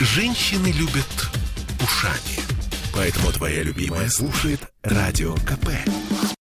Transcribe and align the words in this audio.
Женщины 0.00 0.68
любят 0.68 1.28
ушами. 1.82 2.38
Поэтому 2.94 3.32
твоя 3.32 3.64
любимая 3.64 4.08
слушает 4.08 4.60
Радио 4.84 5.34
КП. 5.34 5.70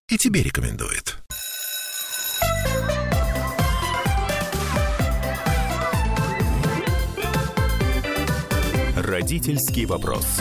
И 0.10 0.18
тебе 0.18 0.44
рекомендует. 0.44 1.18
Родительский 8.96 9.86
вопрос. 9.86 10.40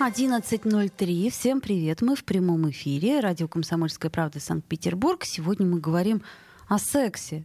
11.03. 0.00 1.30
Всем 1.30 1.60
привет. 1.60 2.00
Мы 2.00 2.16
в 2.16 2.24
прямом 2.24 2.70
эфире. 2.70 3.20
Радио 3.20 3.46
«Комсомольская 3.46 4.10
правда» 4.10 4.40
Санкт-Петербург. 4.40 5.22
Сегодня 5.26 5.66
мы 5.66 5.80
говорим 5.80 6.22
о 6.66 6.78
сексе. 6.78 7.44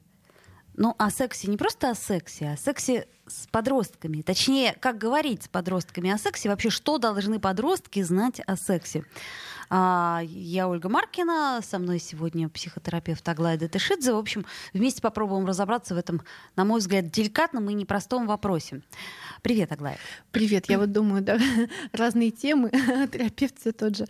Ну, 0.77 0.93
о 0.99 1.09
сексе 1.09 1.49
не 1.49 1.57
просто 1.57 1.89
о 1.89 1.95
сексе, 1.95 2.49
а 2.49 2.53
о 2.53 2.57
сексе 2.57 3.07
с 3.25 3.47
подростками. 3.47 4.21
Точнее, 4.21 4.75
как 4.79 4.99
говорить 4.99 5.43
с 5.43 5.47
подростками 5.47 6.11
о 6.11 6.19
сексе, 6.19 6.49
вообще 6.49 6.69
что 6.69 6.99
должны 6.99 7.39
подростки 7.39 8.04
знать 8.04 8.41
о 8.45 8.55
сексе. 8.55 9.04
А, 9.71 10.21
я 10.23 10.69
Ольга 10.69 10.87
Маркина, 10.87 11.61
со 11.63 11.79
мной 11.79 11.97
сегодня 11.97 12.47
психотерапевт 12.47 13.27
Аглая 13.27 13.57
Датышидзе. 13.57 14.13
В 14.13 14.18
общем, 14.18 14.45
вместе 14.71 15.01
попробуем 15.01 15.47
разобраться 15.47 15.95
в 15.95 15.97
этом, 15.97 16.21
на 16.55 16.63
мой 16.63 16.79
взгляд, 16.79 17.09
деликатном 17.09 17.68
и 17.71 17.73
непростом 17.73 18.27
вопросе. 18.27 18.83
Привет, 19.41 19.71
Аглая. 19.71 19.97
Привет. 20.32 20.69
Я 20.69 20.77
вот 20.77 20.91
думаю, 20.91 21.23
да, 21.23 21.39
разные 21.91 22.29
темы, 22.29 22.69
терапевт 23.11 23.59
все 23.59 23.71
тот 23.71 23.97
же. 23.97 24.05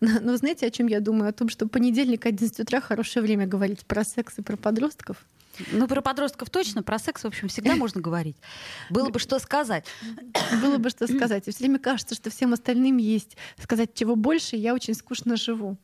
Но, 0.00 0.20
но 0.20 0.36
знаете, 0.36 0.66
о 0.66 0.70
чем 0.70 0.86
я 0.86 1.00
думаю? 1.00 1.30
О 1.30 1.32
том, 1.32 1.48
что 1.48 1.66
понедельник, 1.66 2.26
11 2.26 2.60
утра, 2.60 2.82
хорошее 2.82 3.22
время 3.22 3.46
говорить 3.46 3.86
про 3.86 4.04
секс 4.04 4.38
и 4.38 4.42
про 4.42 4.58
подростков. 4.58 5.24
Ну, 5.72 5.86
про 5.86 6.00
подростков 6.00 6.50
точно, 6.50 6.82
про 6.82 6.98
секс, 6.98 7.22
в 7.22 7.26
общем, 7.26 7.48
всегда 7.48 7.76
можно 7.76 8.00
говорить. 8.00 8.36
Было 8.88 9.10
бы 9.10 9.18
что 9.18 9.38
сказать. 9.38 9.84
Было 10.62 10.78
бы 10.78 10.90
что 10.90 11.06
сказать. 11.06 11.48
И 11.48 11.50
все 11.50 11.60
время 11.60 11.78
кажется, 11.78 12.14
что 12.14 12.30
всем 12.30 12.52
остальным 12.52 12.96
есть 12.96 13.36
сказать 13.60 13.94
чего 13.94 14.16
больше, 14.16 14.56
я 14.56 14.74
очень 14.74 14.94
скучно 14.94 15.36
живу. 15.36 15.76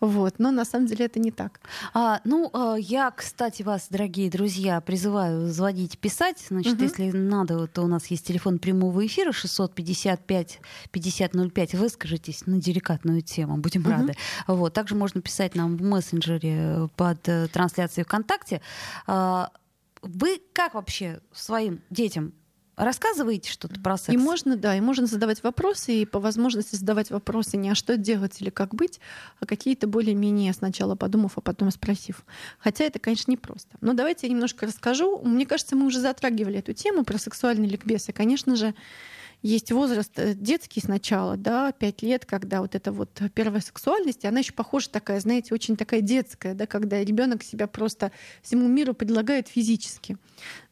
Вот. 0.00 0.34
Но 0.38 0.50
на 0.50 0.64
самом 0.64 0.86
деле 0.86 1.06
это 1.06 1.20
не 1.20 1.30
так. 1.30 1.60
А, 1.92 2.20
ну, 2.24 2.50
а, 2.52 2.76
я, 2.76 3.10
кстати, 3.10 3.62
вас, 3.62 3.88
дорогие 3.90 4.30
друзья, 4.30 4.80
призываю 4.80 5.48
звонить, 5.48 5.98
писать. 5.98 6.44
Значит, 6.48 6.74
угу. 6.74 6.82
если 6.82 7.10
надо, 7.10 7.66
то 7.66 7.82
у 7.82 7.86
нас 7.86 8.06
есть 8.06 8.26
телефон 8.26 8.58
прямого 8.58 9.06
эфира 9.06 9.32
655 9.32 10.60
5005. 10.90 11.74
Выскажитесь 11.74 12.46
на 12.46 12.60
деликатную 12.60 13.22
тему, 13.22 13.56
будем 13.56 13.82
угу. 13.82 13.90
рады. 13.90 14.14
Вот. 14.46 14.74
Также 14.74 14.94
можно 14.94 15.20
писать 15.20 15.54
нам 15.54 15.76
в 15.76 15.82
мессенджере 15.82 16.88
под 16.96 17.28
э, 17.28 17.48
трансляцией 17.48 18.04
ВКонтакте. 18.04 18.60
А, 19.14 19.50
вы 20.02 20.42
как 20.52 20.74
вообще 20.74 21.20
своим 21.32 21.80
детям 21.88 22.34
рассказываете 22.76 23.48
что-то 23.48 23.80
про 23.80 23.96
секс? 23.96 24.12
И 24.12 24.16
можно, 24.16 24.56
да, 24.56 24.76
и 24.76 24.80
можно 24.80 25.06
задавать 25.06 25.44
вопросы, 25.44 26.02
и 26.02 26.04
по 26.04 26.18
возможности 26.18 26.74
задавать 26.74 27.12
вопросы 27.12 27.56
не 27.56 27.70
а 27.70 27.76
что 27.76 27.96
делать 27.96 28.42
или 28.42 28.50
как 28.50 28.74
быть, 28.74 28.98
а 29.38 29.46
какие-то 29.46 29.86
более-менее 29.86 30.52
сначала 30.52 30.96
подумав, 30.96 31.38
а 31.38 31.40
потом 31.40 31.70
спросив. 31.70 32.24
Хотя 32.58 32.84
это, 32.84 32.98
конечно, 32.98 33.30
непросто. 33.30 33.76
Но 33.80 33.92
давайте 33.92 34.26
я 34.26 34.32
немножко 34.32 34.66
расскажу. 34.66 35.20
Мне 35.22 35.46
кажется, 35.46 35.76
мы 35.76 35.86
уже 35.86 36.00
затрагивали 36.00 36.58
эту 36.58 36.72
тему 36.72 37.04
про 37.04 37.16
сексуальный 37.16 37.68
ликбез. 37.68 38.08
И, 38.08 38.12
конечно 38.12 38.56
же, 38.56 38.74
есть 39.44 39.70
возраст 39.72 40.18
э, 40.18 40.32
детский 40.34 40.80
сначала, 40.80 41.36
да, 41.36 41.70
5 41.72 42.02
лет, 42.02 42.24
когда 42.24 42.62
вот 42.62 42.74
эта 42.74 42.90
вот 42.92 43.20
первая 43.34 43.60
сексуальность, 43.60 44.24
она 44.24 44.38
еще 44.38 44.54
похожа 44.54 44.88
такая, 44.88 45.20
знаете, 45.20 45.52
очень 45.52 45.76
такая 45.76 46.00
детская, 46.00 46.54
да, 46.54 46.66
когда 46.66 47.04
ребенок 47.04 47.42
себя 47.42 47.66
просто 47.66 48.10
всему 48.42 48.66
миру 48.66 48.94
предлагает 48.94 49.48
физически. 49.48 50.16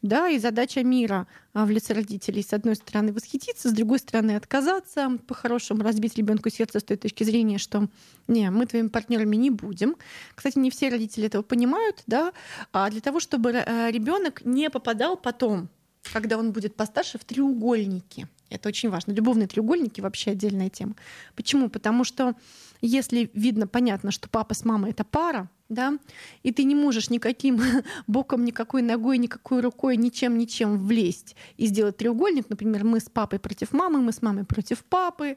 Да, 0.00 0.30
и 0.30 0.38
задача 0.38 0.82
мира 0.82 1.26
а, 1.52 1.66
в 1.66 1.70
лице 1.70 1.92
родителей, 1.92 2.42
с 2.42 2.54
одной 2.54 2.74
стороны, 2.76 3.12
восхититься, 3.12 3.68
с 3.68 3.72
другой 3.72 3.98
стороны, 3.98 4.36
отказаться, 4.36 5.18
по-хорошему 5.26 5.82
разбить 5.82 6.16
ребенку 6.16 6.48
сердце 6.48 6.80
с 6.80 6.82
той 6.82 6.96
точки 6.96 7.24
зрения, 7.24 7.58
что 7.58 7.88
не, 8.26 8.50
мы 8.50 8.64
твоими 8.64 8.88
партнерами 8.88 9.36
не 9.36 9.50
будем. 9.50 9.96
Кстати, 10.34 10.58
не 10.58 10.70
все 10.70 10.88
родители 10.88 11.26
этого 11.26 11.42
понимают, 11.42 12.02
да, 12.06 12.32
а 12.72 12.88
для 12.88 13.02
того, 13.02 13.20
чтобы 13.20 13.52
э, 13.52 13.90
ребенок 13.90 14.46
не 14.46 14.70
попадал 14.70 15.18
потом 15.18 15.68
когда 16.12 16.36
он 16.36 16.52
будет 16.52 16.74
постарше, 16.74 17.18
в 17.18 17.24
треугольники. 17.24 18.26
Это 18.52 18.68
очень 18.68 18.90
важно. 18.90 19.12
Любовные 19.12 19.46
треугольники 19.46 20.00
вообще 20.00 20.32
отдельная 20.32 20.68
тема. 20.68 20.94
Почему? 21.34 21.68
Потому 21.68 22.04
что 22.04 22.34
если 22.80 23.30
видно, 23.32 23.66
понятно, 23.66 24.10
что 24.10 24.28
папа 24.28 24.54
с 24.54 24.64
мамой 24.64 24.90
это 24.90 25.04
пара, 25.04 25.48
да, 25.68 25.98
и 26.42 26.52
ты 26.52 26.64
не 26.64 26.74
можешь 26.74 27.10
никаким 27.10 27.60
боком, 28.06 28.44
никакой 28.44 28.82
ногой, 28.82 29.18
никакой 29.18 29.60
рукой, 29.60 29.96
ничем, 29.96 30.36
ничем 30.36 30.78
влезть 30.78 31.34
и 31.56 31.66
сделать 31.66 31.96
треугольник, 31.96 32.50
например, 32.50 32.84
мы 32.84 33.00
с 33.00 33.08
папой 33.08 33.38
против 33.38 33.72
мамы, 33.72 34.00
мы 34.00 34.12
с 34.12 34.20
мамой 34.20 34.44
против 34.44 34.84
папы, 34.84 35.36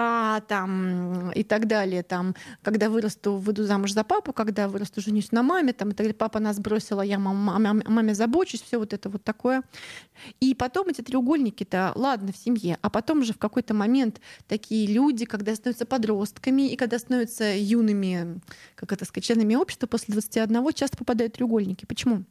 а, 0.00 0.40
там, 0.42 1.32
и 1.32 1.42
так 1.42 1.66
далее. 1.66 2.04
Там, 2.04 2.36
когда 2.62 2.88
вырасту, 2.88 3.34
выйду 3.34 3.64
замуж 3.64 3.92
за 3.92 4.04
папу, 4.04 4.32
когда 4.32 4.68
вырасту, 4.68 5.00
женюсь 5.00 5.32
на 5.32 5.42
маме, 5.42 5.72
там, 5.72 5.88
и 5.88 5.90
так 5.90 5.98
далее. 5.98 6.14
папа 6.14 6.38
нас 6.38 6.60
бросила, 6.60 7.02
я 7.02 7.18
мама, 7.18 7.58
маме, 7.58 7.82
маме 7.84 8.14
забочусь, 8.14 8.62
все 8.62 8.78
вот 8.78 8.92
это 8.92 9.08
вот 9.08 9.24
такое. 9.24 9.64
И 10.38 10.54
потом 10.54 10.86
эти 10.86 11.00
треугольники-то, 11.00 11.90
ладно, 11.96 12.32
в 12.32 12.36
семье, 12.36 12.78
а 12.80 12.90
потом 12.90 13.24
же 13.24 13.32
в 13.32 13.38
какой-то 13.38 13.74
момент 13.74 14.20
такие 14.46 14.86
люди, 14.86 15.24
когда 15.24 15.52
становятся 15.56 15.84
подростками 15.84 16.70
и 16.70 16.76
когда 16.76 17.00
становятся 17.00 17.56
юными, 17.56 18.40
как 18.76 18.92
это 18.92 19.04
сказать, 19.04 19.24
членами 19.24 19.56
общества, 19.56 19.88
после 19.88 20.12
21 20.12 20.72
часто 20.74 20.96
попадают 20.96 21.32
в 21.34 21.36
треугольники. 21.38 21.86
Почему? 21.86 22.22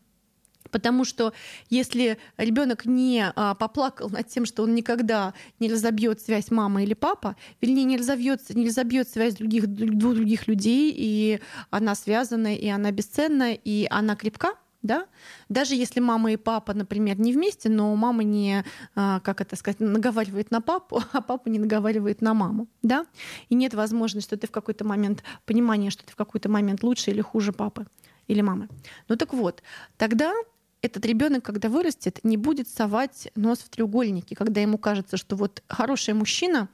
Потому 0.71 1.05
что 1.05 1.33
если 1.69 2.17
ребенок 2.37 2.85
не 2.85 3.31
а, 3.35 3.55
поплакал 3.55 4.09
над 4.09 4.27
тем, 4.27 4.45
что 4.45 4.63
он 4.63 4.75
никогда 4.75 5.33
не 5.59 5.69
разобьет 5.69 6.21
связь 6.21 6.51
мама 6.51 6.83
или 6.83 6.93
папа, 6.93 7.35
вернее, 7.61 7.83
не 7.83 7.97
разобьет, 7.97 8.41
не 8.53 8.67
разобьет 8.67 9.09
связь 9.09 9.35
других, 9.35 9.67
двух 9.67 10.15
других 10.15 10.47
людей, 10.47 10.93
и 10.95 11.39
она 11.69 11.95
связана, 11.95 12.55
и 12.55 12.67
она 12.67 12.91
бесценна, 12.91 13.53
и 13.53 13.87
она 13.89 14.15
крепка, 14.15 14.53
да? 14.81 15.07
Даже 15.49 15.75
если 15.75 15.99
мама 15.99 16.31
и 16.31 16.37
папа, 16.37 16.73
например, 16.73 17.19
не 17.19 17.33
вместе, 17.33 17.69
но 17.69 17.95
мама 17.95 18.23
не, 18.23 18.63
а, 18.95 19.19
как 19.19 19.41
это 19.41 19.55
сказать, 19.55 19.79
наговаривает 19.79 20.51
на 20.51 20.61
папу, 20.61 21.01
а 21.11 21.21
папа 21.21 21.49
не 21.49 21.59
наговаривает 21.59 22.21
на 22.21 22.33
маму, 22.33 22.67
да? 22.81 23.05
И 23.49 23.55
нет 23.55 23.73
возможности, 23.73 24.27
что 24.27 24.37
ты 24.37 24.47
в 24.47 24.51
какой-то 24.51 24.85
момент, 24.85 25.23
понимания, 25.45 25.89
что 25.89 26.05
ты 26.05 26.11
в 26.11 26.15
какой-то 26.15 26.49
момент 26.49 26.83
лучше 26.83 27.11
или 27.11 27.21
хуже 27.21 27.51
папы 27.51 27.85
или 28.27 28.41
мамы. 28.41 28.67
Ну 29.07 29.15
так 29.15 29.33
вот, 29.33 29.63
тогда 29.97 30.33
этот 30.81 31.05
ребенок, 31.05 31.43
когда 31.43 31.69
вырастет, 31.69 32.19
не 32.23 32.37
будет 32.37 32.69
совать 32.69 33.29
нос 33.35 33.59
в 33.59 33.69
треугольнике, 33.69 34.35
когда 34.35 34.61
ему 34.61 34.77
кажется, 34.77 35.17
что 35.17 35.35
вот 35.35 35.63
хороший 35.67 36.13
мужчина, 36.13 36.69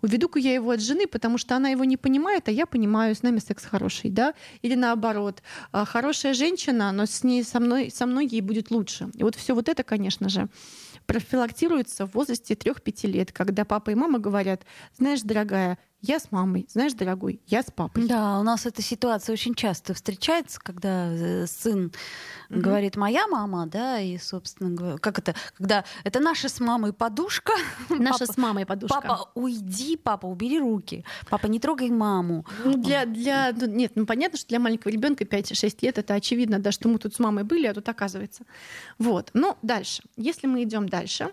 уведу-ка 0.00 0.38
я 0.38 0.54
его 0.54 0.70
от 0.70 0.80
жены, 0.80 1.06
потому 1.06 1.38
что 1.38 1.54
она 1.56 1.68
его 1.68 1.84
не 1.84 1.96
понимает, 1.96 2.48
а 2.48 2.50
я 2.50 2.66
понимаю, 2.66 3.14
с 3.14 3.22
нами 3.22 3.38
секс 3.38 3.64
хороший, 3.64 4.10
да, 4.10 4.34
или 4.62 4.74
наоборот, 4.74 5.42
«А, 5.70 5.84
хорошая 5.84 6.34
женщина, 6.34 6.92
но 6.92 7.06
с 7.06 7.22
ней 7.24 7.44
со 7.44 7.60
мной, 7.60 7.90
со 7.90 8.06
мной 8.06 8.26
ей 8.26 8.40
будет 8.40 8.70
лучше. 8.70 9.10
И 9.14 9.22
вот 9.22 9.36
все 9.36 9.54
вот 9.54 9.68
это, 9.68 9.82
конечно 9.82 10.28
же, 10.28 10.48
профилактируется 11.06 12.06
в 12.06 12.14
возрасте 12.14 12.54
3-5 12.54 13.06
лет, 13.06 13.32
когда 13.32 13.64
папа 13.64 13.90
и 13.90 13.94
мама 13.94 14.18
говорят, 14.18 14.62
знаешь, 14.96 15.22
дорогая, 15.22 15.78
я 16.02 16.18
с 16.18 16.32
мамой, 16.32 16.66
знаешь, 16.68 16.94
дорогой, 16.94 17.40
я 17.46 17.62
с 17.62 17.70
папой. 17.70 18.08
Да, 18.08 18.40
у 18.40 18.42
нас 18.42 18.66
эта 18.66 18.82
ситуация 18.82 19.32
очень 19.32 19.54
часто 19.54 19.94
встречается, 19.94 20.58
когда 20.60 21.06
э, 21.12 21.46
сын 21.46 21.92
угу. 22.50 22.60
говорит 22.60 22.96
моя 22.96 23.28
мама, 23.28 23.66
да, 23.66 24.00
и, 24.00 24.18
собственно 24.18 24.70
говоря, 24.70 24.98
как 24.98 25.20
это, 25.20 25.36
когда 25.56 25.84
это 26.02 26.18
наша 26.18 26.48
с 26.48 26.58
мамой 26.58 26.92
подушка. 26.92 27.52
Наша 27.88 28.20
папа, 28.20 28.32
с 28.32 28.36
мамой 28.36 28.66
подушка. 28.66 29.00
Папа, 29.00 29.30
уйди, 29.34 29.96
папа, 29.96 30.26
убери 30.26 30.58
руки. 30.58 31.04
Папа, 31.30 31.46
не 31.46 31.60
трогай 31.60 31.88
маму. 31.90 32.44
Ну, 32.64 32.82
для, 32.82 33.06
для, 33.06 33.52
ну, 33.52 33.66
нет, 33.66 33.92
ну 33.94 34.04
понятно, 34.04 34.38
что 34.38 34.48
для 34.48 34.58
маленького 34.58 34.90
ребенка 34.90 35.22
5-6 35.22 35.78
лет 35.82 35.98
это 35.98 36.14
очевидно, 36.14 36.58
да, 36.58 36.72
что 36.72 36.88
мы 36.88 36.98
тут 36.98 37.14
с 37.14 37.20
мамой 37.20 37.44
были, 37.44 37.66
а 37.68 37.74
тут 37.74 37.88
оказывается. 37.88 38.44
Вот. 38.98 39.30
Ну, 39.34 39.56
дальше. 39.62 40.02
Если 40.16 40.48
мы 40.48 40.64
идем 40.64 40.88
дальше, 40.88 41.30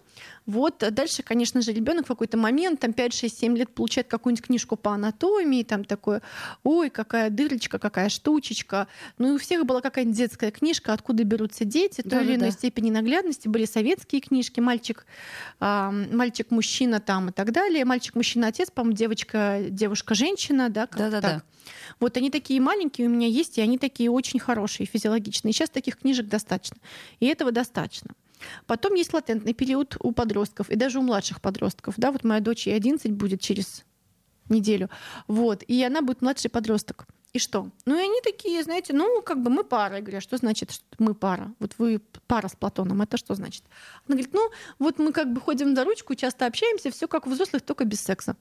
вот 0.50 0.84
дальше, 0.92 1.22
конечно 1.22 1.62
же, 1.62 1.72
ребенок 1.72 2.06
в 2.06 2.08
какой-то 2.08 2.36
момент, 2.36 2.80
там 2.80 2.92
5-6-7 2.92 3.56
лет 3.56 3.70
получает 3.70 4.08
какую-нибудь 4.08 4.46
книжку 4.48 4.76
по 4.78 4.94
анатомии, 4.94 5.62
там 5.62 5.86
такое, 5.86 6.24
ой, 6.64 6.90
какая 6.90 7.30
дырочка, 7.30 7.78
какая 7.78 8.10
штучечка. 8.10 8.88
Ну 9.20 9.30
и 9.30 9.36
у 9.36 9.38
всех 9.38 9.66
была 9.68 9.82
какая-нибудь 9.82 10.18
детская 10.18 10.50
книжка, 10.50 10.94
откуда 10.94 11.24
берутся 11.24 11.66
дети, 11.66 12.02
да, 12.04 12.18
той 12.18 12.26
или 12.26 12.36
иной 12.36 12.50
да. 12.50 12.52
степени 12.52 12.90
наглядности. 12.90 13.48
Были 13.48 13.66
советские 13.66 14.22
книжки, 14.22 14.60
мальчик, 14.60 15.06
э, 15.60 16.08
мальчик-мужчина 16.12 17.00
там 17.00 17.30
и 17.30 17.32
так 17.32 17.52
далее. 17.52 17.86
Мальчик-мужчина-отец, 17.86 18.72
по-моему, 18.72 18.98
девочка, 18.98 19.60
девушка-женщина, 19.70 20.70
да, 20.70 20.88
как 20.88 20.98
да, 20.98 21.10
да, 21.12 21.22
так. 21.22 21.38
Да. 21.38 21.44
Вот 22.00 22.18
они 22.18 22.32
такие 22.32 22.60
маленькие 22.60 23.08
у 23.08 23.12
меня 23.12 23.28
есть, 23.28 23.60
и 23.60 23.62
они 23.62 23.78
такие 23.78 24.10
очень 24.10 24.40
хорошие, 24.40 24.88
физиологичные. 24.88 25.52
И 25.52 25.54
сейчас 25.54 25.70
таких 25.70 25.98
книжек 25.98 26.28
достаточно. 26.28 26.78
И 27.20 27.28
этого 27.28 27.52
достаточно. 27.52 28.16
Потом 28.66 28.94
есть 28.96 29.14
латентный 29.14 29.54
период 29.54 29.98
у 30.00 30.12
подростков 30.12 30.70
и 30.70 30.76
даже 30.76 31.00
у 31.00 31.02
младших 31.02 31.42
подростков. 31.42 31.96
Да, 31.98 32.12
вот 32.12 32.24
моя 32.24 32.40
дочь 32.42 32.68
ей 32.68 32.76
11 32.76 33.12
будет 33.12 33.42
через 33.42 33.86
неделю. 34.50 34.90
Вот. 35.28 35.64
И 35.64 35.84
она 35.84 36.02
будет 36.02 36.22
младший 36.22 36.50
подросток. 36.50 37.08
И 37.32 37.38
что? 37.38 37.70
Ну 37.86 37.96
и 37.96 38.02
они 38.02 38.22
такие, 38.22 38.64
знаете, 38.64 38.94
ну 38.94 39.22
как 39.22 39.42
бы 39.44 39.52
мы 39.52 39.64
пара. 39.64 39.98
Я 39.98 40.02
говорю, 40.02 40.18
а 40.18 40.22
что 40.22 40.38
значит 40.38 40.72
что 40.72 40.86
мы 40.98 41.14
пара? 41.14 41.54
Вот 41.60 41.76
вы 41.78 42.02
пара 42.26 42.48
с 42.48 42.56
Платоном, 42.56 43.02
это 43.04 43.18
что 43.18 43.36
значит? 43.36 43.64
Она 44.08 44.16
говорит, 44.16 44.34
ну 44.34 44.50
вот 44.80 44.98
мы 44.98 45.12
как 45.12 45.32
бы 45.32 45.40
ходим 45.40 45.76
за 45.76 45.84
ручку, 45.84 46.16
часто 46.16 46.48
общаемся, 46.48 46.90
все 46.90 47.08
как 47.08 47.28
у 47.28 47.30
взрослых, 47.30 47.62
только 47.62 47.86
без 47.86 48.02
секса. 48.02 48.36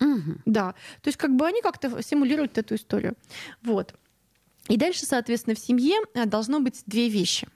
Мгм. 0.00 0.42
Да, 0.44 0.72
то 1.00 1.08
есть 1.08 1.16
как 1.16 1.36
бы 1.36 1.46
они 1.46 1.62
как-то 1.62 2.02
симулируют 2.02 2.58
эту 2.58 2.74
историю. 2.74 3.14
Вот. 3.62 3.94
И 4.68 4.76
дальше, 4.76 5.06
соответственно, 5.06 5.54
в 5.54 5.60
семье 5.60 5.96
э, 6.14 6.26
должно 6.26 6.58
быть 6.58 6.82
две 6.86 7.08
вещи. 7.08 7.46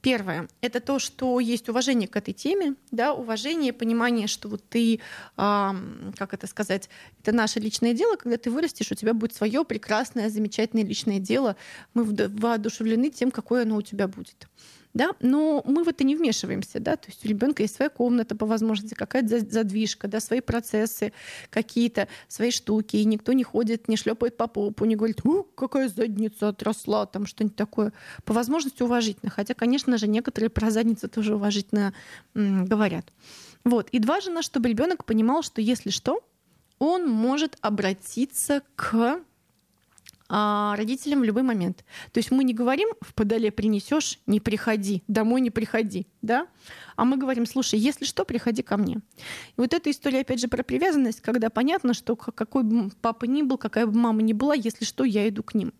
Первое— 0.00 0.48
это 0.60 0.80
то, 0.80 0.98
что 0.98 1.40
есть 1.40 1.68
уважение 1.68 2.08
к 2.08 2.16
этой 2.16 2.34
теме, 2.34 2.74
да, 2.90 3.14
уважение, 3.14 3.72
понимание, 3.72 4.26
что 4.26 4.48
вот 4.48 4.62
ты, 4.68 5.00
ам, 5.36 6.12
как 6.16 6.34
это 6.34 6.46
сказать, 6.46 6.88
это 7.20 7.32
наше 7.32 7.60
личное 7.60 7.94
дело, 7.94 8.16
когда 8.16 8.36
ты 8.36 8.50
вырастешь, 8.50 8.90
у 8.90 8.94
тебя 8.94 9.14
будет 9.14 9.34
свое 9.34 9.64
прекрасное, 9.64 10.28
замечательное 10.28 10.84
личное 10.84 11.18
дело, 11.18 11.56
мы 11.94 12.04
воодушевлены 12.04 13.10
тем, 13.10 13.30
какое 13.30 13.62
оно 13.62 13.76
у 13.76 13.82
тебя 13.82 14.08
будет. 14.08 14.48
Да? 14.94 15.12
Но 15.20 15.62
мы 15.66 15.84
в 15.84 15.88
это 15.88 16.04
не 16.04 16.16
вмешиваемся, 16.16 16.78
да, 16.78 16.96
то 16.96 17.08
есть 17.08 17.24
у 17.24 17.28
ребенка 17.28 17.62
есть 17.62 17.76
своя 17.76 17.88
комната 17.88 18.36
по 18.36 18.44
возможности, 18.44 18.94
какая-то 18.94 19.28
за- 19.28 19.50
задвижка, 19.50 20.06
да, 20.06 20.20
свои 20.20 20.40
процессы 20.40 21.12
какие-то, 21.48 22.08
свои 22.28 22.50
штуки, 22.50 22.96
и 22.96 23.04
никто 23.06 23.32
не 23.32 23.42
ходит, 23.42 23.88
не 23.88 23.96
шлепает 23.96 24.36
по 24.36 24.46
попу, 24.48 24.84
не 24.84 24.96
говорит, 24.96 25.24
«У, 25.24 25.44
какая 25.44 25.88
задница 25.88 26.48
отросла, 26.48 27.06
там 27.06 27.26
что-нибудь 27.26 27.56
такое. 27.56 27.92
По 28.24 28.34
возможности 28.34 28.82
уважительно, 28.82 29.30
хотя, 29.30 29.54
конечно 29.54 29.96
же, 29.96 30.06
некоторые 30.08 30.50
про 30.50 30.70
задницу 30.70 31.08
тоже 31.08 31.36
уважительно 31.36 31.94
м, 32.34 32.66
говорят. 32.66 33.06
Вот. 33.64 33.88
И 33.92 34.00
важно, 34.00 34.42
чтобы 34.42 34.68
ребенок 34.68 35.04
понимал, 35.04 35.42
что 35.42 35.60
если 35.62 35.90
что, 35.90 36.22
он 36.78 37.08
может 37.08 37.56
обратиться 37.60 38.62
к 38.74 39.20
а, 40.34 40.74
родителям 40.76 41.20
в 41.20 41.24
любой 41.24 41.42
момент. 41.42 41.84
То 42.10 42.18
есть 42.18 42.30
мы 42.30 42.42
не 42.42 42.54
говорим 42.54 42.88
в 43.02 43.12
подоле 43.12 43.52
принесешь, 43.52 44.18
не 44.26 44.40
приходи, 44.40 45.02
домой 45.06 45.42
не 45.42 45.50
приходи, 45.50 46.06
да? 46.22 46.46
А 46.96 47.04
мы 47.04 47.18
говорим, 47.18 47.44
слушай, 47.44 47.78
если 47.78 48.06
что, 48.06 48.24
приходи 48.24 48.62
ко 48.62 48.78
мне. 48.78 48.94
И 48.94 49.58
вот 49.58 49.74
эта 49.74 49.90
история, 49.90 50.20
опять 50.20 50.40
же, 50.40 50.48
про 50.48 50.62
привязанность, 50.62 51.20
когда 51.20 51.50
понятно, 51.50 51.92
что 51.92 52.16
какой 52.16 52.62
бы 52.62 52.90
папа 53.02 53.26
ни 53.26 53.42
был, 53.42 53.58
какая 53.58 53.86
бы 53.86 53.92
мама 53.92 54.22
ни 54.22 54.32
была, 54.32 54.54
если 54.54 54.86
что, 54.86 55.04
я 55.04 55.28
иду 55.28 55.42
к 55.42 55.52
ним. 55.52 55.74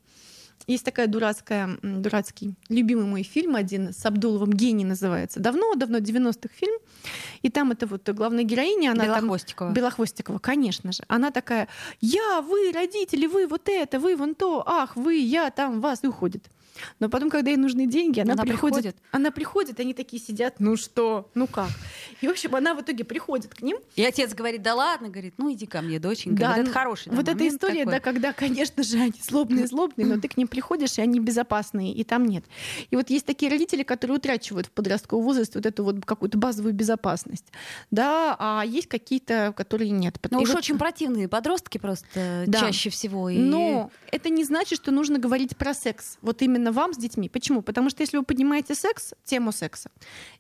Есть 0.66 0.84
такая 0.84 1.06
дурацкая, 1.06 1.78
дурацкий, 1.82 2.54
любимый 2.68 3.06
мой 3.06 3.22
фильм 3.22 3.56
один 3.56 3.92
с 3.92 4.04
Абдуловым 4.06 4.52
«Гений» 4.52 4.84
называется. 4.84 5.40
Давно-давно, 5.40 5.98
90-х 5.98 6.54
фильм. 6.54 6.78
И 7.42 7.50
там 7.50 7.72
это 7.72 7.86
вот 7.86 8.08
главная 8.10 8.44
героиня, 8.44 8.92
она 8.92 9.04
там 9.04 9.24
Белохвостикова. 9.24 9.70
Белохвостикова, 9.70 10.38
конечно 10.38 10.92
же. 10.92 11.02
Она 11.08 11.30
такая, 11.30 11.68
я, 12.00 12.40
вы, 12.42 12.72
родители, 12.72 13.26
вы 13.26 13.46
вот 13.46 13.68
это, 13.68 13.98
вы 13.98 14.16
вон 14.16 14.34
то, 14.34 14.62
ах, 14.66 14.96
вы, 14.96 15.16
я, 15.16 15.50
там, 15.50 15.80
вас, 15.80 16.04
и 16.04 16.06
уходит. 16.06 16.48
Но 17.00 17.08
потом, 17.08 17.30
когда 17.30 17.50
ей 17.50 17.56
нужны 17.56 17.86
деньги, 17.86 18.20
она, 18.20 18.34
Она 18.34 18.42
приходит, 18.42 18.78
приходит? 18.78 18.96
Она 19.10 19.30
приходит, 19.30 19.80
они 19.80 19.94
такие 19.94 20.22
сидят, 20.22 20.54
ну 20.58 20.76
что, 20.76 21.30
ну 21.34 21.46
как. 21.46 21.70
И, 22.20 22.28
в 22.28 22.30
общем, 22.30 22.54
она 22.54 22.74
в 22.74 22.80
итоге 22.80 23.04
приходит 23.04 23.54
к 23.54 23.62
ним. 23.62 23.78
И 23.96 24.04
отец 24.04 24.34
говорит, 24.34 24.62
да 24.62 24.74
ладно, 24.74 25.08
говорит, 25.08 25.34
ну 25.38 25.52
иди 25.52 25.66
ко 25.66 25.82
мне, 25.82 25.98
доченька. 25.98 26.40
Да, 26.40 26.48
вот 26.48 26.58
это 26.58 26.66
ну, 26.68 26.72
хороший 26.72 27.10
да, 27.10 27.16
Вот 27.16 27.28
эта 27.28 27.48
история, 27.48 27.84
такой. 27.84 27.92
да, 27.92 28.00
когда, 28.00 28.32
конечно 28.32 28.82
же, 28.82 28.98
они 28.98 29.14
злобные-злобные, 29.20 30.06
но 30.06 30.20
ты 30.20 30.28
к 30.28 30.36
ним 30.36 30.48
приходишь, 30.48 30.98
и 30.98 31.02
они 31.02 31.20
безопасные, 31.20 31.92
и 31.92 32.04
там 32.04 32.26
нет. 32.26 32.44
И 32.90 32.96
вот 32.96 33.10
есть 33.10 33.26
такие 33.26 33.50
родители, 33.50 33.82
которые 33.82 34.16
утрачивают 34.16 34.66
в 34.66 34.70
подростковом 34.70 35.24
возрасте 35.24 35.58
вот 35.58 35.66
эту 35.66 35.84
вот 35.84 36.04
какую-то 36.04 36.38
базовую 36.38 36.74
безопасность. 36.74 37.46
Да, 37.90 38.36
а 38.38 38.62
есть 38.64 38.88
какие-то, 38.88 39.52
которые 39.56 39.90
нет. 39.90 40.18
Ну 40.30 40.40
уж 40.40 40.48
вот- 40.48 40.58
очень 40.58 40.78
противные 40.78 41.28
подростки 41.28 41.78
просто 41.78 42.44
Да. 42.46 42.60
чаще 42.60 42.90
всего. 42.90 43.28
И... 43.28 43.38
Но 43.38 43.90
это 44.10 44.30
не 44.30 44.44
значит, 44.44 44.78
что 44.78 44.90
нужно 44.90 45.18
говорить 45.18 45.56
про 45.56 45.74
секс. 45.74 46.18
Вот 46.22 46.42
именно 46.42 46.71
вам 46.72 46.94
с 46.94 46.96
детьми. 46.96 47.28
Почему? 47.28 47.62
Потому 47.62 47.90
что 47.90 48.02
если 48.02 48.16
вы 48.16 48.24
поднимаете 48.24 48.74
секс, 48.74 49.14
тему 49.24 49.52
секса, 49.52 49.90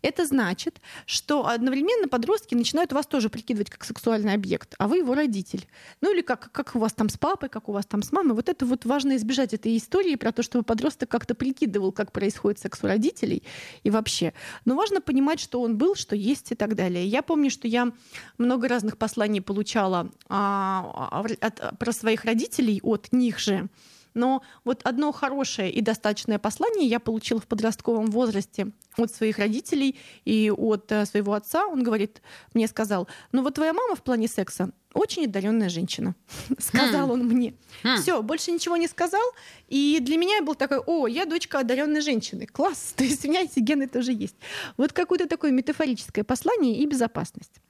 это 0.02 0.26
значит, 0.26 0.80
что 1.06 1.46
одновременно 1.46 2.08
подростки 2.08 2.54
начинают 2.54 2.92
вас 2.92 3.06
тоже 3.06 3.28
прикидывать 3.28 3.70
как 3.70 3.84
сексуальный 3.84 4.34
объект, 4.34 4.74
а 4.78 4.88
вы 4.88 4.98
его 4.98 5.14
родитель. 5.14 5.66
Ну 6.00 6.12
или 6.12 6.22
как, 6.22 6.50
как 6.52 6.74
у 6.74 6.78
вас 6.78 6.92
там 6.92 7.08
с 7.08 7.16
папой, 7.16 7.48
как 7.48 7.68
у 7.68 7.72
вас 7.72 7.86
там 7.86 8.02
с 8.02 8.12
мамой. 8.12 8.34
Вот 8.34 8.48
это 8.48 8.66
вот 8.66 8.84
важно 8.84 9.16
избежать 9.16 9.54
этой 9.54 9.76
истории 9.76 10.16
про 10.16 10.32
то, 10.32 10.42
чтобы 10.42 10.64
подросток 10.64 11.08
как-то 11.08 11.34
прикидывал, 11.34 11.92
как 11.92 12.12
происходит 12.12 12.58
секс 12.58 12.82
у 12.82 12.86
родителей 12.86 13.42
и 13.82 13.90
вообще. 13.90 14.32
Но 14.64 14.74
важно 14.74 15.00
понимать, 15.00 15.40
что 15.40 15.60
он 15.60 15.76
был, 15.76 15.94
что 15.94 16.16
есть 16.16 16.52
и 16.52 16.54
так 16.54 16.74
далее. 16.74 17.06
Я 17.06 17.22
помню, 17.22 17.50
что 17.50 17.68
я 17.68 17.92
много 18.38 18.68
разных 18.68 18.96
посланий 18.96 19.40
получала 19.40 20.10
а, 20.28 21.10
а, 21.12 21.24
от- 21.40 21.78
про 21.78 21.92
своих 21.92 22.24
родителей 22.24 22.80
от 22.82 23.12
них 23.12 23.38
же. 23.38 23.68
Но 24.14 24.42
вот 24.64 24.82
одно 24.84 25.12
хорошее 25.12 25.70
и 25.70 25.80
достаточное 25.80 26.38
послание 26.38 26.86
я 26.86 27.00
получила 27.00 27.40
в 27.40 27.46
подростковом 27.46 28.06
возрасте 28.06 28.72
от 28.96 29.12
своих 29.12 29.38
родителей 29.38 29.96
и 30.24 30.50
от 30.50 30.90
э, 30.92 31.06
своего 31.06 31.34
отца. 31.34 31.66
Он 31.66 31.82
говорит, 31.82 32.22
мне 32.54 32.66
сказал, 32.68 33.08
ну 33.32 33.42
вот 33.42 33.54
твоя 33.54 33.72
мама 33.72 33.96
в 33.96 34.02
плане 34.02 34.28
секса 34.28 34.70
очень 34.94 35.24
одаренная 35.24 35.68
женщина, 35.68 36.14
сказал 36.58 37.10
он 37.10 37.26
мне. 37.26 37.54
Хм. 37.82 37.96
Все, 37.96 38.22
больше 38.22 38.52
ничего 38.52 38.76
не 38.76 38.88
сказал. 38.88 39.22
И 39.68 39.98
для 40.00 40.16
меня 40.16 40.42
был 40.42 40.54
такой, 40.54 40.78
о, 40.78 41.06
я 41.06 41.24
дочка 41.24 41.60
одаренной 41.60 42.00
женщины. 42.00 42.46
Класс, 42.46 42.92
то 42.96 43.04
есть 43.04 43.24
у 43.24 43.28
меня 43.28 43.42
эти 43.42 43.60
гены 43.60 43.88
тоже 43.88 44.12
есть. 44.12 44.36
Вот 44.76 44.92
какое-то 44.92 45.26
такое 45.26 45.50
метафорическое 45.50 46.24
послание 46.24 46.76
и 46.76 46.86
безопасность. 46.86 47.60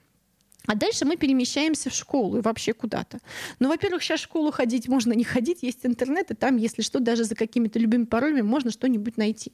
А 0.66 0.74
дальше 0.74 1.04
мы 1.04 1.16
перемещаемся 1.16 1.90
в 1.90 1.94
школу 1.94 2.38
и 2.38 2.40
вообще 2.40 2.72
куда-то. 2.72 3.18
Ну, 3.58 3.68
во-первых, 3.68 4.02
сейчас 4.02 4.20
в 4.20 4.24
школу 4.24 4.52
ходить 4.52 4.88
можно 4.88 5.12
не 5.12 5.24
ходить, 5.24 5.62
есть 5.62 5.84
интернет, 5.84 6.30
и 6.30 6.34
там, 6.34 6.56
если 6.56 6.82
что, 6.82 7.00
даже 7.00 7.24
за 7.24 7.34
какими-то 7.34 7.78
любыми 7.78 8.04
паролями 8.04 8.42
можно 8.42 8.70
что-нибудь 8.70 9.16
найти. 9.16 9.52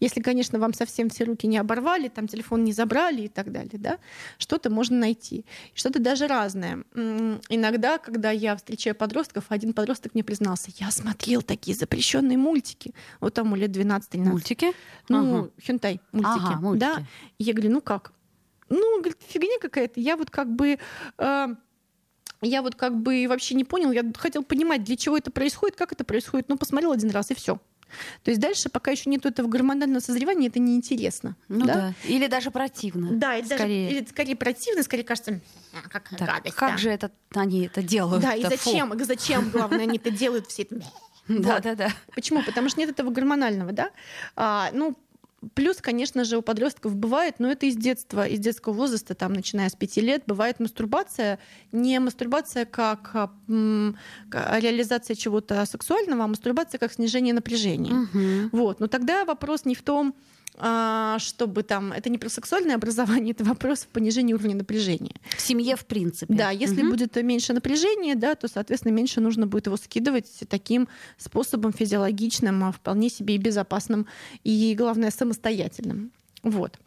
Если, 0.00 0.20
конечно, 0.20 0.58
вам 0.58 0.74
совсем 0.74 1.08
все 1.08 1.24
руки 1.24 1.46
не 1.46 1.56
оборвали, 1.58 2.08
там 2.08 2.28
телефон 2.28 2.64
не 2.64 2.72
забрали 2.72 3.22
и 3.22 3.28
так 3.28 3.52
далее, 3.52 3.78
да, 3.78 3.98
что-то 4.38 4.70
можно 4.70 4.98
найти. 4.98 5.44
Что-то 5.74 5.98
даже 5.98 6.26
разное. 6.26 6.84
Иногда, 6.94 7.98
когда 7.98 8.30
я 8.30 8.54
встречаю 8.56 8.94
подростков, 8.94 9.46
один 9.48 9.72
подросток 9.72 10.14
мне 10.14 10.24
признался, 10.24 10.70
я 10.76 10.90
смотрел 10.90 11.42
такие 11.42 11.76
запрещенные 11.76 12.36
мультики. 12.36 12.94
Вот 13.20 13.34
там 13.34 13.54
лет 13.54 13.70
12-13. 13.70 14.18
Мультики? 14.18 14.72
Ну, 15.08 15.40
Ага. 15.40 15.50
хентай 15.62 16.00
мультики. 16.12 16.44
Ага, 16.44 16.60
мультики. 16.60 16.80
Да. 16.80 17.06
И 17.38 17.44
я 17.44 17.52
говорю, 17.54 17.72
ну 17.72 17.80
как? 17.80 18.12
Ну, 18.70 18.98
говорит, 19.00 19.18
фигня 19.28 19.58
какая-то. 19.60 20.00
Я 20.00 20.16
вот 20.16 20.30
как 20.30 20.48
бы... 20.54 20.78
э, 21.18 21.46
я 22.42 22.62
вот 22.62 22.74
как 22.74 22.96
бы 22.96 23.26
вообще 23.28 23.54
не 23.54 23.64
понял, 23.64 23.90
я 23.92 24.02
хотел 24.16 24.42
понимать, 24.42 24.82
для 24.84 24.96
чего 24.96 25.18
это 25.18 25.30
происходит, 25.30 25.76
как 25.76 25.92
это 25.92 26.04
происходит, 26.04 26.48
но 26.48 26.56
посмотрел 26.56 26.92
один 26.92 27.10
раз 27.10 27.30
и 27.30 27.34
все. 27.34 27.58
То 28.22 28.30
есть 28.30 28.40
дальше, 28.40 28.68
пока 28.70 28.92
еще 28.92 29.10
нет 29.10 29.26
этого 29.26 29.48
гормонального 29.48 30.00
созревания, 30.00 30.48
это 30.48 30.60
неинтересно. 30.60 31.36
Ну 31.48 31.66
да. 31.66 31.92
Или 32.04 32.28
даже 32.28 32.50
противно. 32.52 33.10
Да, 33.12 33.34
или, 33.36 33.42
даже- 33.46 33.56
скорее. 33.56 33.90
или 33.90 34.06
скорее 34.06 34.36
противно, 34.36 34.82
скорее 34.84 35.02
кажется, 35.02 35.40
«А, 35.74 35.88
какая 35.88 36.16
Так, 36.18 36.28
гадость. 36.28 36.54
как 36.56 36.70
да». 36.72 36.78
же 36.78 36.88
это 36.90 37.10
они 37.34 37.66
это 37.66 37.82
делают? 37.82 38.22
Да, 38.22 38.34
и 38.34 38.42
зачем, 38.44 38.94
и 38.94 39.04
зачем, 39.04 39.50
главное, 39.50 39.80
они 39.82 39.98
это 39.98 40.10
делают 40.10 40.46
все 40.46 40.62
это. 40.62 40.80
Да, 41.28 41.54
Вот. 41.54 41.62
да, 41.62 41.74
да. 41.76 41.90
Почему? 42.14 42.42
Потому 42.42 42.68
что 42.70 42.80
нет 42.80 42.90
этого 42.90 43.10
гормонального, 43.10 43.70
да? 43.72 43.90
А, 44.34 44.70
ну, 44.72 44.96
плюс, 45.54 45.78
конечно 45.78 46.24
же, 46.24 46.36
у 46.36 46.42
подростков 46.42 46.94
бывает, 46.96 47.36
но 47.38 47.50
это 47.50 47.66
из 47.66 47.76
детства, 47.76 48.26
из 48.26 48.38
детского 48.40 48.72
возраста, 48.72 49.14
там, 49.14 49.32
начиная 49.32 49.68
с 49.68 49.74
пяти 49.74 50.00
лет, 50.00 50.22
бывает 50.26 50.60
мастурбация, 50.60 51.38
не 51.72 51.98
мастурбация 52.00 52.64
как 52.66 53.10
а, 53.14 53.30
м, 53.48 53.96
к- 54.30 54.58
реализация 54.60 55.16
чего-то 55.16 55.64
сексуального, 55.66 56.24
а 56.24 56.26
мастурбация 56.26 56.78
как 56.78 56.92
снижение 56.92 57.34
напряжения. 57.34 57.92
Мгм. 57.92 58.50
Вот. 58.52 58.80
Но 58.80 58.86
тогда 58.86 59.24
вопрос 59.24 59.64
не 59.64 59.74
в 59.74 59.82
том, 59.82 60.14
а, 60.14 60.39
чтобы 61.18 61.62
там... 61.62 61.92
Это 61.92 62.10
не 62.10 62.18
про 62.18 62.28
сексуальное 62.28 62.74
образование, 62.74 63.30
это 63.38 63.44
вопрос 63.44 63.80
в 63.80 63.88
понижении 63.88 64.34
уровня 64.34 64.56
напряжения. 64.56 65.14
В 65.36 65.40
семье, 65.40 65.76
в 65.76 65.86
принципе. 65.86 66.34
Да, 66.34 66.50
если 66.50 66.82
Мгм. 66.82 66.90
будет 66.90 67.16
меньше 67.16 67.52
напряжения, 67.52 68.14
да, 68.14 68.34
то, 68.34 68.48
соответственно, 68.48 68.92
меньше 68.92 69.20
нужно 69.20 69.46
будет 69.46 69.66
его 69.66 69.76
скидывать 69.76 70.26
таким 70.48 70.88
способом 71.16 71.72
физиологичным, 71.72 72.64
а 72.64 72.72
вполне 72.72 73.08
себе 73.08 73.34
и 73.36 73.38
безопасным, 73.38 74.06
и, 74.44 74.74
главное, 74.76 75.10
самостоятельным. 75.10 76.12
Вот. 76.42 76.78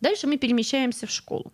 Дальше 0.00 0.26
мы 0.26 0.36
перемещаемся 0.36 1.06
в 1.06 1.10
школу. 1.10 1.52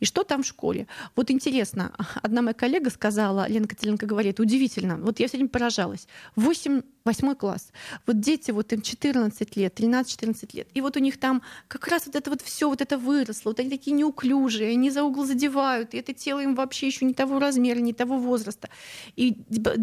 И 0.00 0.04
что 0.04 0.24
там 0.24 0.42
в 0.42 0.46
школе? 0.46 0.86
Вот 1.16 1.30
интересно, 1.30 1.92
одна 2.22 2.42
моя 2.42 2.54
коллега 2.54 2.90
сказала, 2.90 3.48
Лена 3.48 3.66
Котеленко 3.66 4.06
говорит, 4.06 4.40
удивительно, 4.40 4.96
вот 4.96 5.20
я 5.20 5.28
время 5.28 5.48
поражалась. 5.48 6.06
8, 6.36 6.82
8 7.04 7.34
класс, 7.34 7.72
вот 8.06 8.20
дети, 8.20 8.50
вот 8.50 8.72
им 8.72 8.82
14 8.82 9.56
лет, 9.56 9.78
13-14 9.78 10.56
лет, 10.56 10.68
и 10.74 10.80
вот 10.80 10.96
у 10.96 11.00
них 11.00 11.18
там 11.18 11.42
как 11.68 11.88
раз 11.88 12.06
вот 12.06 12.16
это 12.16 12.30
вот 12.30 12.42
все 12.42 12.68
вот 12.68 12.80
это 12.80 12.98
выросло, 12.98 13.50
вот 13.50 13.60
они 13.60 13.70
такие 13.70 13.92
неуклюжие, 13.92 14.72
они 14.72 14.90
за 14.90 15.02
угол 15.02 15.24
задевают, 15.24 15.94
и 15.94 15.98
это 15.98 16.12
тело 16.12 16.40
им 16.40 16.54
вообще 16.54 16.86
еще 16.86 17.04
не 17.04 17.14
того 17.14 17.38
размера, 17.38 17.78
не 17.78 17.92
того 17.92 18.18
возраста. 18.18 18.68
И 19.16 19.36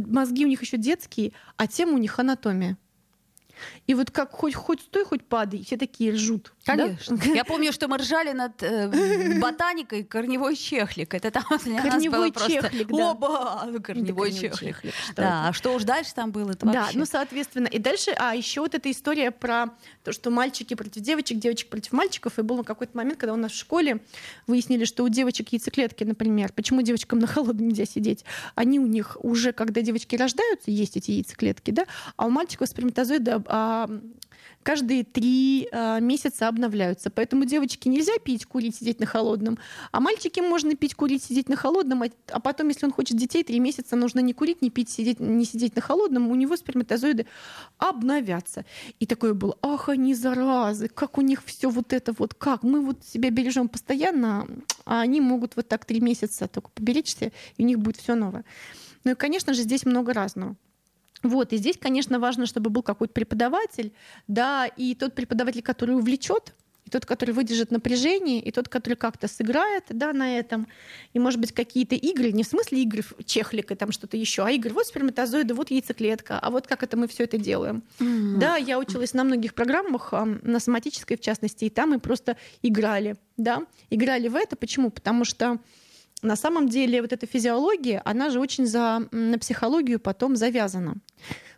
мозги 0.07 0.45
у 0.45 0.49
них 0.49 0.61
еще 0.61 0.77
детские, 0.77 1.33
а 1.57 1.67
тема 1.67 1.93
у 1.93 1.97
них 1.97 2.19
анатомия. 2.19 2.77
И 3.87 3.93
вот 3.93 4.11
как 4.11 4.31
хоть, 4.31 4.55
хоть 4.55 4.81
стой, 4.81 5.05
хоть 5.05 5.23
падай, 5.25 5.63
все 5.63 5.77
такие 5.77 6.13
ржут. 6.13 6.53
Конечно. 6.77 7.17
Да? 7.17 7.25
Я 7.25 7.43
помню, 7.43 7.71
что 7.71 7.87
мы 7.87 7.97
ржали 7.97 8.31
над 8.31 8.61
э, 8.63 9.39
ботаникой 9.39 10.03
корневой 10.03 10.55
чехлик. 10.55 11.13
Это 11.13 11.31
там 11.31 11.43
для 11.63 11.81
корневой 11.81 12.29
нас 12.29 12.37
было 12.37 12.49
чехлик, 12.49 12.87
просто... 12.87 12.97
да. 12.97 13.11
Оба! 13.11 13.59
Корневой, 13.59 13.81
корневой 13.81 14.31
чехлик. 14.31 14.75
чехлик 14.75 14.93
что 15.03 15.15
да, 15.15 15.23
это? 15.23 15.47
а 15.49 15.53
что 15.53 15.73
уж 15.73 15.83
дальше 15.83 16.13
там 16.13 16.31
было? 16.31 16.51
Это 16.51 16.65
да, 16.65 16.81
вообще... 16.81 16.97
ну, 16.97 17.05
соответственно. 17.05 17.67
И 17.67 17.79
дальше, 17.79 18.11
а 18.17 18.35
еще 18.35 18.61
вот 18.61 18.75
эта 18.75 18.89
история 18.91 19.31
про 19.31 19.67
то, 20.03 20.11
что 20.11 20.29
мальчики 20.29 20.73
против 20.73 21.01
девочек, 21.01 21.39
девочек 21.39 21.69
против 21.69 21.91
мальчиков. 21.91 22.37
И 22.39 22.41
был 22.41 22.63
какой-то 22.63 22.95
момент, 22.95 23.19
когда 23.19 23.33
у 23.33 23.37
нас 23.37 23.51
в 23.51 23.57
школе 23.57 23.99
выяснили, 24.47 24.85
что 24.85 25.03
у 25.03 25.09
девочек 25.09 25.49
яйцеклетки, 25.49 26.03
например, 26.03 26.51
почему 26.53 26.81
девочкам 26.81 27.19
на 27.19 27.27
холодном 27.27 27.69
нельзя 27.69 27.85
сидеть? 27.85 28.25
Они 28.55 28.79
у 28.79 28.85
них 28.85 29.17
уже, 29.21 29.51
когда 29.51 29.81
девочки 29.81 30.15
рождаются, 30.15 30.71
есть 30.71 30.97
эти 30.97 31.11
яйцеклетки, 31.11 31.71
да, 31.71 31.85
а 32.15 32.25
у 32.25 32.29
мальчиков 32.29 32.69
сперматозоиды 32.69 33.41
а, 33.47 33.89
каждые 34.69 35.03
три 35.03 35.67
а, 35.71 35.99
месяца 35.99 36.47
обновляются. 36.47 37.09
Поэтому 37.09 37.45
девочки 37.45 37.87
нельзя 37.87 38.11
пить, 38.23 38.45
курить, 38.45 38.75
сидеть 38.75 38.99
на 38.99 39.07
холодном, 39.07 39.57
а 39.91 39.99
мальчики 39.99 40.41
можно 40.41 40.75
пить, 40.75 40.93
курить, 40.93 41.23
сидеть 41.23 41.49
на 41.49 41.55
холодном, 41.55 42.03
а, 42.03 42.09
а 42.27 42.39
потом, 42.39 42.67
если 42.67 42.85
он 42.85 42.91
хочет 42.91 43.17
детей, 43.17 43.43
три 43.43 43.59
месяца 43.59 43.95
нужно 43.95 44.19
не 44.19 44.33
курить, 44.33 44.61
не 44.61 44.69
пить, 44.69 44.91
сидеть, 44.91 45.19
не 45.19 45.43
сидеть 45.43 45.75
на 45.75 45.81
холодном, 45.81 46.29
у 46.29 46.35
него 46.35 46.55
сперматозоиды 46.55 47.25
обновятся. 47.79 48.63
И 48.99 49.07
такое 49.07 49.33
было, 49.33 49.57
ах, 49.63 49.89
они 49.89 50.13
заразы, 50.13 50.87
как 50.87 51.17
у 51.17 51.21
них 51.21 51.43
все 51.43 51.71
вот 51.71 51.91
это 51.91 52.13
вот, 52.15 52.35
как 52.35 52.61
мы 52.61 52.81
вот 52.81 53.03
себя 53.03 53.31
бережем 53.31 53.69
постоянно, 53.69 54.47
а 54.85 55.01
они 55.01 55.19
могут 55.19 55.55
вот 55.55 55.67
так 55.67 55.85
три 55.85 55.99
месяца 55.99 56.47
только 56.47 56.69
поберечься, 56.69 57.31
и 57.57 57.63
у 57.63 57.65
них 57.65 57.79
будет 57.79 57.97
все 57.97 58.13
новое. 58.13 58.45
Ну 59.03 59.13
и, 59.13 59.15
конечно 59.15 59.55
же, 59.55 59.63
здесь 59.63 59.83
много 59.83 60.13
разного. 60.13 60.55
Вот, 61.23 61.53
и 61.53 61.57
здесь, 61.57 61.77
конечно, 61.77 62.19
важно, 62.19 62.45
чтобы 62.45 62.69
был 62.69 62.81
какой-то 62.81 63.13
преподаватель, 63.13 63.91
да, 64.27 64.65
и 64.65 64.95
тот 64.95 65.15
преподаватель, 65.15 65.61
который 65.61 65.95
увлечет, 65.95 66.53
и 66.85 66.89
тот, 66.89 67.05
который 67.05 67.31
выдержит 67.31 67.71
напряжение, 67.71 68.41
и 68.41 68.51
тот, 68.51 68.67
который 68.67 68.95
как-то 68.95 69.27
сыграет 69.27 69.83
да, 69.89 70.11
на 70.11 70.37
этом. 70.37 70.67
И, 71.13 71.19
может 71.19 71.39
быть, 71.39 71.51
какие-то 71.51 71.95
игры, 71.95 72.31
не 72.31 72.43
в 72.43 72.47
смысле 72.47 72.81
игры 72.81 73.03
чехлика, 73.25 73.75
там 73.75 73.91
что-то 73.91 74.17
еще, 74.17 74.43
а 74.43 74.51
игры, 74.51 74.73
вот 74.73 74.87
сперматозоиды, 74.87 75.53
вот 75.53 75.69
яйцеклетка, 75.71 76.39
а 76.39 76.49
вот 76.49 76.67
как 76.67 76.81
это 76.81 76.97
мы 76.97 77.07
все 77.07 77.25
это 77.25 77.37
делаем. 77.37 77.83
Mm-hmm. 77.99 78.37
Да, 78.37 78.55
я 78.55 78.79
училась 78.79 79.13
на 79.13 79.23
многих 79.23 79.53
программах, 79.53 80.13
на 80.41 80.59
соматической 80.59 81.17
в 81.17 81.21
частности, 81.21 81.65
и 81.65 81.69
там 81.69 81.91
мы 81.91 81.99
просто 81.99 82.37
играли, 82.61 83.17
да, 83.37 83.67
играли 83.89 84.27
в 84.27 84.35
это. 84.35 84.55
Почему? 84.55 84.89
Потому 84.89 85.25
что 85.25 85.59
на 86.21 86.35
самом 86.35 86.67
деле 86.69 87.01
вот 87.01 87.13
эта 87.13 87.25
физиология, 87.25 88.01
она 88.05 88.29
же 88.29 88.39
очень 88.39 88.65
за, 88.65 89.07
на 89.11 89.37
психологию 89.37 89.99
потом 89.99 90.35
завязана. 90.35 90.95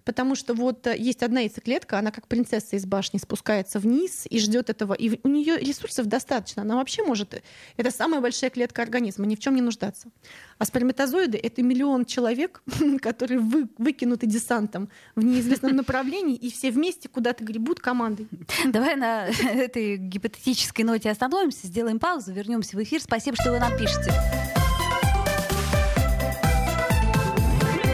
Потому 0.04 0.36
что 0.36 0.54
вот 0.54 0.88
э, 0.88 0.98
есть 0.98 1.24
одна 1.24 1.42
яйцеклетка, 1.42 2.00
она 2.00 2.12
как 2.12 2.28
принцесса 2.28 2.76
из 2.76 2.86
башни 2.86 3.18
спускается 3.18 3.80
вниз 3.80 4.26
и 4.30 4.40
ждет 4.40 4.70
этого. 4.70 4.94
И 4.94 5.20
у 5.24 5.28
нее 5.28 5.58
ресурсов 5.58 6.08
достаточно. 6.08 6.64
Она 6.64 6.76
вообще 6.76 7.04
может... 7.04 7.42
Это 7.78 7.92
самая 7.92 8.22
большая 8.22 8.50
клетка 8.50 8.82
организма, 8.82 9.26
ни 9.26 9.36
в 9.36 9.40
чем 9.40 9.56
не 9.56 9.62
нуждаться. 9.62 10.10
А 10.58 10.66
сперматозоиды— 10.66 11.38
это 11.44 11.64
миллион 11.64 12.06
человек, 12.06 12.62
которые 13.02 13.40
вы, 13.40 13.68
выкинуты 13.78 14.28
десантом 14.28 14.90
в 15.16 15.24
неизвестном 15.24 15.76
направлении, 15.76 16.36
и 16.36 16.52
все 16.52 16.72
вместе 16.72 17.10
куда-то 17.10 17.44
гребут 17.44 17.80
командой. 17.80 18.28
Давай 18.66 18.96
на 18.96 19.28
этой 19.44 19.98
гипотетической 19.98 20.86
ноте 20.86 21.10
остановимся, 21.10 21.68
сделаем 21.68 22.00
паузу, 22.00 22.32
вернемся 22.32 22.78
в 22.78 22.84
эфир. 22.84 23.02
Спасибо, 23.02 23.36
что 23.40 23.52
вы 23.52 23.60
нам 23.60 23.78
пишете. 23.78 24.12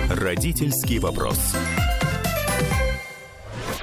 Родительский 0.10 1.00
вопрос. 1.00 1.38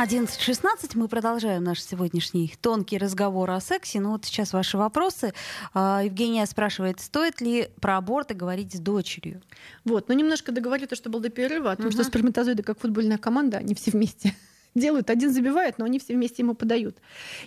11.16 0.00 0.92
мы 0.94 1.08
продолжаем 1.08 1.62
наш 1.62 1.82
сегодняшний 1.82 2.54
тонкий 2.62 2.96
разговор 2.96 3.50
о 3.50 3.60
сексе. 3.60 4.00
Ну 4.00 4.12
вот 4.12 4.24
сейчас 4.24 4.54
ваши 4.54 4.78
вопросы. 4.78 5.34
А, 5.74 6.00
Евгения 6.02 6.46
спрашивает, 6.46 7.00
стоит 7.00 7.42
ли 7.42 7.68
про 7.82 7.98
аборты 7.98 8.32
говорить 8.32 8.72
с 8.72 8.78
дочерью? 8.78 9.42
Вот, 9.84 10.08
ну 10.08 10.14
немножко 10.14 10.52
договорю 10.52 10.86
то, 10.86 10.96
что 10.96 11.10
был 11.10 11.20
до 11.20 11.28
перерыва, 11.28 11.72
о 11.72 11.76
том, 11.76 11.88
угу. 11.88 11.92
что 11.92 12.04
сперматозоиды 12.04 12.62
как 12.62 12.80
футбольная 12.80 13.18
команда, 13.18 13.58
они 13.58 13.74
все 13.74 13.90
вместе 13.90 14.34
делают. 14.74 15.10
Один 15.10 15.34
забивает, 15.34 15.76
но 15.76 15.84
они 15.84 15.98
все 15.98 16.14
вместе 16.14 16.42
ему 16.44 16.54
подают. 16.54 16.96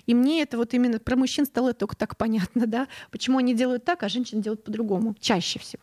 И 0.05 0.13
мне 0.13 0.43
это 0.43 0.57
вот 0.57 0.75
именно 0.75 0.99
про 0.99 1.15
мужчин 1.15 1.47
стало 1.47 1.73
только 1.73 1.95
так 1.95 2.17
понятно, 2.17 2.67
да, 2.67 2.87
почему 3.09 3.39
они 3.39 3.55
делают 3.55 3.83
так, 3.83 4.03
а 4.03 4.09
женщины 4.09 4.43
делают 4.43 4.63
по-другому, 4.63 5.15
чаще 5.19 5.57
всего. 5.57 5.81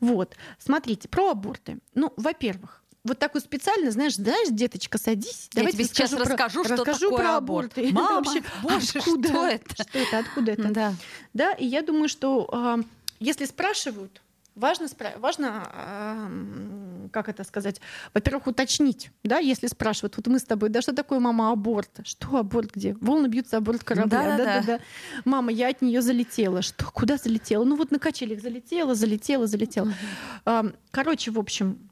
Вот, 0.00 0.36
смотрите, 0.58 1.06
про 1.06 1.32
аборты. 1.32 1.80
Ну, 1.94 2.14
во-первых, 2.16 2.77
вот 3.04 3.18
так 3.18 3.34
вот 3.34 3.42
специально, 3.42 3.90
знаешь, 3.90 4.16
знаешь, 4.16 4.48
деточка, 4.50 4.98
садись. 4.98 5.48
Я 5.54 5.70
тебе 5.70 5.84
сейчас 5.84 6.10
про, 6.10 6.24
расскажу, 6.24 6.64
что 6.64 6.76
расскажу 6.76 7.10
такое 7.10 7.18
про 7.18 7.36
аборт. 7.36 7.78
аборт. 7.78 7.92
Мама, 7.92 8.14
вообще, 8.16 8.42
боже, 8.62 8.98
откуда, 8.98 9.28
что 9.28 9.46
это? 9.46 9.82
Что 9.82 9.98
это, 9.98 10.18
откуда 10.18 10.52
это? 10.52 10.68
Да. 10.70 10.94
да, 11.32 11.52
и 11.52 11.66
я 11.66 11.82
думаю, 11.82 12.08
что 12.08 12.48
э, 12.52 12.82
если 13.20 13.44
спрашивают, 13.46 14.20
важно, 14.54 14.84
спра- 14.86 15.18
важно 15.18 15.70
э, 15.72 17.08
как 17.12 17.28
это 17.28 17.44
сказать, 17.44 17.80
во-первых, 18.12 18.48
уточнить, 18.48 19.10
да, 19.22 19.38
если 19.38 19.66
спрашивают, 19.66 20.16
вот 20.16 20.26
мы 20.26 20.38
с 20.38 20.44
тобой, 20.44 20.68
да, 20.68 20.82
что 20.82 20.92
такое 20.92 21.20
мама 21.20 21.52
аборт? 21.52 21.90
Что 22.04 22.36
аборт 22.36 22.72
где? 22.74 22.94
Волны 23.00 23.28
бьются, 23.28 23.56
аборт 23.56 23.84
корабля. 23.84 24.36
Да, 24.36 24.36
да, 24.36 24.44
да, 24.44 24.62
да. 24.66 24.80
Мама, 25.24 25.52
я 25.52 25.68
от 25.68 25.82
нее 25.82 26.02
залетела. 26.02 26.62
Что? 26.62 26.90
Куда 26.90 27.16
залетела? 27.16 27.64
Ну 27.64 27.76
вот 27.76 27.90
на 27.90 27.98
качелях 27.98 28.40
залетела, 28.40 28.94
залетела, 28.94 29.46
залетела. 29.46 29.92
Угу. 30.44 30.72
Короче, 30.90 31.30
в 31.30 31.38
общем, 31.38 31.87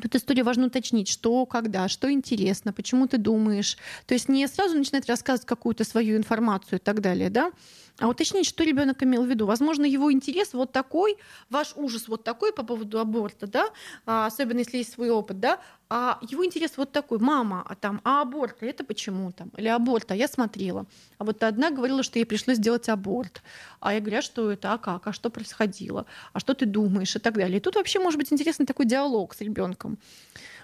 Тут 0.00 0.14
историю 0.14 0.44
важно 0.44 0.66
уточнить, 0.66 1.08
что, 1.08 1.46
когда, 1.46 1.88
что 1.88 2.12
интересно, 2.12 2.72
почему 2.72 3.06
ты 3.06 3.16
думаешь. 3.16 3.78
То 4.06 4.14
есть 4.14 4.28
не 4.28 4.46
сразу 4.46 4.76
начинать 4.76 5.08
рассказывать 5.08 5.46
какую-то 5.46 5.84
свою 5.84 6.16
информацию 6.16 6.78
и 6.78 6.82
так 6.82 7.00
далее, 7.00 7.30
да, 7.30 7.50
а 7.98 8.08
уточнить, 8.08 8.46
что 8.46 8.64
ребенок 8.64 9.02
имел 9.02 9.24
в 9.24 9.28
виду. 9.28 9.46
Возможно, 9.46 9.84
его 9.84 10.12
интерес 10.12 10.52
вот 10.52 10.72
такой, 10.72 11.16
ваш 11.48 11.72
ужас 11.76 12.08
вот 12.08 12.24
такой 12.24 12.52
по 12.52 12.62
поводу 12.62 12.98
аборта, 12.98 13.46
да, 13.46 13.70
а, 14.04 14.26
особенно 14.26 14.58
если 14.58 14.78
есть 14.78 14.92
свой 14.92 15.10
опыт, 15.10 15.40
да, 15.40 15.60
а 15.88 16.18
его 16.20 16.44
интерес 16.44 16.72
вот 16.76 16.92
такой, 16.92 17.18
мама, 17.18 17.64
а 17.66 17.74
там, 17.74 18.00
а 18.04 18.22
аборт, 18.22 18.56
это 18.62 18.84
почему 18.84 19.32
там? 19.32 19.50
Или 19.56 19.68
аборт, 19.68 20.10
а 20.10 20.16
я 20.16 20.26
смотрела. 20.26 20.84
А 21.18 21.24
вот 21.24 21.42
одна 21.44 21.70
говорила, 21.70 22.02
что 22.02 22.18
ей 22.18 22.24
пришлось 22.24 22.56
сделать 22.56 22.88
аборт. 22.88 23.42
А 23.78 23.94
я 23.94 24.00
говорю, 24.00 24.18
а 24.18 24.22
что 24.22 24.50
это, 24.50 24.72
а 24.72 24.78
как, 24.78 25.06
а 25.06 25.12
что 25.12 25.30
происходило, 25.30 26.06
а 26.32 26.40
что 26.40 26.54
ты 26.54 26.66
думаешь 26.66 27.14
и 27.14 27.20
так 27.20 27.34
далее. 27.34 27.58
И 27.58 27.60
тут 27.60 27.76
вообще 27.76 28.00
может 28.00 28.18
быть 28.18 28.32
интересный 28.32 28.66
такой 28.66 28.86
диалог 28.86 29.34
с 29.34 29.40
ребенком. 29.40 29.98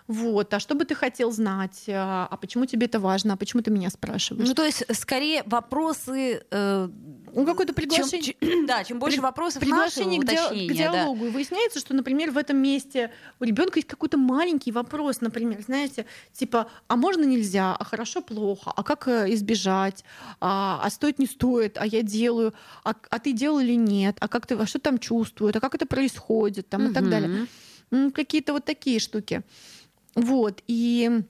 Вот, 0.08 0.52
а 0.52 0.60
что 0.60 0.74
бы 0.74 0.84
ты 0.84 0.94
хотел 0.94 1.30
знать? 1.30 1.84
А, 1.88 2.26
а 2.30 2.36
почему 2.36 2.66
тебе 2.66 2.86
это 2.86 2.98
важно? 2.98 3.34
А 3.34 3.36
почему 3.36 3.62
ты 3.62 3.70
меня 3.70 3.90
спрашиваешь? 3.90 4.48
Ну, 4.48 4.54
то 4.54 4.64
есть, 4.64 4.84
скорее, 4.94 5.42
вопросы... 5.46 6.42
Э, 6.50 6.88
ну, 7.34 7.46
какое-то 7.46 7.72
приглашение. 7.72 8.34
Чем, 8.40 8.66
да, 8.66 8.84
чем 8.84 8.98
больше 8.98 9.18
При, 9.18 9.22
вопросов, 9.22 9.60
приглашение 9.60 10.20
к, 10.20 10.24
ди- 10.24 10.68
к 10.68 10.72
диалогу. 10.72 11.20
Да. 11.20 11.26
И 11.28 11.30
выясняется, 11.30 11.80
что, 11.80 11.94
например, 11.94 12.30
в 12.30 12.38
этом 12.38 12.58
месте 12.58 13.10
у 13.40 13.44
ребенка 13.44 13.78
есть 13.78 13.88
какой-то 13.88 14.18
маленький 14.18 14.72
вопрос, 14.72 15.20
например, 15.20 15.62
знаете, 15.62 16.06
типа, 16.32 16.68
а 16.88 16.96
можно 16.96 17.24
нельзя, 17.24 17.74
а 17.74 17.84
хорошо, 17.84 18.22
плохо, 18.22 18.72
а 18.74 18.82
как 18.82 19.08
э, 19.08 19.32
избежать, 19.34 20.04
а, 20.40 20.80
а 20.82 20.90
стоит, 20.90 21.18
не 21.18 21.26
стоит, 21.26 21.78
а 21.78 21.86
я 21.86 22.02
делаю, 22.02 22.54
а, 22.84 22.94
а 23.08 23.18
ты 23.18 23.32
делал 23.32 23.60
или 23.60 23.76
нет, 23.76 24.16
а 24.20 24.28
как 24.28 24.46
ты, 24.46 24.54
а 24.56 24.66
что 24.66 24.78
там 24.78 24.98
чувствует, 24.98 25.56
а 25.56 25.60
как 25.60 25.74
это 25.74 25.86
происходит, 25.86 26.68
там, 26.68 26.82
угу. 26.82 26.90
и 26.90 26.94
так 26.94 27.08
далее. 27.08 27.46
Какие-то 28.14 28.54
вот 28.54 28.64
такие 28.64 28.98
штуки. 28.98 29.42
Вот, 30.14 30.62
и 30.66 31.24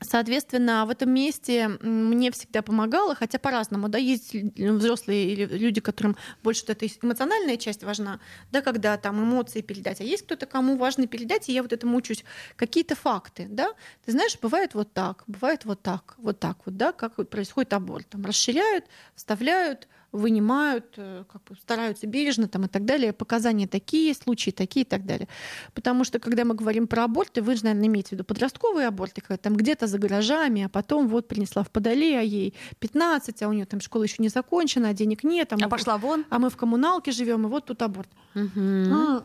Соответственно, 0.00 0.86
в 0.86 0.90
этом 0.90 1.10
месте 1.10 1.66
мне 1.80 2.30
всегда 2.30 2.62
помогало, 2.62 3.16
хотя 3.16 3.40
по-разному, 3.40 3.88
да, 3.88 3.98
есть 3.98 4.32
взрослые 4.32 5.32
или 5.32 5.44
люди, 5.44 5.80
которым 5.80 6.16
больше 6.44 6.62
вот 6.62 6.70
эта 6.70 6.86
эмоциональная 7.02 7.56
часть 7.56 7.82
важна, 7.82 8.20
да, 8.52 8.62
когда 8.62 8.96
там 8.96 9.20
эмоции 9.20 9.60
передать, 9.60 10.00
а 10.00 10.04
есть 10.04 10.22
кто-то, 10.22 10.46
кому 10.46 10.76
важно 10.76 11.08
передать, 11.08 11.48
и 11.48 11.52
я 11.52 11.62
вот 11.62 11.72
этому 11.72 11.96
учусь, 11.96 12.24
какие-то 12.54 12.94
факты, 12.94 13.48
да, 13.50 13.74
ты 14.04 14.12
знаешь, 14.12 14.38
бывает 14.40 14.74
вот 14.74 14.92
так, 14.92 15.24
бывает 15.26 15.64
вот 15.64 15.82
так, 15.82 16.14
вот 16.18 16.38
так 16.38 16.58
вот, 16.64 16.76
да, 16.76 16.92
как 16.92 17.16
происходит 17.28 17.72
аборт, 17.72 18.08
там 18.08 18.24
расширяют, 18.24 18.84
вставляют, 19.16 19.88
вынимают, 20.12 20.94
э, 20.96 21.24
как 21.30 21.42
бы 21.44 21.56
стараются 21.56 22.06
бережно 22.06 22.48
там, 22.48 22.64
и 22.64 22.68
так 22.68 22.84
далее. 22.84 23.12
Показания 23.12 23.66
такие, 23.66 24.14
случаи 24.14 24.50
такие 24.50 24.84
и 24.84 24.88
так 24.88 25.04
далее. 25.04 25.28
Потому 25.74 26.04
что, 26.04 26.18
когда 26.18 26.44
мы 26.44 26.54
говорим 26.54 26.86
про 26.86 27.04
аборты, 27.04 27.42
вы 27.42 27.56
же, 27.56 27.64
наверное, 27.64 27.88
имеете 27.88 28.08
в 28.08 28.12
виду 28.12 28.24
подростковые 28.24 28.88
аборты, 28.88 29.20
когда 29.20 29.36
там 29.36 29.56
где-то 29.56 29.86
за 29.86 29.98
гаражами, 29.98 30.62
а 30.62 30.68
потом 30.68 31.08
вот 31.08 31.28
принесла 31.28 31.62
в 31.62 31.70
Подоле, 31.70 32.18
а 32.18 32.22
ей 32.22 32.54
15, 32.78 33.42
а 33.42 33.48
у 33.48 33.52
нее 33.52 33.66
там 33.66 33.80
школа 33.80 34.04
еще 34.04 34.16
не 34.18 34.28
закончена, 34.28 34.90
а 34.90 34.94
денег 34.94 35.24
нет. 35.24 35.52
А, 35.52 35.56
мы, 35.56 35.64
а 35.64 35.68
пошла 35.68 35.98
вон? 35.98 36.24
А 36.30 36.38
мы 36.38 36.48
в 36.48 36.56
коммуналке 36.56 37.12
живем, 37.12 37.46
и 37.46 37.48
вот 37.48 37.66
тут 37.66 37.82
аборт. 37.82 38.08
Угу. 38.34 38.50
А, 38.56 39.24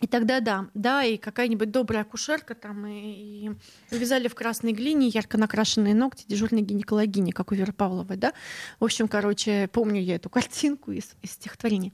И 0.00 0.06
тогда 0.06 0.40
да, 0.40 0.66
да, 0.74 1.04
и 1.04 1.16
какая-нибудь 1.16 1.70
добрая 1.70 2.02
акушерка 2.02 2.54
там 2.54 2.86
и, 2.86 3.46
и 3.46 3.50
увязали 3.94 4.28
в 4.28 4.34
красной 4.34 4.72
глине 4.72 5.08
ярко 5.08 5.36
накрашенные 5.36 5.94
ногти 5.94 6.24
дежурной 6.26 6.62
гинекологини, 6.62 7.32
как 7.32 7.52
у 7.52 7.54
Веры 7.54 7.72
Павловой, 7.72 8.16
да. 8.16 8.32
В 8.78 8.84
общем, 8.84 9.08
короче, 9.08 9.68
помню 9.72 10.00
я 10.00 10.16
эту 10.16 10.30
картинку 10.30 10.92
из, 10.92 11.12
из 11.22 11.32
стихотворения. 11.32 11.92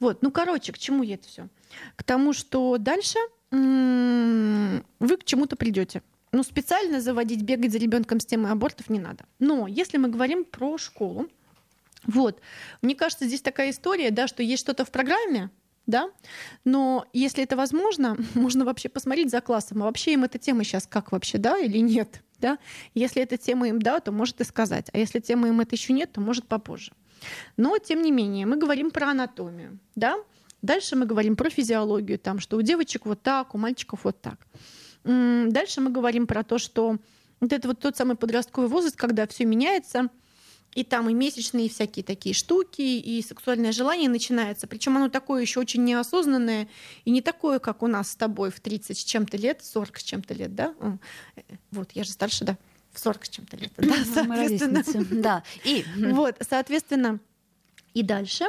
Вот, 0.00 0.22
ну, 0.22 0.30
короче, 0.30 0.72
к 0.72 0.78
чему 0.78 1.02
я 1.02 1.14
это 1.14 1.28
все? 1.28 1.48
К 1.96 2.02
тому, 2.02 2.32
что 2.32 2.78
дальше 2.78 3.18
вы 3.50 5.16
к 5.16 5.24
чему-то 5.24 5.56
придете. 5.56 6.02
Ну, 6.32 6.44
специально 6.44 7.00
заводить, 7.00 7.42
бегать 7.42 7.72
за 7.72 7.78
ребенком 7.78 8.20
с 8.20 8.26
темой 8.26 8.52
абортов 8.52 8.88
не 8.88 9.00
надо. 9.00 9.24
Но 9.40 9.66
если 9.66 9.98
мы 9.98 10.08
говорим 10.08 10.44
про 10.44 10.78
школу, 10.78 11.28
вот, 12.04 12.40
мне 12.82 12.94
кажется, 12.94 13.26
здесь 13.26 13.42
такая 13.42 13.70
история, 13.70 14.10
да, 14.10 14.28
что 14.28 14.42
есть 14.42 14.62
что-то 14.62 14.84
в 14.84 14.90
программе, 14.92 15.50
да, 15.86 16.10
но 16.64 17.06
если 17.12 17.42
это 17.42 17.56
возможно, 17.56 18.16
можно 18.34 18.64
вообще 18.64 18.88
посмотреть 18.88 19.30
за 19.30 19.40
классом, 19.40 19.82
а 19.82 19.86
вообще 19.86 20.14
им 20.14 20.24
эта 20.24 20.38
тема 20.38 20.64
сейчас 20.64 20.86
как 20.86 21.12
вообще, 21.12 21.38
да, 21.38 21.58
или 21.58 21.78
нет, 21.78 22.22
да. 22.38 22.58
Если 22.94 23.22
эта 23.22 23.36
тема 23.36 23.68
им 23.68 23.80
да, 23.80 24.00
то 24.00 24.12
может 24.12 24.40
и 24.40 24.44
сказать, 24.44 24.88
а 24.92 24.98
если 24.98 25.20
тема 25.20 25.48
им 25.48 25.60
это 25.60 25.74
еще 25.74 25.92
нет, 25.92 26.12
то 26.12 26.20
может 26.20 26.46
попозже. 26.46 26.92
Но, 27.56 27.76
тем 27.78 28.02
не 28.02 28.10
менее, 28.10 28.46
мы 28.46 28.56
говорим 28.56 28.90
про 28.90 29.10
анатомию, 29.10 29.78
да, 29.94 30.16
Дальше 30.62 30.94
мы 30.94 31.06
говорим 31.06 31.36
про 31.36 31.48
физиологию, 31.48 32.18
там, 32.18 32.38
что 32.38 32.56
у 32.58 32.62
девочек 32.62 33.06
вот 33.06 33.22
так, 33.22 33.54
у 33.54 33.58
мальчиков 33.58 34.04
вот 34.04 34.20
так. 34.20 34.46
Дальше 35.04 35.80
мы 35.80 35.90
говорим 35.90 36.26
про 36.26 36.44
то, 36.44 36.58
что 36.58 36.98
вот 37.40 37.52
это 37.52 37.68
вот 37.68 37.80
тот 37.80 37.96
самый 37.96 38.16
подростковый 38.16 38.68
возраст, 38.68 38.96
когда 38.96 39.26
все 39.26 39.46
меняется, 39.46 40.08
и 40.74 40.84
там 40.84 41.10
и 41.10 41.14
месячные 41.14 41.66
и 41.66 41.68
всякие 41.68 42.04
такие 42.04 42.34
штуки, 42.34 42.80
и 42.80 43.22
сексуальное 43.22 43.72
желание 43.72 44.08
начинается. 44.08 44.66
Причем 44.66 44.96
оно 44.96 45.08
такое 45.08 45.42
еще 45.42 45.60
очень 45.60 45.84
неосознанное, 45.84 46.68
и 47.04 47.10
не 47.10 47.22
такое, 47.22 47.58
как 47.58 47.82
у 47.82 47.86
нас 47.86 48.12
с 48.12 48.16
тобой 48.16 48.50
в 48.50 48.60
30 48.60 48.96
с 48.96 49.04
чем-то 49.04 49.36
лет, 49.36 49.64
40 49.64 49.98
с 49.98 50.02
чем-то 50.02 50.34
лет, 50.34 50.54
да? 50.54 50.74
Э, 50.80 51.42
вот, 51.72 51.90
я 51.94 52.04
же 52.04 52.10
старше, 52.10 52.44
да, 52.44 52.56
в 52.92 53.00
40 53.00 53.24
с 53.24 53.28
чем-то 53.28 53.56
лет. 53.56 53.72
Да, 53.76 53.94
соответственно. 54.04 54.82
Да, 55.10 55.42
и... 55.64 55.84
Вот, 55.96 56.36
соответственно, 56.40 57.18
и 57.94 58.02
дальше 58.02 58.46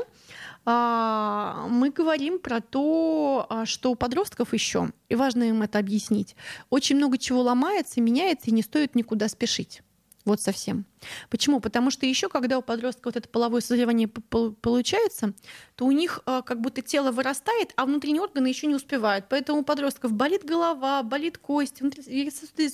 а, 0.65 1.65
мы 1.69 1.89
говорим 1.89 2.37
про 2.39 2.61
то, 2.61 3.47
а, 3.49 3.65
что 3.65 3.91
у 3.91 3.95
подростков 3.95 4.53
еще, 4.53 4.91
и 5.09 5.15
важно 5.15 5.43
им 5.43 5.63
это 5.63 5.79
объяснить, 5.79 6.35
очень 6.69 6.97
много 6.97 7.17
чего 7.17 7.41
ломается, 7.41 7.99
меняется, 7.99 8.49
и 8.49 8.53
не 8.53 8.61
стоит 8.61 8.93
никуда 8.93 9.27
спешить. 9.27 9.81
Вот 10.25 10.39
совсем. 10.39 10.85
Почему? 11.29 11.59
Потому 11.59 11.89
что 11.89 12.05
еще, 12.05 12.29
когда 12.29 12.59
у 12.59 12.61
подростка 12.61 13.07
вот 13.07 13.15
это 13.15 13.27
половое 13.27 13.61
созревание 13.61 14.07
получается, 14.07 15.33
то 15.75 15.85
у 15.85 15.91
них 15.91 16.21
а, 16.25 16.43
как 16.43 16.61
будто 16.61 16.81
тело 16.81 17.11
вырастает, 17.11 17.73
а 17.75 17.85
внутренние 17.85 18.21
органы 18.21 18.47
еще 18.47 18.67
не 18.67 18.75
успевают. 18.75 19.25
Поэтому 19.29 19.61
у 19.61 19.63
подростков 19.63 20.13
болит 20.13 20.45
голова, 20.45 21.01
болит 21.01 21.39
кость, 21.39 21.81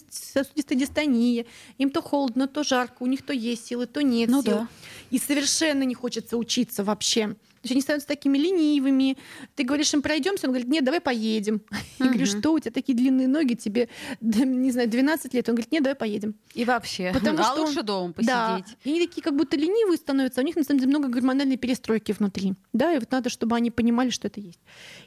сосудистая 0.10 0.78
дистония. 0.78 1.46
Им 1.78 1.90
то 1.90 2.02
холодно, 2.02 2.48
то 2.48 2.64
жарко, 2.64 3.04
у 3.04 3.06
них 3.06 3.22
то 3.22 3.34
есть 3.34 3.68
силы, 3.68 3.86
то 3.86 4.02
нет 4.02 4.30
ну, 4.30 4.42
сил. 4.42 4.52
Да. 4.52 4.68
И 5.10 5.20
совершенно 5.20 5.84
не 5.84 5.96
хочется 5.96 6.36
учиться 6.38 6.84
вообще. 6.84 7.36
То 7.58 7.64
есть 7.64 7.72
они 7.72 7.82
становятся 7.82 8.08
такими 8.08 8.38
ленивыми. 8.38 9.18
Ты 9.56 9.64
говоришь 9.64 9.94
им, 9.94 10.02
пройдемся, 10.02 10.48
он 10.48 10.52
говорит, 10.52 10.70
нет, 10.70 10.84
давай 10.84 11.02
поедем. 11.02 11.62
Я 12.00 12.08
говорю, 12.08 12.26
что 12.26 12.54
у 12.54 12.60
тебя 12.60 12.72
такие 12.72 12.96
длинные 12.96 13.28
ноги, 13.28 13.56
тебе, 13.56 13.90
не 14.22 14.72
знаю, 14.72 14.90
12 14.90 15.34
лет. 15.34 15.50
Он 15.50 15.56
говорит, 15.56 15.72
нет, 15.72 15.84
давай 15.84 15.96
поедем. 15.96 16.36
И 16.54 16.66
вообще, 16.66 17.12
Потому 17.14 17.40
а 17.40 17.44
что 17.44 17.66
лучше 17.66 17.84
дома 17.84 18.14
посидеть. 18.14 18.28
Да. 18.28 18.64
И 18.84 18.90
они 18.92 19.08
такие 19.08 19.22
как 19.22 19.36
будто 19.36 19.58
ленивые 19.58 19.98
становятся, 19.98 20.42
а 20.42 20.44
у 20.44 20.46
них 20.46 20.56
на 20.56 20.64
самом 20.64 20.80
деле 20.80 20.90
много 20.90 21.08
гормональной 21.10 21.58
перестройки 21.58 22.12
внутри. 22.12 22.54
Да, 22.74 22.94
и 22.94 23.00
вот 23.00 23.12
надо, 23.12 23.30
чтобы 23.30 23.56
они 23.56 23.72
понимали, 23.72 24.10
что 24.10 24.28
это 24.28 24.40
есть. 24.40 24.60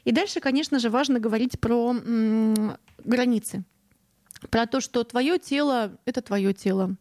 И 0.03 0.11
дальше, 0.11 0.39
конечно 0.39 0.79
же, 0.79 0.89
важно 0.89 1.19
говорить 1.19 1.59
про 1.59 1.91
м- 1.91 2.77
границы. 3.03 3.63
Про 4.49 4.65
то, 4.65 4.81
что 4.81 5.03
твое 5.03 5.37
тело— 5.39 5.97
это 6.05 6.21
твое 6.21 6.53
тело. 6.53 6.95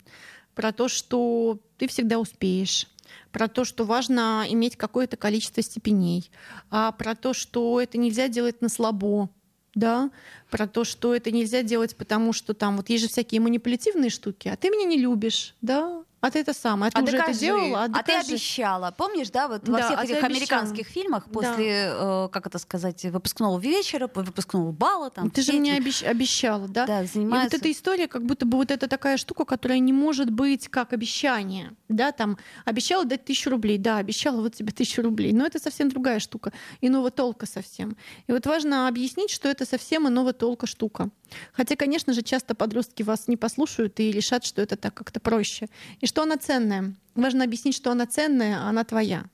Про 0.54 0.73
то, 0.73 0.88
что 0.88 1.59
ты 1.78 1.88
всегда 1.88 2.19
успеешь 2.19 2.87
про 3.33 3.49
то, 3.49 3.64
что 3.64 3.85
важно 3.85 4.45
иметь 4.49 4.76
какое-то 4.76 5.17
количество 5.17 5.62
степеней, 5.62 6.31
а 6.71 6.93
про 6.93 7.14
то, 7.14 7.33
что 7.33 7.81
это 7.81 7.99
нельзя 7.99 8.29
делать 8.29 8.61
на 8.61 8.69
слабо, 8.69 9.31
да, 9.75 10.11
про 10.50 10.67
то, 10.67 10.85
что 10.85 11.14
это 11.14 11.31
нельзя 11.31 11.62
делать, 11.62 11.97
потому 11.97 12.33
что 12.33 12.55
там 12.55 12.76
вот 12.76 12.88
есть 12.90 13.05
же 13.05 13.11
всякие 13.11 13.40
манипулятивные 13.40 14.11
штуки, 14.11 14.49
а 14.49 14.57
ты 14.57 14.71
меня 14.71 14.85
не 14.85 14.99
любишь, 14.99 15.55
да, 15.62 16.05
а 16.20 16.30
ты 16.30 16.40
это 16.40 16.52
самое, 16.52 16.88
а 16.88 16.92
ты 16.92 17.00
а 17.00 17.02
уже 17.04 17.12
докажи. 17.12 17.30
это 17.30 17.40
делала, 17.40 17.85
а, 17.85 17.98
а 17.98 18.02
ты 18.02 18.12
обещала. 18.12 18.94
Помнишь, 18.96 19.30
да, 19.30 19.48
вот 19.48 19.62
да, 19.64 19.72
во 19.72 19.78
всех 19.83 19.98
а 19.98 20.04
этих 20.04 20.24
американских 20.24 20.87
фильмах 20.87 21.24
после, 21.30 21.92
да. 21.92 22.26
э, 22.26 22.28
как 22.30 22.46
это 22.46 22.59
сказать, 22.59 23.04
выпускного 23.04 23.59
вечера, 23.59 24.11
выпускного 24.12 24.72
бала, 24.72 25.11
там. 25.11 25.30
Ты 25.30 25.42
же 25.42 25.52
мне 25.54 25.78
обещ- 25.78 26.04
обещала, 26.04 26.68
да? 26.68 26.87
Да, 26.87 27.04
занимается. 27.04 27.48
И 27.48 27.50
вот 27.50 27.61
эта 27.61 27.72
история, 27.72 28.06
как 28.06 28.24
будто 28.24 28.44
бы 28.44 28.59
вот 28.59 28.70
это 28.70 28.87
такая 28.87 29.16
штука, 29.16 29.44
которая 29.44 29.78
не 29.78 29.92
может 29.92 30.30
быть 30.30 30.68
как 30.68 30.92
обещание, 30.92 31.72
да, 31.88 32.12
там 32.12 32.37
обещала 32.64 33.04
дать 33.04 33.24
тысячу 33.24 33.50
рублей, 33.50 33.78
да, 33.78 33.96
обещала 33.96 34.40
вот 34.40 34.54
тебе 34.54 34.72
тысячу 34.72 35.02
рублей, 35.02 35.33
но 35.33 35.46
это 35.46 35.59
совсем 35.59 35.88
другая 35.88 36.20
штука, 36.20 36.52
иного 36.80 37.11
толка 37.11 37.46
совсем. 37.46 37.96
И 38.26 38.33
вот 38.33 38.46
важно 38.46 38.88
объяснить, 38.88 39.30
что 39.30 39.48
это 39.48 39.64
совсем 39.64 40.06
иного 40.06 40.33
толка 40.33 40.66
штука. 40.66 41.11
Хотя, 41.53 41.77
конечно 41.77 42.12
же, 42.12 42.23
часто 42.23 42.55
подростки 42.55 43.03
вас 43.03 43.29
не 43.29 43.37
послушают 43.37 44.01
и 44.01 44.11
решат, 44.11 44.45
что 44.45 44.62
это 44.62 44.77
так 44.77 44.95
как-то 44.95 45.21
проще. 45.21 45.69
И 46.01 46.07
что 46.07 46.23
она 46.23 46.37
ценная. 46.37 46.95
Важно 47.20 47.44
объяснить, 47.44 47.74
что 47.74 47.90
она 47.90 48.06
ценная, 48.06 48.59
а 48.59 48.68
она 48.68 48.85
твоя. 48.85 49.24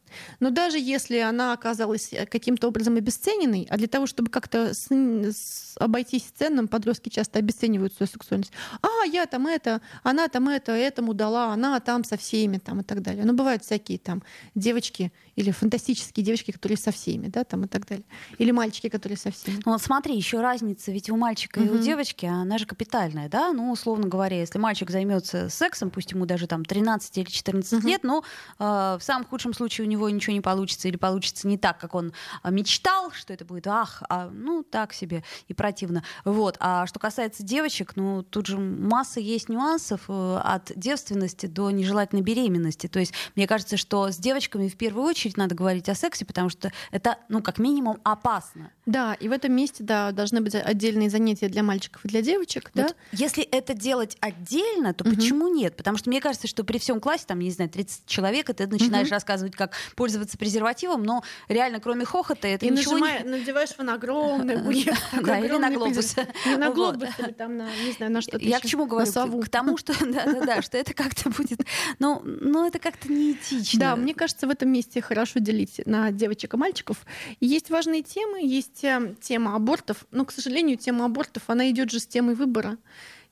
Но 0.41 0.51
даже 0.51 0.79
если 0.79 1.19
она 1.19 1.53
оказалась 1.53 2.13
э, 2.13 2.27
каким-то 2.27 2.69
образом 2.69 2.97
обесцененной, 2.97 3.67
а 3.71 3.77
для 3.77 3.87
того, 3.87 4.07
чтобы 4.07 4.31
как-то 4.31 4.75
с, 4.75 4.89
с, 4.91 5.77
обойтись 5.79 6.25
ценным, 6.35 6.69
подростки 6.69 7.09
часто 7.09 7.39
обесценивают 7.39 7.95
свою 7.95 8.09
сексуальность. 8.09 8.53
А, 8.83 9.07
я 9.07 9.27
там 9.27 9.47
это, 9.47 9.81
она 10.03 10.29
там 10.29 10.49
это, 10.49 10.73
этому 10.73 11.15
дала, 11.15 11.53
она 11.53 11.79
там 11.81 12.05
со 12.05 12.17
всеми 12.17 12.59
там 12.59 12.81
и 12.81 12.83
так 12.83 13.03
далее. 13.03 13.25
Но 13.25 13.33
бывают 13.33 13.65
всякие 13.65 13.99
там 13.99 14.23
девочки 14.55 15.13
или 15.35 15.51
фантастические 15.51 16.25
девочки, 16.25 16.51
которые 16.51 16.79
со 16.79 16.91
всеми, 16.93 17.29
да, 17.29 17.45
там 17.45 17.65
и 17.65 17.69
так 17.69 17.87
далее. 17.87 18.07
Или 18.39 18.51
мальчики, 18.51 18.89
которые 18.89 19.19
со 19.19 19.31
всеми. 19.31 19.61
Ну 19.65 19.73
вот 19.73 19.83
смотри, 19.83 20.17
еще 20.17 20.41
разница, 20.41 20.93
ведь 20.93 21.11
у 21.11 21.17
мальчика 21.17 21.59
угу. 21.59 21.67
и 21.67 21.79
у 21.79 21.79
девочки, 21.79 22.27
она 22.27 22.59
же 22.59 22.67
капитальная, 22.67 23.29
да? 23.29 23.53
Ну, 23.53 23.71
условно 23.71 24.09
говоря, 24.09 24.39
если 24.39 24.59
мальчик 24.59 24.91
займется 24.91 25.49
сексом, 25.51 25.91
пусть 25.91 26.13
ему 26.13 26.27
даже 26.27 26.47
там 26.47 26.65
13 26.65 27.19
или 27.19 27.29
14 27.29 27.76
угу. 27.79 27.89
лет, 27.89 28.05
но 28.05 28.25
э, 28.59 28.65
в 28.65 29.01
самом 29.03 29.27
худшем 29.27 29.55
случае 29.55 29.87
у 29.87 29.91
него 29.91 30.09
ничего 30.11 30.33
не 30.33 30.41
получится 30.41 30.89
или 30.89 30.97
получится 30.97 31.49
не 31.49 31.59
так, 31.59 31.79
как 31.79 31.95
он 31.95 32.13
а, 32.43 32.51
мечтал, 32.51 33.11
что 33.13 33.33
это 33.33 33.45
будет, 33.45 33.67
ах, 33.67 34.03
а, 34.09 34.29
ну, 34.33 34.63
так 34.63 34.93
себе 34.93 35.25
и 35.49 35.55
противно. 35.55 36.03
Вот. 36.25 36.57
А 36.61 36.87
что 36.87 36.99
касается 36.99 37.43
девочек, 37.43 37.93
ну, 37.97 38.23
тут 38.23 38.47
же 38.47 38.59
масса 38.59 39.21
есть 39.21 39.49
нюансов 39.49 40.03
э, 40.09 40.41
от 40.43 40.73
девственности 40.77 41.47
до 41.47 41.71
нежелательной 41.71 42.23
беременности. 42.23 42.87
То 42.87 42.99
есть 42.99 43.13
мне 43.35 43.47
кажется, 43.47 43.77
что 43.77 44.11
с 44.11 44.17
девочками 44.17 44.69
в 44.69 44.77
первую 44.77 45.07
очередь 45.07 45.37
надо 45.37 45.55
говорить 45.55 45.89
о 45.89 45.95
сексе, 45.95 46.25
потому 46.25 46.49
что 46.49 46.73
это, 46.91 47.19
ну, 47.29 47.43
как 47.43 47.59
минимум, 47.59 47.99
опасно. 48.05 48.71
Да, 48.87 49.15
и 49.15 49.29
в 49.29 49.33
этом 49.33 49.53
месте, 49.53 49.83
да, 49.83 50.13
должны 50.13 50.41
быть 50.41 50.55
отдельные 50.55 51.11
занятия 51.11 51.49
для 51.49 51.63
мальчиков 51.63 52.05
и 52.05 52.09
для 52.09 52.23
девочек, 52.23 52.71
вот 52.75 52.87
да? 52.87 52.95
Если 53.13 53.43
это 53.43 53.75
делать 53.75 54.17
отдельно, 54.21 54.95
то 54.95 55.05
угу. 55.05 55.15
почему 55.15 55.49
нет? 55.49 55.77
Потому 55.77 55.97
что 55.99 56.11
мне 56.11 56.21
кажется, 56.21 56.47
что 56.47 56.65
при 56.65 56.79
всем 56.79 57.01
классе, 57.01 57.25
там, 57.27 57.39
не 57.41 57.51
знаю, 57.57 57.71
30 57.71 58.07
человек, 58.07 58.51
и 58.51 58.53
ты 58.53 58.67
начинаешь 58.67 59.09
угу. 59.09 59.15
рассказывать, 59.15 59.57
как 59.57 59.75
пользоваться 59.95 60.39
презервативом, 60.39 61.03
но 61.03 61.23
реально, 61.49 61.81
кроме 61.81 62.05
хохота, 62.05 62.49
это 62.49 62.67
и 62.67 62.71
ничего 62.71 62.99
нажимай, 62.99 63.23
не... 63.23 63.31
надеваешь 63.31 63.77
на 63.79 63.95
огромный 63.95 64.57
Да, 65.23 65.39
или 65.39 65.57
на 65.57 65.71
глобус. 65.71 66.17
На 66.57 66.71
глобус, 66.71 67.09
там 67.37 67.59
не 67.59 67.93
знаю, 67.93 68.13
на 68.13 68.21
что-то 68.21 68.45
Я 68.45 68.61
к 68.61 68.67
чему 68.67 68.87
говорю? 68.87 69.11
К 69.43 69.49
тому, 69.49 69.77
что, 69.77 69.93
что 70.63 70.79
это 70.79 70.95
как-то 70.95 71.31
будет, 71.31 71.61
ну, 71.99 72.67
это 72.67 72.79
как-то 72.79 73.11
неэтично. 73.11 73.81
Да, 73.81 73.97
мне 73.97 74.15
кажется, 74.15 74.47
в 74.47 74.51
этом 74.51 74.71
месте 74.71 75.01
хорошо 75.01 75.41
делить 75.41 75.81
на 75.87 76.11
девочек 76.13 76.55
и 76.55 76.57
мальчиков. 76.57 76.99
Есть 77.41 77.71
важные 77.71 78.03
темы, 78.03 78.41
есть 78.47 78.85
э, 78.85 79.15
тема 79.21 79.57
абортов, 79.57 80.07
но, 80.11 80.25
к 80.25 80.33
сожалению, 80.33 80.77
тема 80.77 81.07
абортов, 81.07 81.45
она 81.47 81.71
идет 81.71 81.91
же 81.91 82.01
с 82.01 82.07
темой 82.07 82.35
выбора, 82.35 82.79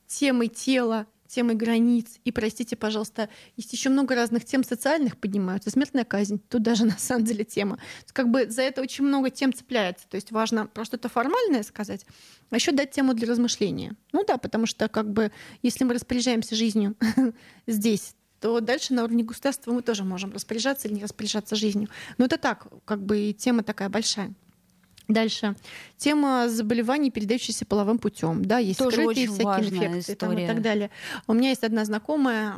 темой 0.07 0.49
тела, 0.49 1.07
темой 1.35 1.57
границ. 1.57 2.19
И, 2.25 2.33
простите, 2.33 2.77
пожалуйста, 2.77 3.29
есть 3.57 3.73
еще 3.73 3.91
много 3.91 4.15
разных 4.15 4.45
тем 4.45 4.63
социальных 4.63 5.19
поднимаются. 5.19 5.71
Смертная 5.71 6.05
казнь, 6.05 6.41
тут 6.49 6.63
даже 6.63 6.85
на 6.85 6.97
самом 6.99 7.25
деле 7.25 7.45
тема. 7.45 7.79
Как 8.13 8.31
бы 8.31 8.49
за 8.49 8.63
это 8.63 8.81
очень 8.83 9.05
много 9.05 9.31
тем 9.31 9.53
цепляется. 9.53 10.09
То 10.09 10.15
есть 10.17 10.31
важно 10.31 10.67
про 10.67 10.85
что-то 10.85 11.09
формальное 11.09 11.63
сказать, 11.63 12.07
а 12.51 12.57
еще 12.57 12.73
дать 12.73 12.93
тему 12.93 13.15
для 13.15 13.29
размышления. 13.29 13.97
Ну 14.13 14.25
да, 14.25 14.39
потому 14.39 14.67
что 14.67 14.89
как 14.89 15.11
бы 15.11 15.33
если 15.63 15.85
мы 15.85 15.95
распоряжаемся 15.95 16.55
жизнью 16.55 16.95
здесь, 17.67 18.15
то 18.41 18.61
дальше 18.61 18.93
на 18.95 19.05
уровне 19.05 19.25
государства 19.25 19.73
мы 19.73 19.83
тоже 19.83 20.05
можем 20.05 20.33
распоряжаться 20.33 20.87
или 20.87 20.95
не 20.95 21.03
распоряжаться 21.03 21.57
жизнью. 21.57 21.89
Но 22.19 22.27
это 22.27 22.39
так, 22.39 22.67
как 22.85 23.03
бы 23.03 23.33
тема 23.33 23.63
такая 23.63 23.89
большая. 23.89 24.35
Дальше. 25.09 25.55
Тема 25.99 26.49
заболеваний, 26.49 27.11
передающихся 27.11 27.67
половым 27.67 27.99
путем. 27.99 28.45
Да, 28.45 28.59
есть 28.59 28.79
Тоже 28.79 28.97
скрытые 29.03 29.29
очень 29.29 29.35
всякие 29.35 29.89
инфекции 29.89 30.15
там, 30.15 30.39
и 30.39 30.47
так 30.47 30.63
далее. 30.63 30.91
У 31.27 31.35
меня 31.35 31.51
есть 31.51 31.63
одна 31.63 31.85
знакомая, 31.85 32.55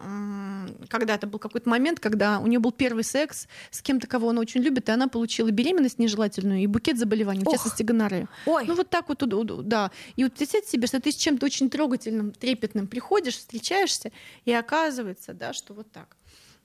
когда-то 0.89 1.27
был 1.27 1.39
какой-то 1.39 1.69
момент, 1.69 1.99
когда 1.99 2.39
у 2.39 2.47
нее 2.47 2.61
был 2.61 2.73
первый 2.73 3.03
секс 3.05 3.49
с 3.71 3.83
кем-то, 3.83 4.07
кого 4.07 4.31
она 4.31 4.41
очень 4.41 4.61
любит, 4.61 4.89
и 4.89 4.93
она 4.93 5.09
получила 5.09 5.51
беременность 5.51 5.99
нежелательную 5.99 6.61
и 6.61 6.67
букет 6.67 6.99
заболеваний, 6.99 7.45
в 7.45 7.49
Ох. 7.49 7.55
частности 7.55 7.83
гонорею. 7.83 8.29
Ой, 8.47 8.65
Ну 8.67 8.75
вот 8.75 8.91
так 8.91 9.09
вот, 9.09 9.23
да. 9.67 9.91
И 10.15 10.25
вот 10.25 10.35
представьте 10.35 10.71
себе, 10.71 10.87
что 10.87 11.01
ты 11.01 11.11
с 11.11 11.17
чем-то 11.17 11.47
очень 11.47 11.69
трогательным, 11.69 12.31
трепетным 12.33 12.87
приходишь, 12.87 13.37
встречаешься, 13.37 14.13
и 14.45 14.53
оказывается, 14.53 15.35
да, 15.35 15.53
что 15.53 15.75
вот 15.75 15.91
так. 15.91 16.17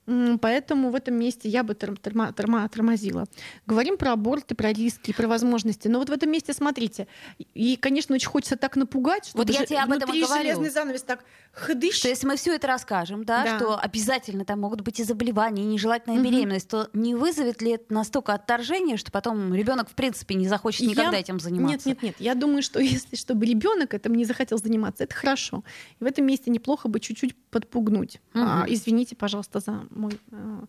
Поэтому 0.06 0.90
в 0.90 0.96
этом 0.96 1.16
месте 1.16 1.48
я 1.48 1.64
бы 1.64 1.74
торм- 1.74 1.96
торма- 2.02 2.34
торма- 2.34 2.68
тормозила. 2.70 3.26
Говорим 3.68 3.98
про 3.98 4.14
аборты, 4.14 4.56
про 4.56 4.74
риски, 4.74 5.14
про 5.14 5.28
возможности. 5.28 5.88
Но 5.88 6.00
вот 6.00 6.10
в 6.10 6.12
этом 6.12 6.32
месте, 6.32 6.54
смотрите, 6.54 7.08
и, 7.54 7.76
конечно, 7.76 8.16
очень 8.16 8.28
хочется 8.28 8.56
так 8.58 8.76
напугать, 8.76 9.28
что 9.28 9.38
Вот 9.38 9.50
я 9.50 9.66
тебе 9.66 9.80
об 9.80 9.92
этом 9.92 10.12
и 10.14 10.22
говорю. 10.22 10.42
железный 10.44 10.70
занавес 10.70 11.04
так 11.04 11.24
хдыщ. 11.54 11.96
что 11.98 12.08
если 12.08 12.26
мы 12.28 12.36
все 12.36 12.56
это 12.56 12.68
расскажем, 12.68 13.24
да, 13.26 13.44
Да. 13.44 13.58
что 13.58 13.78
обязательно 13.80 14.44
там 14.46 14.60
могут 14.60 14.82
быть 14.82 15.00
и 15.00 15.04
заболевания, 15.04 15.64
и 15.64 15.66
нежелательная 15.66 16.18
Мгм. 16.20 16.26
беременность, 16.30 16.68
то 16.68 16.90
не 16.94 17.14
вызовет 17.16 17.62
ли 17.62 17.72
это 17.74 17.94
настолько 17.94 18.34
отторжения, 18.34 18.98
что 18.98 19.12
потом 19.12 19.54
ребенок 19.54 19.90
в 19.90 19.94
принципе 19.94 20.36
не 20.36 20.48
захочет 20.48 20.88
никогда 20.88 21.12
Я- 21.18 21.20
этим 21.20 21.40
заниматься? 21.40 21.88
Нет, 21.90 22.02
нет, 22.02 22.04
нет. 22.04 22.16
Я 22.20 22.36
думаю, 22.36 22.64
что 22.64 22.80
если 23.06 23.16
чтобы 23.16 23.46
ребенок 23.46 23.94
этим 23.94 24.16
не 24.16 24.26
захотел 24.26 24.58
заниматься, 24.58 25.04
это 25.04 25.14
хорошо. 25.16 25.64
И 26.00 26.04
в 26.04 26.08
этом 26.08 26.26
месте 26.26 26.50
неплохо 26.52 26.88
бы 26.90 27.00
чуть-чуть 27.00 27.36
подпугнуть. 27.52 28.20
А, 28.34 28.64
Мгм. 28.64 28.74
извините, 28.74 29.16
пожалуйста, 29.16 29.60
за 29.60 29.84
мой, 29.92 30.20
э, 30.32 30.62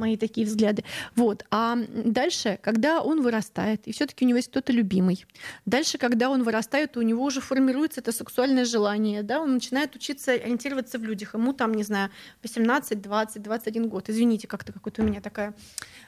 мои 0.00 0.16
такие 0.16 0.46
взгляды. 0.46 0.84
Вот. 1.14 1.44
А 1.50 1.76
дальше, 2.04 2.58
когда 2.62 3.00
он 3.02 3.22
вырастает, 3.22 3.86
и 3.86 3.92
все-таки 3.92 4.24
у 4.24 4.28
него 4.28 4.38
есть 4.38 4.50
кто-то 4.50 4.72
любимый. 4.72 5.24
Дальше, 5.66 5.98
когда 5.98 6.30
он 6.30 6.42
вырастает, 6.42 6.96
у 6.96 7.02
него 7.02 7.24
уже 7.24 7.40
формируется 7.40 8.00
это 8.00 8.12
сексуальное 8.12 8.64
желание, 8.64 9.22
да, 9.22 9.40
он 9.40 9.54
начинает 9.54 9.94
учиться 9.94 10.32
ориентироваться 10.32 10.98
в 10.98 11.04
людях. 11.04 11.34
Ему 11.34 11.52
там, 11.52 11.74
не 11.74 11.82
знаю, 11.84 12.10
18, 12.42 13.00
20, 13.00 13.42
21 13.42 13.88
год. 13.88 14.08
Извините, 14.08 14.48
как-то 14.48 14.72
какой-то 14.72 15.02
у 15.02 15.04
меня 15.04 15.20
такая... 15.20 15.54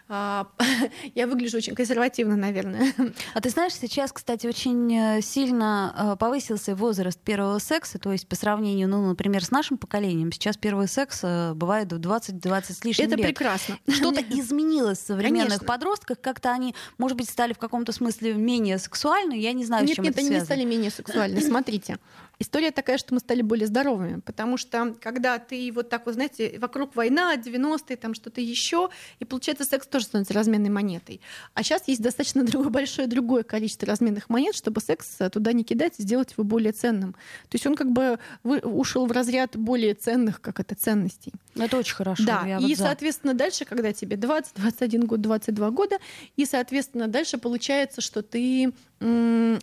а, 0.09 0.49
я 1.15 1.27
выгляжу 1.27 1.59
очень 1.59 1.75
консервативно, 1.75 2.37
наверное. 2.37 2.93
А 3.35 3.41
ты 3.41 3.51
знаешь, 3.51 3.75
сейчас, 3.75 4.13
кстати, 4.13 4.47
очень 4.47 4.93
э, 4.95 5.21
сильно 5.23 5.95
э, 5.97 6.17
повысился 6.19 6.75
возраст 6.75 7.21
первого 7.21 7.59
секса, 7.59 7.99
то 7.99 8.13
есть 8.13 8.27
по 8.27 8.37
сравнению, 8.37 8.89
ну, 8.89 9.07
например, 9.07 9.45
с 9.45 9.51
нашим 9.51 9.79
поколением, 9.79 10.33
сейчас 10.33 10.57
первый 10.57 10.89
секс 10.89 11.21
э, 11.23 11.53
бывает 11.55 11.93
в 11.93 11.99
20-20 11.99 12.73
с 12.73 12.85
лишним 12.85 13.07
Это 13.07 13.17
лет. 13.17 13.27
прекрасно. 13.27 13.79
Что-то 13.89 14.21
изменилось 14.21 14.99
в 14.99 15.07
современных 15.07 15.49
Конечно. 15.49 15.67
подростках, 15.67 16.21
как-то 16.21 16.51
они, 16.53 16.75
может 16.99 17.17
быть, 17.17 17.29
стали 17.29 17.53
в 17.53 17.59
каком-то 17.59 17.93
смысле 17.93 18.35
менее 18.35 18.79
сексуальны, 18.79 19.35
я 19.39 19.53
не 19.53 19.65
знаю, 19.65 19.85
с 19.85 19.89
Нет, 19.89 19.97
чем 19.97 20.05
нет, 20.05 20.13
это 20.13 20.21
они 20.21 20.29
не 20.29 20.35
связано. 20.37 20.45
стали 20.55 20.65
менее 20.65 20.91
сексуальны. 20.91 21.41
Смотрите. 21.43 21.99
История 22.43 22.73
такая, 22.73 22.99
что 22.99 23.15
мы 23.15 23.21
стали 23.21 23.41
более 23.41 23.69
здоровыми, 23.69 24.19
потому 24.19 24.57
что 24.57 24.97
когда 25.01 25.39
ты 25.39 25.71
вот 25.73 25.89
так 25.89 26.07
вот, 26.07 26.17
знаете, 26.17 26.59
вокруг 26.59 26.97
война, 26.97 27.37
90-е, 27.37 27.97
там 27.97 28.15
что-то 28.15 28.41
еще, 28.41 28.91
и 29.21 29.25
получается 29.25 29.65
секс 29.65 29.87
тоже 29.87 30.07
становится 30.07 30.35
разменной 30.35 30.69
монетой. 30.69 31.21
А 31.55 31.63
сейчас 31.63 31.87
есть 31.87 32.03
достаточно 32.03 32.43
другое, 32.45 32.71
большое 32.71 33.07
другое 33.07 33.45
количество 33.45 33.87
разменных 33.87 34.29
монет, 34.29 34.57
чтобы 34.57 34.81
секс 34.81 35.19
туда 35.31 35.53
не 35.53 35.63
кидать 35.63 35.95
и 35.99 36.03
сделать 36.03 36.33
его 36.33 36.43
более 36.43 36.73
ценным. 36.73 37.13
То 37.13 37.55
есть 37.55 37.65
он 37.65 37.77
как 37.77 37.93
бы 37.93 38.19
вы- 38.43 38.59
ушел 38.59 39.07
в 39.07 39.13
разряд 39.13 39.57
более 39.57 39.95
ценных, 39.95 40.41
как 40.41 40.59
это, 40.59 40.75
ценностей. 40.75 41.33
Ну, 41.55 41.65
Это 41.65 41.77
очень 41.77 41.95
хорошо. 41.95 42.25
Да, 42.25 42.59
и, 42.59 42.67
вот 42.67 42.77
за. 42.77 42.85
соответственно, 42.87 43.35
дальше, 43.35 43.65
когда 43.65 43.93
тебе 43.93 44.17
20, 44.17 44.55
21 44.57 45.07
год, 45.07 45.21
22 45.21 45.71
года, 45.71 45.99
и, 46.37 46.45
соответственно, 46.45 47.07
дальше 47.07 47.39
получается, 47.39 48.01
что 48.01 48.21
ты 48.23 48.73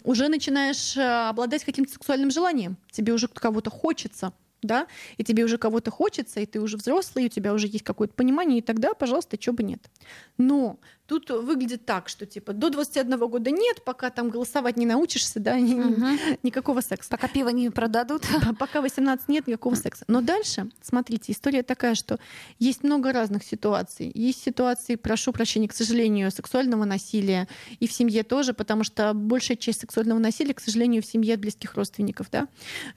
уже 0.04 0.28
начинаешь 0.28 0.98
э, 0.98 1.30
обладать 1.30 1.64
каким-то 1.64 1.92
сексуальным 1.92 2.32
желанием. 2.32 2.78
Тебе 2.92 3.14
уже 3.14 3.28
кого-то 3.28 3.70
хочется, 3.70 4.34
да, 4.62 4.88
и 5.18 5.24
тебе 5.24 5.44
уже 5.44 5.58
кого-то 5.58 5.92
хочется, 5.92 6.40
и 6.40 6.46
ты 6.46 6.60
уже 6.60 6.78
взрослый, 6.78 7.26
и 7.26 7.28
у 7.28 7.30
тебя 7.30 7.54
уже 7.54 7.68
есть 7.68 7.84
какое-то 7.84 8.14
понимание, 8.14 8.60
и 8.60 8.62
тогда, 8.62 8.94
пожалуйста, 8.94 9.38
чего 9.38 9.56
бы 9.56 9.64
нет. 9.64 9.90
Но 10.38 10.80
тут 11.10 11.30
выглядит 11.32 11.86
так, 11.86 12.08
что 12.08 12.26
типа 12.28 12.54
до 12.54 12.70
21 12.70 13.18
года 13.28 13.50
нет, 13.50 13.84
пока 13.84 14.12
там 14.12 14.30
голосовать 14.30 14.78
не 14.78 14.86
научишься, 14.86 15.40
да, 15.40 15.56
Мгм. 15.56 16.20
никакого 16.44 16.82
секса. 16.82 17.10
Пока 17.10 17.28
пиво 17.28 17.50
не 17.50 17.70
продадут. 17.72 18.22
Пока 18.60 18.80
18 18.82 19.28
нет 19.28 19.48
никакого 19.48 19.74
секса. 19.76 20.06
Но 20.08 20.22
дальше, 20.22 20.70
смотрите, 20.82 21.32
история 21.32 21.64
такая, 21.64 21.96
что 21.96 22.20
есть 22.60 22.84
много 22.84 23.12
разных 23.12 23.44
ситуаций. 23.44 24.12
Есть 24.14 24.44
ситуации, 24.44 24.96
прошу 24.96 25.32
прощения, 25.34 25.68
к 25.68 25.74
сожалению, 25.74 26.32
сексуального 26.32 26.86
насилия 26.86 27.48
и 27.80 27.88
в 27.88 27.92
семье 27.92 28.24
тоже, 28.24 28.54
потому 28.54 28.84
что 28.84 29.14
большая 29.14 29.58
часть 29.58 29.82
сексуального 29.82 30.20
насилия, 30.20 30.54
к 30.54 30.60
сожалению, 30.60 31.02
в 31.02 31.06
семье 31.08 31.34
от 31.34 31.40
близких 31.40 31.74
родственников, 31.74 32.30
да, 32.32 32.48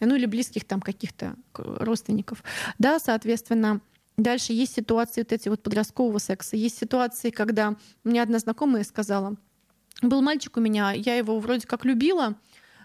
ну 0.00 0.14
или 0.14 0.26
близких 0.26 0.64
там 0.64 0.80
каких-то 0.82 1.34
родственников, 1.54 2.42
да, 2.78 2.98
соответственно. 2.98 3.80
Дальше 4.22 4.52
есть 4.52 4.74
ситуации 4.74 5.22
вот 5.22 5.32
эти 5.32 5.48
вот 5.48 5.62
подросткового 5.62 6.18
секса. 6.18 6.56
Есть 6.56 6.78
ситуации, 6.78 7.30
когда 7.30 7.76
меня 8.04 8.22
одна 8.22 8.38
знакомая 8.38 8.84
сказала, 8.84 9.36
был 10.00 10.22
мальчик 10.22 10.56
у 10.56 10.60
меня, 10.60 10.92
я 10.92 11.16
его 11.16 11.40
вроде 11.40 11.66
как 11.66 11.84
любила, 11.84 12.36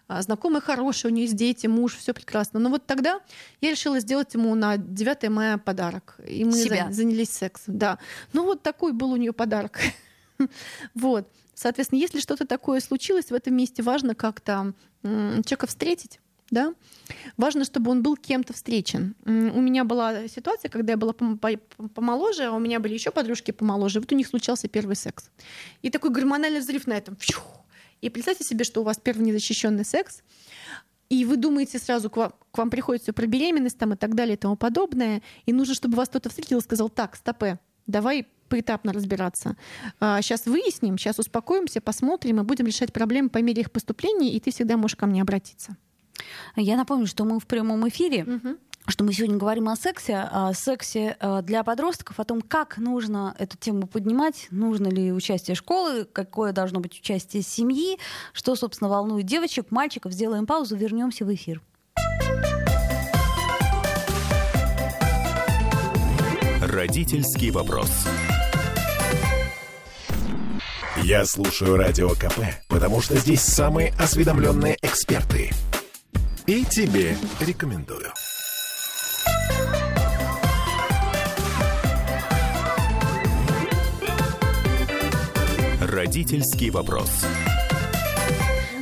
а, 0.08 0.22
знакомый 0.24 0.62
хороший, 0.62 1.12
у 1.12 1.14
нее 1.14 1.26
есть 1.26 1.36
дети, 1.36 1.68
муж, 1.68 1.96
все 1.96 2.14
прекрасно. 2.14 2.60
Но 2.60 2.70
вот 2.70 2.88
тогда 2.88 3.20
я 3.62 3.70
решила 3.72 4.00
сделать 4.00 4.34
ему 4.34 4.56
на 4.56 4.78
9 4.78 5.30
мая 5.30 5.60
подарок. 5.60 6.20
И 6.28 6.44
мы 6.44 6.54
Себя. 6.54 6.88
за- 6.88 6.94
занялись 6.94 7.30
сексом. 7.30 7.78
Да. 7.78 8.00
Ну 8.34 8.44
вот 8.44 8.64
такой 8.64 8.94
был 8.94 9.12
у 9.12 9.18
нее 9.18 9.34
подарок. 9.34 9.80
Вот. 10.94 11.28
Соответственно, 11.56 12.00
если 12.00 12.20
что-то 12.20 12.46
такое 12.46 12.80
случилось 12.80 13.32
в 13.32 13.34
этом 13.34 13.56
месте, 13.56 13.82
важно 13.82 14.14
как-то 14.14 14.74
человека 15.02 15.66
встретить. 15.66 16.20
Да? 16.50 16.74
Важно, 17.36 17.66
чтобы 17.66 17.92
он 17.92 18.02
был 18.02 18.16
кем-то 18.16 18.54
встречен. 18.54 19.16
У 19.26 19.62
меня 19.62 19.84
была 19.84 20.28
ситуация, 20.28 20.70
когда 20.70 20.94
я 20.94 20.98
была 20.98 21.12
пом- 21.12 21.38
по- 21.38 21.88
помоложе, 21.90 22.46
а 22.46 22.52
у 22.52 22.60
меня 22.60 22.80
были 22.80 22.94
еще 22.94 23.12
подружки 23.12 23.52
помоложе. 23.52 24.00
Вот 24.00 24.12
у 24.12 24.16
них 24.16 24.28
случался 24.28 24.68
первый 24.68 24.96
секс. 24.96 25.30
И 25.82 25.90
такой 25.90 26.12
гормональный 26.12 26.62
взрыв 26.62 26.88
на 26.88 26.94
этом. 26.94 27.18
И 28.02 28.10
представьте 28.10 28.44
себе, 28.44 28.64
что 28.64 28.82
у 28.82 28.84
вас 28.84 28.98
первый 29.04 29.24
незащищенный 29.24 29.84
секс, 29.84 30.22
и 31.10 31.26
вы 31.26 31.38
думаете 31.38 31.80
сразу, 31.80 32.10
к 32.10 32.18
вам, 32.18 32.34
к 32.52 32.58
вам 32.58 32.70
приходит 32.70 33.04
все 33.04 33.14
про 33.14 33.26
беременность 33.26 33.78
там, 33.78 33.94
и 33.94 33.96
так 33.96 34.14
далее 34.14 34.36
и 34.36 34.38
тому 34.38 34.56
подобное, 34.56 35.22
и 35.46 35.54
нужно, 35.54 35.74
чтобы 35.74 35.96
вас 35.96 36.10
кто-то 36.10 36.30
встретил 36.30 36.60
и 36.60 36.62
сказал, 36.62 36.90
так, 36.90 37.16
стопе, 37.16 37.60
давай 37.88 38.28
поэтапно 38.50 38.94
разбираться. 38.94 39.58
сейчас 40.00 40.46
выясним, 40.46 40.98
сейчас 40.98 41.20
успокоимся, 41.20 41.82
посмотрим 41.82 42.40
и 42.40 42.44
будем 42.44 42.66
решать 42.66 42.94
проблемы 42.94 43.30
по 43.30 43.40
мере 43.40 43.62
их 43.62 43.72
поступления, 43.72 44.32
и 44.34 44.40
ты 44.40 44.52
всегда 44.52 44.78
можешь 44.78 44.96
ко 44.96 45.06
мне 45.06 45.22
обратиться. 45.22 45.76
Я 46.56 46.78
напомню, 46.78 47.08
что 47.08 47.24
мы 47.26 47.40
в 47.40 47.46
прямом 47.46 47.88
эфире, 47.90 48.24
Мгм. 48.24 48.58
что 48.88 49.04
мы 49.04 49.14
сегодня 49.14 49.38
говорим 49.38 49.68
о 49.70 49.76
сексе, 49.76 50.18
о 50.18 50.54
сексе 50.54 51.18
э, 51.20 51.42
для 51.44 51.64
подростков, 51.64 52.20
о 52.20 52.24
том, 52.24 52.42
как 52.42 52.78
нужно 52.78 53.36
эту 53.38 53.58
тему 53.58 53.86
поднимать, 53.88 54.48
нужно 54.50 54.88
ли 54.88 55.12
участие 55.12 55.56
школы, 55.56 56.06
какое 56.06 56.54
должно 56.54 56.80
быть 56.80 56.98
участие 57.00 57.44
семьи, 57.44 57.98
что, 58.34 58.56
собственно, 58.56 58.90
волнует 58.90 59.26
девочек, 59.26 59.72
мальчиков. 59.72 60.14
Сделаем 60.14 60.46
паузу, 60.46 60.76
вернемся 60.76 61.26
в 61.26 61.34
эфир. 61.34 61.62
Родительский 66.62 67.52
вопрос. 67.52 67.92
Я 71.04 71.26
слушаю 71.26 71.78
Радио 71.78 72.10
КП, 72.10 72.40
потому 72.68 73.02
что 73.02 73.16
здесь 73.18 73.42
самые 73.42 73.94
осведомленные 74.00 74.78
эксперты. 74.82 75.52
И 76.48 76.64
тебе 76.64 77.14
рекомендую. 77.42 78.14
Родительский 85.82 86.70
вопрос. 86.70 87.26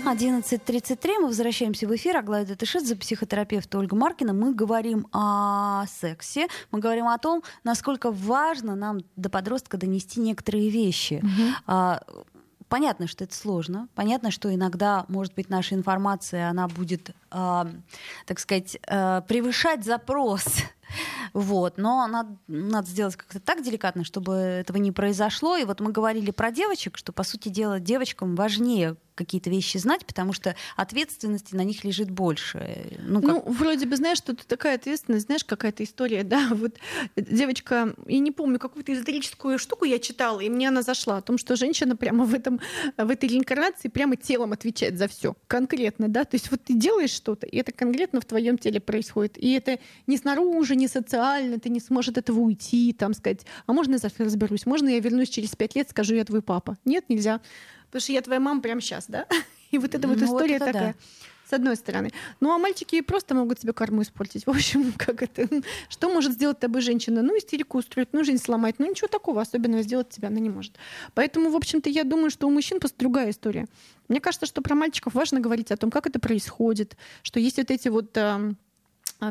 11.33, 0.06 1.22
мы 1.22 1.28
возвращаемся 1.30 1.88
в 1.88 1.96
эфир. 1.96 2.18
Аглая 2.18 2.46
Датышидзе, 2.46 2.96
психотерапевт 2.96 3.74
Ольга 3.74 3.96
Маркина. 3.96 4.34
Мы 4.34 4.54
говорим 4.54 5.08
о 5.12 5.88
сексе, 5.88 6.48
мы 6.70 6.78
говорим 6.78 7.08
о 7.08 7.18
том, 7.18 7.42
насколько 7.64 8.12
важно 8.12 8.76
нам 8.76 9.00
до 9.16 9.32
подростка 9.32 9.78
донести 9.78 10.20
некоторые 10.20 10.70
вещи. 10.70 11.24
А, 11.66 12.04
Понятно, 12.70 13.08
что 13.08 13.24
это 13.24 13.36
сложно. 13.36 13.88
Понятно, 13.96 14.32
что 14.32 14.54
иногда, 14.54 15.06
может 15.08 15.34
быть, 15.36 15.50
наша 15.50 15.76
информация, 15.76 16.50
она 16.50 16.68
будет, 16.68 17.12
а, 17.30 17.68
так 18.26 18.40
сказать, 18.40 18.78
а, 18.88 19.22
превышать 19.22 19.84
запрос. 19.84 20.46
Вот. 21.34 21.78
Но 21.78 22.08
надо, 22.08 22.38
надо 22.48 22.88
сделать 22.88 23.18
как-то 23.18 23.42
так 23.42 23.62
деликатно, 23.62 24.06
чтобы 24.06 24.34
этого 24.36 24.78
не 24.78 24.94
произошло. 24.94 25.58
И 25.58 25.66
вот 25.66 25.82
мы 25.82 25.92
говорили 25.92 26.32
про 26.32 26.52
девочек, 26.52 26.96
что, 26.96 27.12
по 27.12 27.24
сути 27.24 27.50
дела, 27.50 27.82
девочкам 27.82 28.36
важнее 28.36 28.96
какие-то 29.16 29.50
вещи 29.50 29.78
знать, 29.78 30.06
потому 30.06 30.34
что 30.34 30.56
ответственности 30.76 31.56
на 31.56 31.64
них 31.64 31.84
лежит 31.84 32.12
больше. 32.12 32.98
Ну, 33.00 33.22
как... 33.22 33.30
ну 33.30 33.52
вроде 33.52 33.86
бы, 33.86 33.96
знаешь, 33.96 34.18
что 34.18 34.36
такая 34.36 34.76
ответственность, 34.76 35.26
знаешь, 35.26 35.44
какая-то 35.44 35.84
история, 35.84 36.24
да, 36.24 36.50
вот 36.52 36.76
девочка, 37.16 37.96
я 38.06 38.20
не 38.20 38.32
помню, 38.32 38.60
какую-то 38.60 38.94
эзотерическую 38.94 39.58
штуку 39.58 39.86
я 39.86 40.00
читала, 40.00 40.40
и 40.42 40.50
мне 40.50 40.68
она 40.68 40.82
зашла 40.82 41.18
о 41.18 41.22
том, 41.22 41.38
что 41.38 41.56
женщина 41.56 41.96
прямо 41.96 42.26
в 42.26 42.34
этом, 42.34 42.60
в 42.98 43.10
этой 43.10 43.30
реинкарнации 43.30 43.88
прямо 43.88 44.16
телом 44.16 44.52
отвечает 44.52 44.98
за 44.98 45.08
все, 45.08 45.36
конкретно, 45.48 46.08
да, 46.08 46.26
то 46.26 46.36
есть 46.36 46.52
вот 46.52 46.64
ты 46.64 46.74
делаешь 46.74 47.12
что-то, 47.12 47.48
и 47.48 47.58
это 47.58 47.72
конкретно 47.72 48.22
в 48.22 48.26
твоем 48.26 48.58
теле 48.58 48.80
происходит, 48.80 49.38
и 49.38 49.54
это 49.54 49.80
не 50.08 50.18
снаружи, 50.18 50.76
не 50.76 50.88
социально, 50.88 51.60
ты 51.60 51.70
не 51.70 51.80
сможешь 51.80 52.10
от 52.10 52.18
этого 52.18 52.40
уйти, 52.40 52.94
там 52.94 53.14
сказать, 53.14 53.46
а 53.66 53.74
можно 53.74 53.94
я 53.94 53.98
завтра 54.00 54.26
разберусь, 54.26 54.66
можно 54.66 54.90
я 54.90 55.00
вернусь 55.00 55.30
через 55.30 55.56
пять 55.56 55.76
лет, 55.76 55.90
скажу, 55.90 56.16
я 56.16 56.26
твой 56.26 56.42
папа. 56.42 56.78
Нет, 56.86 57.06
нельзя. 57.10 57.42
Потому 57.96 58.04
что 58.04 58.12
я 58.12 58.22
твоя 58.22 58.42
мама 58.42 58.60
прямо 58.60 58.82
сейчас, 58.82 59.06
да? 59.08 59.26
И 59.72 59.78
вот 59.78 59.96
эта 59.96 60.06
вот 60.06 60.20
ну, 60.20 60.26
история 60.26 60.60
вот 60.60 60.66
такая. 60.66 60.92
Да. 60.92 61.50
С 61.50 61.54
одной 61.54 61.78
стороны. 61.78 62.12
Ну, 62.42 62.52
а 62.52 62.58
мальчики 62.58 63.00
просто 63.00 63.34
могут 63.34 63.62
себе 63.62 63.72
корму 63.72 64.02
испортить. 64.02 64.44
В 64.46 64.50
общем, 64.50 64.92
как 64.98 65.24
это? 65.24 65.48
Что 65.88 66.10
может 66.10 66.34
сделать 66.34 66.60
тобой 66.60 66.82
женщина? 66.82 67.22
Ну, 67.22 67.38
истерику 67.38 67.78
устроить, 67.78 68.10
ну, 68.12 68.26
жизнь 68.26 68.44
сломать. 68.44 68.80
Ну, 68.80 68.90
ничего 68.90 69.08
такого 69.08 69.42
особенного 69.42 69.82
сделать 69.82 70.10
тебя 70.10 70.28
она 70.28 70.42
не 70.42 70.50
может. 70.50 70.76
Поэтому, 71.14 71.50
в 71.52 71.56
общем-то, 71.56 71.90
я 71.90 72.04
думаю, 72.04 72.32
что 72.32 72.48
у 72.48 72.52
мужчин 72.52 72.82
просто 72.82 73.00
другая 73.00 73.30
история. 73.30 73.66
Мне 74.10 74.20
кажется, 74.20 74.46
что 74.46 74.62
про 74.62 74.76
мальчиков 74.76 75.14
важно 75.14 75.40
говорить 75.40 75.72
о 75.72 75.78
том, 75.78 75.90
как 75.90 76.06
это 76.06 76.20
происходит, 76.20 76.98
что 77.24 77.40
есть 77.40 77.56
вот 77.56 77.72
эти 77.72 77.88
вот 77.88 78.12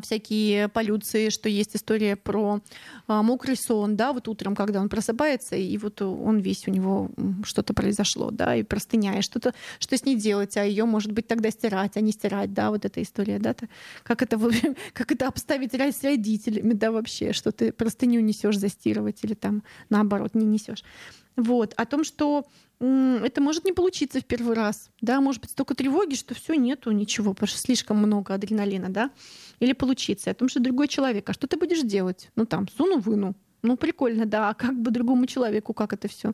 всякие 0.02 0.68
полюции, 0.68 1.28
что 1.28 1.48
есть 1.48 1.76
история 1.76 2.16
про 2.16 2.60
а, 3.06 3.22
мокрый 3.22 3.56
сон, 3.56 3.96
да, 3.96 4.12
вот 4.12 4.28
утром, 4.28 4.54
когда 4.54 4.80
он 4.80 4.88
просыпается, 4.88 5.56
и 5.56 5.76
вот 5.78 6.00
он 6.02 6.38
весь 6.38 6.66
у 6.66 6.70
него 6.70 7.10
что-то 7.44 7.74
произошло, 7.74 8.30
да, 8.30 8.56
и 8.56 8.62
простыня, 8.62 9.18
и 9.18 9.22
что-то, 9.22 9.54
что 9.78 9.96
с 9.96 10.04
ней 10.04 10.16
делать, 10.16 10.56
а 10.56 10.64
ее, 10.64 10.84
может 10.84 11.12
быть, 11.12 11.26
тогда 11.26 11.50
стирать, 11.50 11.96
а 11.96 12.00
не 12.00 12.12
стирать, 12.12 12.52
да, 12.52 12.70
вот 12.70 12.84
эта 12.84 13.02
история, 13.02 13.38
да, 13.38 13.50
-то, 13.50 13.68
как 14.02 14.22
это, 14.22 14.38
как 14.92 15.12
это 15.12 15.28
обставить 15.28 15.74
с 15.74 16.02
родителями, 16.02 16.72
да, 16.72 16.90
вообще, 16.90 17.32
что 17.32 17.52
ты 17.52 17.72
простыню 17.72 18.20
несешь 18.20 18.58
застирывать 18.58 19.24
или 19.24 19.34
там 19.34 19.62
наоборот 19.90 20.34
не 20.34 20.46
несешь. 20.46 20.84
Вот, 21.36 21.74
о 21.76 21.84
том, 21.84 22.04
что 22.04 22.46
это 22.80 23.40
может 23.40 23.64
не 23.64 23.72
получиться 23.72 24.20
в 24.20 24.24
первый 24.24 24.54
раз, 24.54 24.90
да, 25.00 25.20
может 25.20 25.40
быть 25.40 25.50
столько 25.50 25.74
тревоги, 25.74 26.14
что 26.14 26.34
все 26.34 26.54
нету 26.54 26.90
ничего, 26.90 27.32
потому 27.32 27.48
что 27.48 27.58
слишком 27.58 27.98
много 27.98 28.34
адреналина, 28.34 28.90
да, 28.90 29.10
или 29.60 29.72
получиться, 29.72 30.30
о 30.30 30.34
том, 30.34 30.48
что 30.48 30.60
другой 30.60 30.88
человек, 30.88 31.28
а 31.28 31.32
что 31.32 31.46
ты 31.46 31.56
будешь 31.56 31.82
делать? 31.82 32.30
Ну 32.36 32.46
там, 32.46 32.68
суну-выну, 32.68 33.34
ну, 33.64 33.76
прикольно, 33.76 34.26
да. 34.26 34.50
А 34.50 34.54
как 34.54 34.74
бы 34.74 34.90
другому 34.90 35.26
человеку, 35.26 35.72
как 35.72 35.92
это 35.92 36.06
все? 36.06 36.32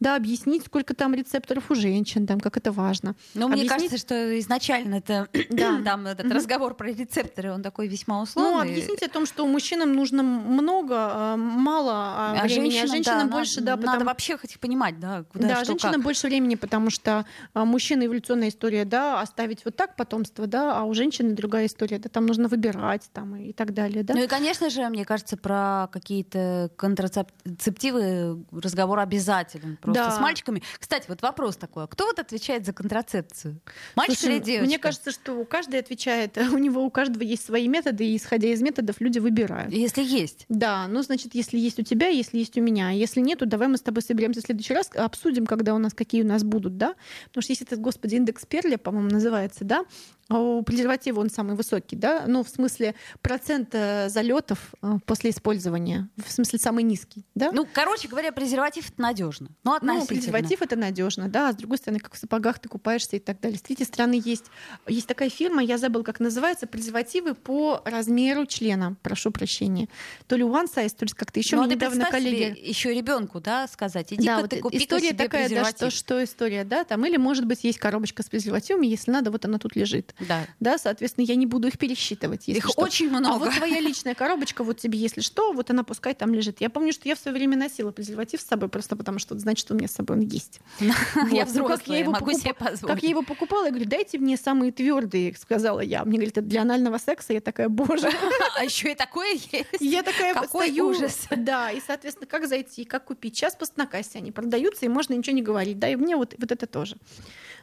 Да, 0.00 0.16
объяснить, 0.16 0.66
сколько 0.66 0.94
там 0.94 1.14
рецепторов 1.14 1.70
у 1.70 1.74
женщин, 1.74 2.26
там, 2.26 2.40
как 2.40 2.56
это 2.56 2.72
важно. 2.72 3.14
Ну, 3.34 3.48
мне 3.48 3.68
кажется, 3.68 3.96
что 3.96 4.38
изначально 4.38 4.96
это, 4.96 5.28
да. 5.50 5.80
там 5.84 6.06
этот 6.06 6.26
mm-hmm. 6.26 6.34
разговор 6.34 6.74
про 6.74 6.88
рецепторы, 6.88 7.52
он 7.52 7.62
такой 7.62 7.88
весьма 7.88 8.16
ну, 8.16 8.22
условный. 8.22 8.52
Ну, 8.52 8.60
объяснить 8.60 9.02
о 9.02 9.08
том, 9.08 9.26
что 9.26 9.46
мужчинам 9.46 9.92
нужно 9.92 10.22
много, 10.22 10.94
а, 10.96 11.36
мало 11.36 11.92
а, 11.92 12.36
а 12.40 12.44
времени, 12.44 12.70
женщинам, 12.70 12.84
а 12.84 12.86
женщинам 12.88 13.28
да, 13.28 13.36
больше, 13.36 13.60
надо, 13.60 13.66
да. 13.66 13.76
Потому... 13.76 13.92
Надо 13.92 14.04
вообще 14.04 14.36
хоть 14.36 14.58
понимать, 14.58 14.98
да, 14.98 15.24
куда, 15.32 15.48
Да, 15.48 15.56
что, 15.56 15.66
женщинам 15.66 15.94
как. 15.94 16.02
больше 16.02 16.26
времени, 16.26 16.56
потому 16.56 16.90
что 16.90 17.24
мужчина 17.54 18.06
эволюционная 18.06 18.48
история, 18.48 18.84
да, 18.84 19.20
оставить 19.20 19.64
вот 19.64 19.76
так 19.76 19.96
потомство, 19.96 20.46
да, 20.46 20.76
а 20.76 20.82
у 20.82 20.94
женщины 20.94 21.32
другая 21.34 21.66
история, 21.66 21.98
да, 21.98 22.08
там 22.08 22.26
нужно 22.26 22.48
выбирать, 22.48 23.08
там, 23.12 23.36
и 23.36 23.52
так 23.52 23.72
далее, 23.72 24.02
да. 24.02 24.14
Ну 24.14 24.24
и, 24.24 24.26
конечно 24.26 24.68
же, 24.70 24.88
мне 24.88 25.04
кажется, 25.04 25.36
про 25.36 25.88
какие-то 25.92 26.71
контрацептивы 26.76 28.44
разговор 28.52 28.98
обязателен 29.00 29.76
просто 29.76 30.04
да. 30.04 30.10
с 30.10 30.20
мальчиками. 30.20 30.62
Кстати, 30.78 31.06
вот 31.08 31.22
вопрос 31.22 31.56
такой: 31.56 31.84
а 31.84 31.86
кто 31.86 32.06
вот 32.06 32.18
отвечает 32.18 32.66
за 32.66 32.72
контрацепцию? 32.72 33.60
Мальчик 33.94 34.18
Слушай, 34.18 34.36
или 34.36 34.42
девочка? 34.42 34.66
Мне 34.66 34.78
кажется, 34.78 35.10
что 35.10 35.34
у 35.34 35.44
каждого 35.44 35.78
отвечает, 35.78 36.36
у 36.52 36.58
него 36.58 36.84
у 36.84 36.90
каждого 36.90 37.22
есть 37.22 37.44
свои 37.44 37.68
методы, 37.68 38.04
и 38.04 38.16
исходя 38.16 38.48
из 38.48 38.60
методов 38.62 39.00
люди 39.00 39.18
выбирают. 39.18 39.72
Если 39.72 40.02
есть. 40.02 40.46
Да, 40.48 40.86
ну 40.88 41.02
значит, 41.02 41.34
если 41.34 41.58
есть 41.58 41.78
у 41.78 41.82
тебя, 41.82 42.08
если 42.08 42.38
есть 42.38 42.56
у 42.56 42.60
меня, 42.60 42.90
если 42.90 43.20
нету, 43.20 43.46
давай 43.46 43.68
мы 43.68 43.76
с 43.76 43.82
тобой 43.82 44.02
соберемся 44.02 44.40
в 44.40 44.44
следующий 44.44 44.74
раз, 44.74 44.90
обсудим, 44.94 45.46
когда 45.46 45.74
у 45.74 45.78
нас 45.78 45.94
какие 45.94 46.22
у 46.22 46.26
нас 46.26 46.44
будут, 46.44 46.76
да? 46.76 46.94
Потому 47.28 47.42
что 47.42 47.52
есть 47.52 47.62
этот, 47.62 47.80
господи, 47.80 48.16
индекс 48.16 48.44
Перля, 48.46 48.78
по-моему, 48.78 49.10
называется, 49.10 49.64
да? 49.64 49.84
А 50.32 50.38
у 50.38 50.62
презерватива 50.62 51.20
он 51.20 51.28
самый 51.28 51.56
высокий, 51.56 51.94
да? 51.94 52.24
Ну, 52.26 52.42
в 52.42 52.48
смысле, 52.48 52.94
процент 53.20 53.68
э, 53.72 54.08
залетов 54.08 54.74
э, 54.80 54.94
после 55.04 55.28
использования, 55.28 56.08
в 56.16 56.32
смысле, 56.32 56.58
самый 56.58 56.84
низкий, 56.84 57.26
да? 57.34 57.52
Ну, 57.52 57.68
короче 57.70 58.08
говоря, 58.08 58.32
презерватив 58.32 58.88
это 58.88 59.02
надежно. 59.02 59.50
Ну, 59.62 59.76
ну, 59.82 60.06
презерватив 60.06 60.62
это 60.62 60.74
надежно, 60.74 61.28
да. 61.28 61.50
А 61.50 61.52
с 61.52 61.56
другой 61.56 61.76
стороны, 61.76 62.00
как 62.00 62.14
в 62.14 62.18
сапогах 62.18 62.60
ты 62.60 62.70
купаешься 62.70 63.16
и 63.16 63.18
так 63.18 63.40
далее. 63.40 63.58
С 63.58 63.62
третьей 63.62 63.84
стороны, 63.84 64.18
есть, 64.24 64.46
есть 64.88 65.06
такая 65.06 65.28
фирма, 65.28 65.62
я 65.62 65.76
забыл, 65.76 66.02
как 66.02 66.18
называется, 66.18 66.66
презервативы 66.66 67.34
по 67.34 67.82
размеру 67.84 68.46
члена, 68.46 68.96
прошу 69.02 69.32
прощения. 69.32 69.90
То 70.28 70.36
ли 70.36 70.44
one 70.44 70.66
size, 70.74 70.96
то 70.96 71.04
ли 71.04 71.12
как-то 71.14 71.40
еще 71.40 71.56
ну, 71.56 71.64
а 71.64 71.66
недавно 71.66 72.06
коллеги. 72.10 72.58
Еще 72.58 72.94
ребенку, 72.94 73.38
да, 73.40 73.68
сказать. 73.68 74.14
Иди 74.14 74.26
да, 74.26 74.40
вот 74.40 74.48
ты 74.48 74.60
купи 74.60 74.78
история 74.78 75.12
такая, 75.12 75.50
да, 75.50 75.66
что, 75.66 75.90
что 75.90 76.24
история, 76.24 76.64
да, 76.64 76.84
там, 76.84 77.04
или, 77.04 77.18
может 77.18 77.44
быть, 77.44 77.64
есть 77.64 77.78
коробочка 77.78 78.22
с 78.22 78.30
презервативами, 78.30 78.86
если 78.86 79.10
надо, 79.10 79.30
вот 79.30 79.44
она 79.44 79.58
тут 79.58 79.76
лежит. 79.76 80.14
Да. 80.28 80.46
Да, 80.60 80.78
соответственно, 80.78 81.24
я 81.24 81.34
не 81.34 81.46
буду 81.46 81.68
их 81.68 81.78
пересчитывать. 81.78 82.48
Если 82.48 82.58
их 82.58 82.66
что. 82.68 82.80
очень 82.80 83.08
много. 83.08 83.28
А 83.28 83.38
вот 83.38 83.54
твоя 83.54 83.80
личная 83.80 84.14
коробочка, 84.14 84.64
вот 84.64 84.78
тебе, 84.78 84.98
если 84.98 85.20
что, 85.20 85.52
вот 85.52 85.70
она 85.70 85.84
пускай 85.84 86.14
там 86.14 86.34
лежит. 86.34 86.60
Я 86.60 86.70
помню, 86.70 86.92
что 86.92 87.08
я 87.08 87.14
в 87.14 87.18
свое 87.18 87.36
время 87.36 87.56
носила 87.56 87.90
презерватив 87.90 88.40
с 88.40 88.44
собой, 88.44 88.68
просто 88.68 88.96
потому 88.96 89.18
что 89.18 89.38
значит, 89.38 89.70
у 89.70 89.74
меня 89.74 89.88
с 89.88 89.92
собой 89.92 90.18
он 90.18 90.22
есть. 90.22 90.60
Я 91.30 91.44
взрослая, 91.44 92.04
могу 92.04 92.32
себе 92.32 92.54
позволить. 92.54 92.94
Как 92.94 93.02
я 93.02 93.10
его 93.10 93.22
покупала, 93.22 93.64
я 93.64 93.70
говорю, 93.70 93.88
дайте 93.88 94.18
мне 94.18 94.36
самые 94.36 94.72
твердые, 94.72 95.34
сказала 95.36 95.80
я. 95.80 96.04
Мне 96.04 96.16
говорит, 96.16 96.36
это 96.36 96.46
для 96.46 96.62
анального 96.62 96.98
секса. 96.98 97.32
Я 97.32 97.40
такая, 97.40 97.68
боже. 97.68 98.10
А 98.58 98.64
еще 98.64 98.92
и 98.92 98.94
такое 98.94 99.32
есть. 99.32 99.80
Я 99.80 100.02
такая 100.02 100.34
Какой 100.34 100.78
ужас. 100.80 101.26
Да, 101.30 101.70
и, 101.70 101.80
соответственно, 101.84 102.26
как 102.26 102.46
зайти, 102.46 102.84
как 102.84 103.04
купить. 103.04 103.36
Сейчас 103.36 103.54
просто 103.54 103.78
на 103.78 103.86
кассе 103.86 104.18
они 104.18 104.30
продаются, 104.30 104.84
и 104.84 104.88
можно 104.88 105.14
ничего 105.14 105.34
не 105.34 105.42
говорить. 105.42 105.78
Да, 105.78 105.88
и 105.88 105.96
мне 105.96 106.16
вот, 106.16 106.34
вот 106.38 106.52
это 106.52 106.66
тоже 106.66 106.96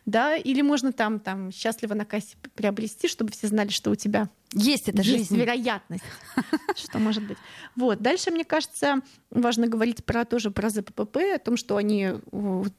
да, 0.06 0.36
или 0.36 0.62
можно 0.62 0.92
там, 0.92 1.20
там 1.20 1.52
счастливо 1.52 1.94
на 1.94 2.06
кассе 2.06 2.36
приобрести, 2.56 3.08
чтобы 3.08 3.32
все 3.32 3.48
знали, 3.48 3.70
что 3.70 3.92
у 3.92 3.96
тебя 3.96 4.30
есть 4.54 4.90
эта 4.90 5.04
жизнь. 5.04 5.20
Есть 5.20 5.32
вероятность, 5.32 6.04
что 6.76 6.98
может 6.98 7.24
быть. 7.24 7.38
Вот. 7.76 8.02
Дальше, 8.02 8.32
мне 8.32 8.44
кажется, 8.44 9.02
важно 9.30 9.68
говорить 9.68 10.04
про 10.04 10.26
тоже 10.26 10.50
про 10.50 10.70
ЗППП, 10.70 11.18
о 11.36 11.40
том, 11.40 11.56
что 11.56 11.78
они 11.78 12.14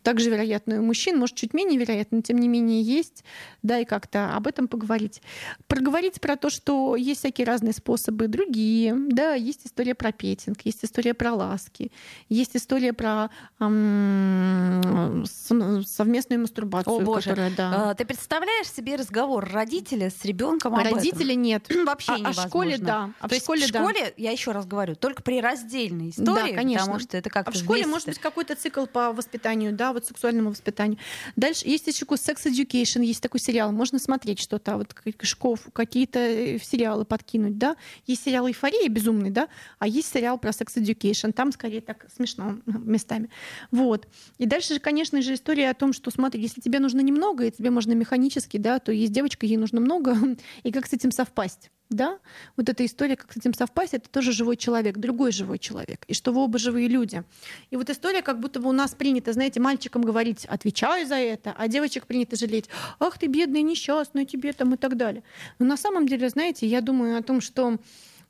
также 0.03 0.31
вероятны 0.31 0.81
у 0.81 0.83
мужчин, 0.83 1.19
может, 1.19 1.37
чуть 1.37 1.55
менее 1.55 1.79
вероятны, 1.79 2.19
но 2.19 2.23
тем 2.23 2.39
не 2.39 2.49
менее 2.49 2.83
есть, 2.83 3.25
да, 3.63 3.79
и 3.79 3.85
как-то 3.85 4.35
об 4.35 4.49
этом 4.49 4.67
поговорить. 4.67 5.23
Проговорить 5.69 6.21
про 6.21 6.37
то, 6.37 6.51
что 6.51 6.97
есть 6.97 7.21
всякие 7.21 7.47
разные 7.47 7.73
способы, 7.73 8.27
другие, 8.27 8.95
да, 8.97 9.35
есть 9.35 9.67
история 9.67 9.95
про 9.95 10.11
петинг, 10.11 10.59
есть 10.65 10.85
история 10.85 11.15
про 11.15 11.35
ласки, 11.35 11.93
есть 12.29 12.57
история 12.57 12.93
про 12.93 13.31
эм, 13.61 15.25
совместную 15.25 16.41
мастурбацию. 16.41 16.97
О, 16.97 17.01
боже. 17.01 17.31
Которая, 17.31 17.53
да. 17.57 17.91
А, 17.91 17.95
ты 17.95 18.05
представляешь 18.05 18.69
себе 18.71 18.97
разговор 18.97 19.49
родителя 19.53 20.11
с 20.11 20.25
ребенком 20.25 20.75
об 20.75 20.83
Родителя 20.83 21.33
этом? 21.33 21.43
нет. 21.43 21.60
Вообще 21.87 22.13
а, 22.13 22.19
невозможно. 22.19 22.43
А 22.43 22.47
в 22.47 22.49
школе 22.49 22.79
да. 22.79 23.11
А 23.21 23.29
То 23.29 23.35
в 23.35 23.39
школе, 23.39 23.61
есть 23.61 23.75
в 23.75 23.77
школе, 23.77 24.01
да. 24.05 24.13
я 24.17 24.31
еще 24.31 24.53
раз 24.53 24.67
говорю, 24.67 24.95
только 24.95 25.23
при 25.23 25.41
раздельной 25.41 26.11
истории, 26.11 26.51
да, 26.51 26.57
конечно. 26.57 26.87
потому 26.87 27.01
что 27.01 27.17
это 27.17 27.31
как 27.31 27.49
А 27.49 27.51
в 27.51 27.55
школе 27.55 27.87
может 27.87 28.09
быть 28.09 28.19
какой-то 28.19 28.55
цикл 28.55 28.87
по 28.87 29.13
воспитанию, 29.13 29.73
да, 29.73 29.93
вот 29.93 30.07
сексуальному 30.07 30.51
воспитанию. 30.51 30.99
Дальше 31.37 31.67
есть 31.67 31.87
еще 31.87 32.05
Sex 32.05 32.47
Education, 32.47 33.05
есть 33.05 33.23
такой 33.23 33.41
сериал, 33.41 33.73
можно 33.73 33.99
смотреть 33.99 34.41
что-то, 34.41 34.77
вот 34.77 34.95
Шков, 35.23 35.61
какие-то 35.73 36.19
э, 36.19 36.59
сериалы 36.59 37.05
подкинуть, 37.05 37.59
да. 37.59 37.77
Есть 38.07 38.25
сериал 38.25 38.47
«Эйфория» 38.49 38.89
безумный, 38.89 39.31
да, 39.31 39.49
а 39.79 39.87
есть 39.87 40.13
сериал 40.13 40.39
про 40.39 40.51
Sex 40.51 40.77
Education, 40.77 41.33
там 41.33 41.53
скорее 41.53 41.81
так 41.81 42.07
смешно 42.15 42.59
местами. 42.67 43.31
Вот. 43.71 44.07
И 44.39 44.47
дальше 44.47 44.75
же, 44.75 44.81
конечно 44.81 45.23
же, 45.23 45.35
история 45.35 45.71
о 45.71 45.75
том, 45.75 45.93
что, 45.93 46.11
смотри, 46.11 46.41
если 46.41 46.61
тебе 46.61 46.79
нужно 46.79 47.01
немного, 47.01 47.47
и 47.47 47.51
тебе 47.51 47.71
можно 47.71 47.93
механически, 47.93 48.57
да, 48.57 48.79
то 48.79 48.93
есть 48.93 49.13
девочка, 49.13 49.47
ей 49.47 49.57
нужно 49.57 49.81
много, 49.81 50.17
и 50.63 50.73
как 50.73 50.87
с 50.87 50.93
этим 50.93 51.11
совпасть 51.11 51.50
да, 51.91 52.21
вот 52.57 52.69
эта 52.69 52.87
история, 52.87 53.17
как 53.17 53.33
с 53.33 53.37
этим 53.37 53.53
совпасть, 53.53 53.95
это 53.95 54.09
тоже 54.09 54.33
живой 54.33 54.57
человек, 54.57 54.97
другой 54.97 55.33
живой 55.33 55.59
человек, 55.59 56.05
и 56.07 56.15
что 56.15 56.33
вы 56.33 56.41
оба 56.41 56.59
живые 56.59 56.87
люди. 56.87 57.25
И 57.71 57.77
вот 57.77 57.91
история, 57.91 58.23
как 58.23 58.39
будто 58.39 58.61
бы 58.61 58.69
у 58.69 58.73
нас 58.73 58.95
принято, 58.95 59.33
знаете, 59.33 59.61
мальчикам 59.61 60.03
говорить, 60.03 60.47
отвечай 60.47 61.05
за 61.05 61.17
это, 61.17 61.53
а 61.59 61.67
девочек 61.67 62.07
принято 62.07 62.37
жалеть, 62.37 62.69
ах 63.01 63.19
ты 63.19 63.27
бедная, 63.27 63.63
несчастная, 63.63 64.25
тебе 64.25 64.53
там 64.53 64.75
и 64.75 64.77
так 64.77 64.97
далее. 64.97 65.25
Но 65.59 65.67
на 65.67 65.77
самом 65.77 66.07
деле, 66.07 66.29
знаете, 66.29 66.67
я 66.67 66.81
думаю 66.81 67.19
о 67.19 67.23
том, 67.23 67.41
что, 67.41 67.79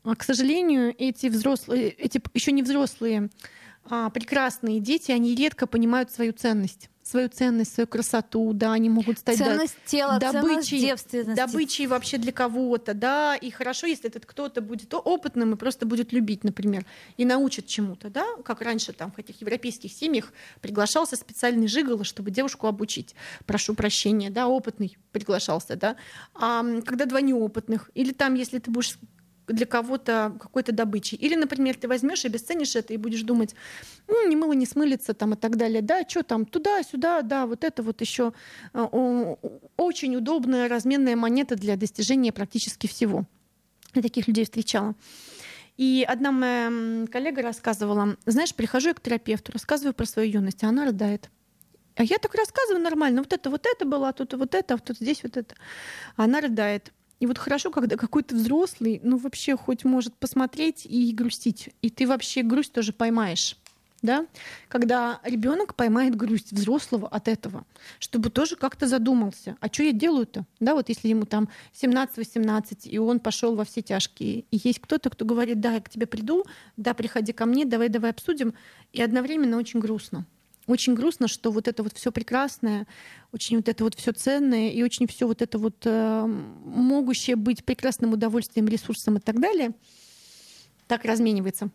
а, 0.05 0.17
к 0.17 0.23
сожалению, 0.23 0.95
эти 0.97 1.27
взрослые, 1.27 1.91
эти 1.91 2.21
еще 2.33 2.53
не 2.53 2.63
взрослые 2.63 3.29
а, 3.91 4.09
прекрасные 4.09 4.79
дети, 4.79 5.11
они 5.11 5.35
редко 5.35 5.67
понимают 5.67 6.13
свою 6.13 6.33
ценность. 6.33 6.89
Свою 7.03 7.29
ценность, 7.29 7.75
свою 7.75 7.89
красоту, 7.89 8.53
да, 8.53 8.73
они 8.73 8.89
могут 8.89 9.19
стать 9.19 9.37
ценность 9.37 9.75
да, 9.75 9.91
тела, 9.91 10.19
добычей, 10.21 10.95
ценность 10.97 11.35
добычей 11.35 11.87
вообще 11.87 12.19
для 12.19 12.31
кого-то, 12.31 12.95
да, 12.95 13.35
и 13.35 13.51
хорошо, 13.51 13.89
если 13.89 14.09
этот 14.09 14.27
кто-то 14.27 14.61
будет 14.61 14.95
опытным 14.95 15.55
и 15.55 15.57
просто 15.57 15.87
будет 15.87 16.13
любить, 16.13 16.45
например, 16.45 16.87
и 17.17 17.25
научит 17.25 17.67
чему-то, 17.67 18.11
да, 18.11 18.25
как 18.45 18.61
раньше 18.61 18.93
там 18.93 19.11
в 19.11 19.19
этих 19.19 19.41
европейских 19.41 19.93
семьях 19.93 20.33
приглашался 20.61 21.17
специальный 21.17 21.67
жигало, 21.67 22.05
чтобы 22.05 22.31
девушку 22.31 22.69
обучить, 22.69 23.17
прошу 23.45 23.75
прощения, 23.75 24.31
да, 24.31 24.47
опытный 24.47 24.97
приглашался, 25.11 25.75
да, 25.75 25.97
а 26.35 26.63
когда 26.83 27.07
два 27.07 27.21
неопытных, 27.23 27.91
или 27.95 28.13
там, 28.13 28.35
если 28.35 28.61
ты 28.61 28.71
будешь 28.71 28.97
для 29.53 29.67
кого-то 29.67 30.37
какой-то 30.41 30.73
добычей. 30.73 31.17
Или, 31.19 31.35
например, 31.35 31.77
ты 31.77 31.89
возьмешь 31.89 32.25
и 32.25 32.29
обесценишь 32.29 32.77
это 32.77 32.95
и 32.95 32.97
будешь 32.97 33.23
думать, 33.23 33.55
ну, 34.09 34.29
не 34.29 34.37
мыло 34.37 34.53
не 34.53 34.67
смылится 34.67 35.15
там 35.15 35.35
и 35.35 35.37
так 35.37 35.57
далее. 35.57 35.83
Да, 35.83 36.03
что 36.09 36.23
там, 36.23 36.47
туда-сюда, 36.47 37.23
да, 37.23 37.47
вот 37.47 37.65
это 37.65 37.83
вот 37.83 38.01
еще 38.01 38.33
э, 38.73 39.37
очень 39.77 40.17
удобная 40.17 40.69
разменная 40.69 41.17
монета 41.17 41.57
для 41.57 41.77
достижения 41.77 42.33
практически 42.33 42.87
всего. 42.87 43.27
Я 43.95 44.03
таких 44.03 44.29
людей 44.29 44.45
встречала. 44.45 44.95
И 45.77 46.05
одна 46.07 46.31
моя 46.31 47.07
коллега 47.07 47.43
рассказывала, 47.43 48.17
знаешь, 48.27 48.55
прихожу 48.55 48.89
я 48.89 48.95
к 48.95 49.01
терапевту, 49.01 49.53
рассказываю 49.53 49.95
про 49.95 50.05
свою 50.05 50.31
юность, 50.31 50.63
а 50.63 50.69
она 50.69 50.85
рыдает. 50.85 51.31
А 51.97 52.05
я 52.05 52.19
так 52.19 52.35
рассказываю 52.35 52.83
нормально, 52.83 53.23
вот 53.23 53.33
это, 53.33 53.51
вот 53.51 53.67
это 53.67 53.85
было, 53.85 54.09
а 54.09 54.13
тут 54.13 54.35
вот 54.35 54.55
это, 54.55 54.75
а 54.75 54.79
тут 54.79 54.99
здесь 54.99 55.23
вот 55.23 55.37
это. 55.37 55.55
Она 56.17 56.41
рыдает. 56.41 56.93
И 57.21 57.27
вот 57.27 57.39
хорошо, 57.39 57.71
когда 57.71 57.97
какой-то 57.97 58.35
взрослый, 58.35 59.01
ну 59.05 59.19
вообще 59.19 59.57
хоть 59.57 59.85
может 59.85 60.15
посмотреть 60.15 60.87
и 60.87 61.13
грустить. 61.13 61.69
И 61.83 61.91
ты 61.91 62.07
вообще 62.07 62.43
грусть 62.43 62.73
тоже 62.73 62.93
поймаешь. 62.93 63.57
Да? 64.03 64.27
Когда 64.69 65.21
ребенок 65.25 65.75
поймает 65.75 66.17
грусть 66.17 66.53
взрослого 66.53 67.07
от 67.07 67.29
этого, 67.29 67.67
чтобы 67.99 68.31
тоже 68.31 68.57
как-то 68.57 68.87
задумался, 68.87 69.59
а 69.61 69.67
что 69.71 69.83
я 69.83 69.93
делаю-то? 69.93 70.47
Да, 70.59 70.75
вот 70.75 70.89
если 70.89 71.09
ему 71.09 71.27
там 71.27 71.51
17-18, 71.79 72.89
и 72.89 72.97
он 72.97 73.21
пошел 73.21 73.55
во 73.55 73.67
все 73.67 73.83
тяжкие, 73.83 74.47
и 74.51 74.61
есть 74.65 74.79
кто-то, 74.79 75.11
кто 75.11 75.27
говорит, 75.27 75.61
да, 75.61 75.75
я 75.75 75.81
к 75.83 75.91
тебе 75.91 76.07
приду, 76.07 76.47
да, 76.79 76.95
приходи 76.95 77.35
ко 77.35 77.45
мне, 77.45 77.67
давай, 77.67 77.91
давай 77.91 78.13
обсудим, 78.13 78.55
и 78.95 79.03
одновременно 79.03 79.59
очень 79.59 79.81
грустно 79.81 80.25
очень 80.71 80.95
грустно, 80.95 81.29
что 81.29 81.51
вот 81.51 81.69
это 81.69 81.83
вот 81.83 81.97
все 81.97 82.13
прекрасное, 82.13 82.87
очень 83.33 83.57
вот 83.57 83.69
это 83.69 83.85
вот 83.85 83.95
все 83.95 84.13
ценное 84.13 84.71
и 84.71 84.83
очень 84.83 85.07
все 85.07 85.27
вот 85.27 85.43
это 85.43 85.59
вот 85.59 85.77
э, 85.85 86.27
могущее 86.27 87.37
быть 87.37 87.65
прекрасным 87.65 88.13
удовольствием, 88.13 88.69
ресурсом 88.69 89.17
и 89.17 89.21
так 89.21 89.41
далее, 89.41 89.73
так 90.87 91.05
разменивается. 91.05 91.71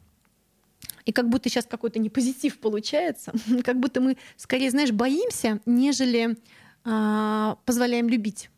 И 1.05 1.12
как 1.12 1.29
будто 1.29 1.49
сейчас 1.49 1.65
какой-то 1.65 1.99
непозитив 1.99 2.60
получается, 2.60 3.31
как 3.63 3.79
будто 3.79 4.01
мы 4.01 4.17
скорее, 4.38 4.71
знаешь, 4.71 4.91
боимся, 4.91 5.62
нежели 5.65 6.38
э, 6.86 7.55
позволяем 7.65 8.10
любить. 8.10 8.49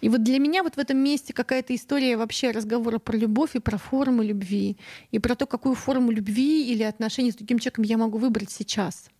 И 0.00 0.08
вот 0.08 0.22
для 0.22 0.38
меня 0.38 0.62
вот 0.62 0.76
в 0.76 0.78
этом 0.78 0.98
месте 0.98 1.32
какая-то 1.32 1.74
история 1.74 2.16
вообще 2.16 2.50
разговора 2.50 2.98
про 2.98 3.16
любовь 3.16 3.56
и 3.56 3.60
про 3.60 3.78
форму 3.78 4.22
любви, 4.22 4.76
и 5.10 5.18
про 5.18 5.34
то, 5.34 5.46
какую 5.46 5.74
форму 5.74 6.10
любви 6.10 6.70
или 6.70 6.82
отношений 6.82 7.32
с 7.32 7.36
другим 7.36 7.58
человеком 7.58 7.84
я 7.84 7.96
могу 7.96 8.18
выбрать 8.18 8.50
сейчас. 8.50 9.10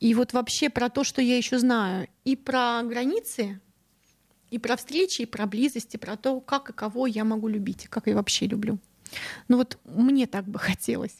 И 0.00 0.14
вот 0.14 0.32
вообще 0.32 0.68
про 0.68 0.88
то, 0.88 1.04
что 1.04 1.22
я 1.22 1.36
еще 1.36 1.58
знаю, 1.58 2.08
и 2.24 2.34
про 2.34 2.82
границы, 2.82 3.60
и 4.50 4.58
про 4.58 4.76
встречи, 4.76 5.22
и 5.22 5.26
про 5.26 5.46
близости, 5.46 5.96
про 5.96 6.16
то, 6.16 6.40
как 6.40 6.70
и 6.70 6.72
кого 6.72 7.06
я 7.06 7.24
могу 7.24 7.46
любить, 7.46 7.86
как 7.88 8.08
я 8.08 8.16
вообще 8.16 8.46
люблю. 8.46 8.78
Ну 9.48 9.58
вот 9.58 9.78
мне 9.84 10.26
так 10.26 10.44
бы 10.46 10.58
хотелось. 10.58 11.16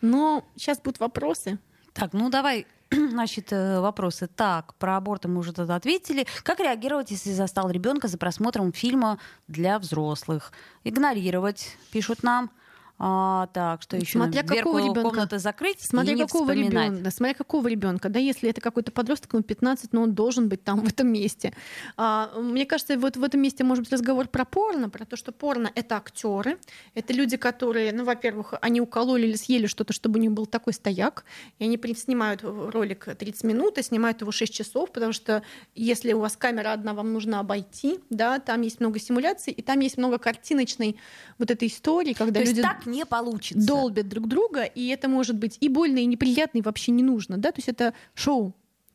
Но 0.00 0.44
сейчас 0.56 0.80
будут 0.80 1.00
вопросы. 1.00 1.58
Так, 1.92 2.12
ну 2.12 2.28
давай 2.28 2.66
Значит, 3.10 3.52
э, 3.52 3.80
вопросы. 3.80 4.28
Так, 4.28 4.74
про 4.74 4.96
аборты 4.96 5.28
мы 5.28 5.40
уже 5.40 5.52
тогда 5.52 5.76
ответили. 5.76 6.26
Как 6.42 6.60
реагировать, 6.60 7.10
если 7.10 7.32
застал 7.32 7.70
ребенка 7.70 8.08
за 8.08 8.16
просмотром 8.18 8.72
фильма 8.72 9.18
для 9.46 9.78
взрослых? 9.78 10.52
Игнорировать, 10.84 11.76
пишут 11.92 12.22
нам. 12.22 12.50
А, 12.98 13.46
так, 13.52 13.82
что 13.82 13.96
еще? 13.96 14.18
Смотря 14.18 14.42
какого 14.42 14.78
ребенка. 14.78 15.02
комнаты 15.02 15.38
закрыть 15.38 15.80
смотря 15.80 16.14
и 16.14 16.18
какого 16.18 16.52
ребенка, 16.52 17.10
смотря 17.10 17.34
какого 17.34 17.68
ребенка, 17.68 18.08
да, 18.08 18.18
если 18.18 18.50
это 18.50 18.60
какой-то 18.60 18.90
подросток, 18.90 19.34
ему 19.34 19.42
15, 19.42 19.92
но 19.92 20.02
он 20.02 20.14
должен 20.14 20.48
быть 20.48 20.64
там 20.64 20.80
в 20.80 20.88
этом 20.88 21.08
месте. 21.08 21.54
А, 21.96 22.32
мне 22.36 22.66
кажется, 22.66 22.98
вот 22.98 23.16
в 23.16 23.22
этом 23.22 23.40
месте 23.40 23.62
может 23.62 23.84
быть 23.84 23.92
разговор 23.92 24.26
про 24.26 24.44
порно, 24.44 24.90
про 24.90 25.04
то, 25.04 25.16
что 25.16 25.30
порно 25.30 25.70
это 25.74 25.96
актеры, 25.96 26.58
это 26.94 27.12
люди, 27.12 27.36
которые, 27.36 27.92
ну, 27.92 28.04
во-первых, 28.04 28.54
они 28.60 28.80
укололи 28.80 29.26
или 29.26 29.36
съели 29.36 29.66
что-то, 29.66 29.92
чтобы 29.92 30.18
у 30.18 30.22
них 30.22 30.32
был 30.32 30.46
такой 30.46 30.72
стояк, 30.72 31.24
и 31.58 31.64
они 31.64 31.78
снимают 31.94 32.42
ролик 32.42 33.08
30 33.16 33.44
минут 33.44 33.78
и 33.78 33.82
снимают 33.82 34.20
его 34.20 34.32
6 34.32 34.52
часов, 34.52 34.90
потому 34.92 35.12
что 35.12 35.42
если 35.74 36.12
у 36.12 36.20
вас 36.20 36.36
камера 36.36 36.72
одна, 36.72 36.94
вам 36.94 37.12
нужно 37.12 37.40
обойти, 37.40 38.00
да, 38.10 38.40
там 38.40 38.62
есть 38.62 38.80
много 38.80 38.98
симуляций, 38.98 39.52
и 39.52 39.62
там 39.62 39.78
есть 39.80 39.98
много 39.98 40.18
картиночной 40.18 40.96
вот 41.38 41.50
этой 41.50 41.68
истории, 41.68 42.12
когда 42.12 42.40
то 42.40 42.46
люди... 42.46 42.62
так 42.62 42.87
не 42.90 43.06
получится. 43.06 43.66
Долбят 43.66 44.08
друг 44.08 44.28
друга, 44.28 44.64
и 44.64 44.88
это 44.88 45.08
может 45.08 45.36
быть 45.36 45.56
и 45.60 45.68
больно, 45.68 45.98
и 45.98 46.06
неприятно, 46.06 46.58
и 46.58 46.62
вообще 46.62 46.92
не 46.92 47.02
нужно, 47.02 47.38
да, 47.38 47.52
то 47.52 47.58
есть 47.58 47.68
это 47.68 47.94
шоу, 48.14 48.54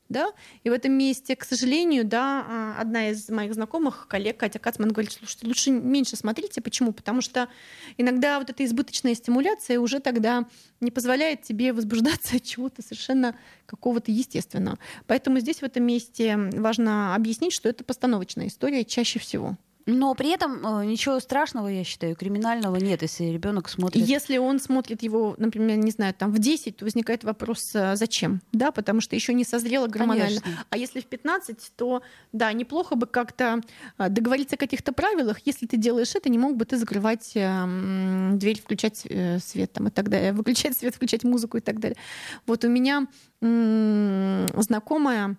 да, 0.10 0.32
и 0.64 0.70
в 0.70 0.74
этом 0.74 0.94
месте, 0.94 1.36
к 1.36 1.44
сожалению, 1.44 2.06
да, 2.06 2.46
а, 2.48 2.76
одна 2.80 3.10
из 3.10 3.30
моих 3.30 3.54
знакомых, 3.54 4.08
коллег, 4.08 4.38
Катя 4.38 4.60
Кацман, 4.60 4.92
говорит, 4.92 5.12
слушайте, 5.12 5.48
лучше 5.48 5.72
меньше 5.72 6.16
смотрите. 6.16 6.62
Почему? 6.62 6.94
Потому 6.94 7.22
что 7.22 7.50
иногда 7.98 8.40
вот 8.40 8.50
эта 8.50 8.64
избыточная 8.64 9.16
стимуляция 9.16 9.80
уже 9.80 10.00
тогда 10.00 10.46
не 10.82 10.92
позволяет 10.92 11.42
тебе 11.42 11.74
возбуждаться 11.74 12.38
от 12.38 12.44
чего-то 12.44 12.82
совершенно 12.82 13.36
какого-то 13.66 14.12
естественного. 14.12 14.78
Поэтому 15.08 15.40
здесь 15.40 15.60
в 15.60 15.64
этом 15.64 15.84
месте 15.84 16.38
важно 16.38 17.16
объяснить, 17.16 17.54
что 17.54 17.70
это 17.70 17.84
постановочная 17.84 18.48
история 18.48 18.86
чаще 18.86 19.20
всего. 19.20 19.58
Но 19.86 20.16
при 20.16 20.30
этом 20.30 20.66
э, 20.66 20.86
ничего 20.86 21.20
страшного, 21.20 21.68
я 21.68 21.84
считаю, 21.84 22.16
криминального 22.16 22.78
нет, 22.78 23.02
если 23.02 23.26
ребенок 23.26 23.68
смотрит. 23.68 24.06
Если 24.06 24.38
он 24.38 24.60
смотрит 24.60 25.04
его, 25.04 25.36
например, 25.38 25.78
не 25.78 25.92
знаю, 25.92 26.14
там 26.14 26.32
в 26.32 26.40
10, 26.40 26.78
то 26.78 26.86
возникает 26.86 27.24
вопрос, 27.24 27.72
э, 27.74 27.96
зачем? 27.96 28.42
Да, 28.54 28.72
потому 28.72 29.02
что 29.02 29.16
еще 29.16 29.34
не 29.34 29.44
созрело 29.44 29.88
гормонально. 29.88 30.40
Конечно. 30.42 30.66
А 30.70 30.78
если 30.78 31.02
в 31.02 31.06
15, 31.06 31.74
то 31.76 32.02
да, 32.32 32.54
неплохо 32.54 32.96
бы 32.96 33.08
как-то 33.08 33.62
э, 33.98 34.10
договориться 34.10 34.56
о 34.56 34.58
каких-то 34.58 34.94
правилах. 34.94 35.40
Если 35.46 35.66
ты 35.66 35.76
делаешь 35.76 36.16
это, 36.16 36.30
не 36.30 36.38
мог 36.38 36.56
бы 36.56 36.66
ты 36.66 36.78
закрывать 36.78 37.34
дверь, 37.34 38.62
включать 38.62 39.06
свет 39.44 39.74
там, 39.74 39.88
и 39.88 39.92
так 39.92 40.10
далее, 40.10 40.32
выключать 40.32 40.78
свет, 40.78 40.96
включать 40.96 41.24
музыку 41.24 41.58
и 41.58 41.62
так 41.62 41.80
далее. 41.80 41.98
Вот 42.46 42.64
у 42.64 42.70
меня 42.70 43.08
знакомая 43.42 45.38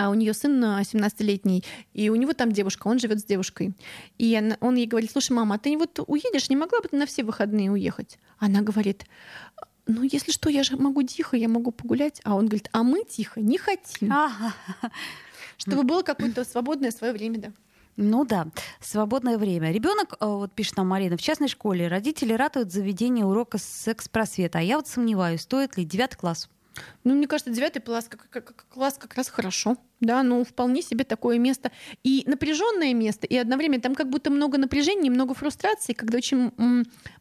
а 0.00 0.08
у 0.08 0.14
нее 0.14 0.32
сын 0.32 0.64
17-летний, 0.64 1.62
и 1.92 2.08
у 2.08 2.14
него 2.14 2.32
там 2.32 2.52
девушка, 2.52 2.88
он 2.88 2.98
живет 2.98 3.20
с 3.20 3.24
девушкой. 3.24 3.74
И 4.16 4.34
она, 4.34 4.56
он 4.60 4.76
ей 4.76 4.86
говорит, 4.86 5.10
слушай, 5.10 5.32
мама, 5.32 5.56
а 5.56 5.58
ты 5.58 5.76
вот 5.76 6.00
уедешь, 6.06 6.48
не 6.48 6.56
могла 6.56 6.80
бы 6.80 6.88
ты 6.88 6.96
на 6.96 7.04
все 7.04 7.22
выходные 7.22 7.70
уехать? 7.70 8.18
Она 8.38 8.62
говорит, 8.62 9.04
ну, 9.86 10.02
если 10.02 10.32
что, 10.32 10.48
я 10.48 10.62
же 10.62 10.78
могу 10.78 11.02
тихо, 11.02 11.36
я 11.36 11.48
могу 11.48 11.70
погулять. 11.70 12.22
А 12.24 12.34
он 12.34 12.46
говорит, 12.46 12.70
а 12.72 12.82
мы 12.82 13.04
тихо 13.04 13.40
не 13.40 13.58
хотим. 13.58 14.10
Чтобы 15.58 15.82
было 15.82 16.02
какое-то 16.02 16.44
свободное 16.44 16.92
свое 16.92 17.12
время, 17.12 17.38
да. 17.38 17.52
Ну 17.96 18.24
да, 18.24 18.46
свободное 18.80 19.36
время. 19.36 19.70
Ребенок, 19.70 20.14
э, 20.18 20.24
вот 20.24 20.54
пишет 20.54 20.78
нам 20.78 20.88
Марина, 20.88 21.18
в 21.18 21.20
частной 21.20 21.48
школе 21.48 21.88
родители 21.88 22.32
ратуют 22.32 22.72
заведение 22.72 23.26
урока 23.26 23.58
секс-просвета. 23.58 24.60
А 24.60 24.62
я 24.62 24.76
вот 24.76 24.88
сомневаюсь, 24.88 25.42
стоит 25.42 25.76
ли 25.76 25.84
девятый 25.84 26.18
класс. 26.18 26.48
Ну, 27.04 27.14
мне 27.14 27.26
кажется, 27.26 27.52
девятый 27.52 27.82
класс 27.82 28.06
как, 28.08 28.28
как, 28.30 28.66
класс 28.68 28.96
как 28.98 29.14
раз 29.14 29.28
хорошо. 29.28 29.76
Да, 30.00 30.22
ну 30.22 30.44
вполне 30.44 30.82
себе 30.82 31.04
такое 31.04 31.38
место. 31.38 31.70
И 32.02 32.24
напряженное 32.26 32.94
место, 32.94 33.26
и 33.26 33.36
одновременно 33.36 33.82
там 33.82 33.94
как 33.94 34.08
будто 34.08 34.30
много 34.30 34.58
напряжения, 34.58 35.10
много 35.10 35.34
фрустрации, 35.34 35.92
когда 35.92 36.18
очень 36.18 36.52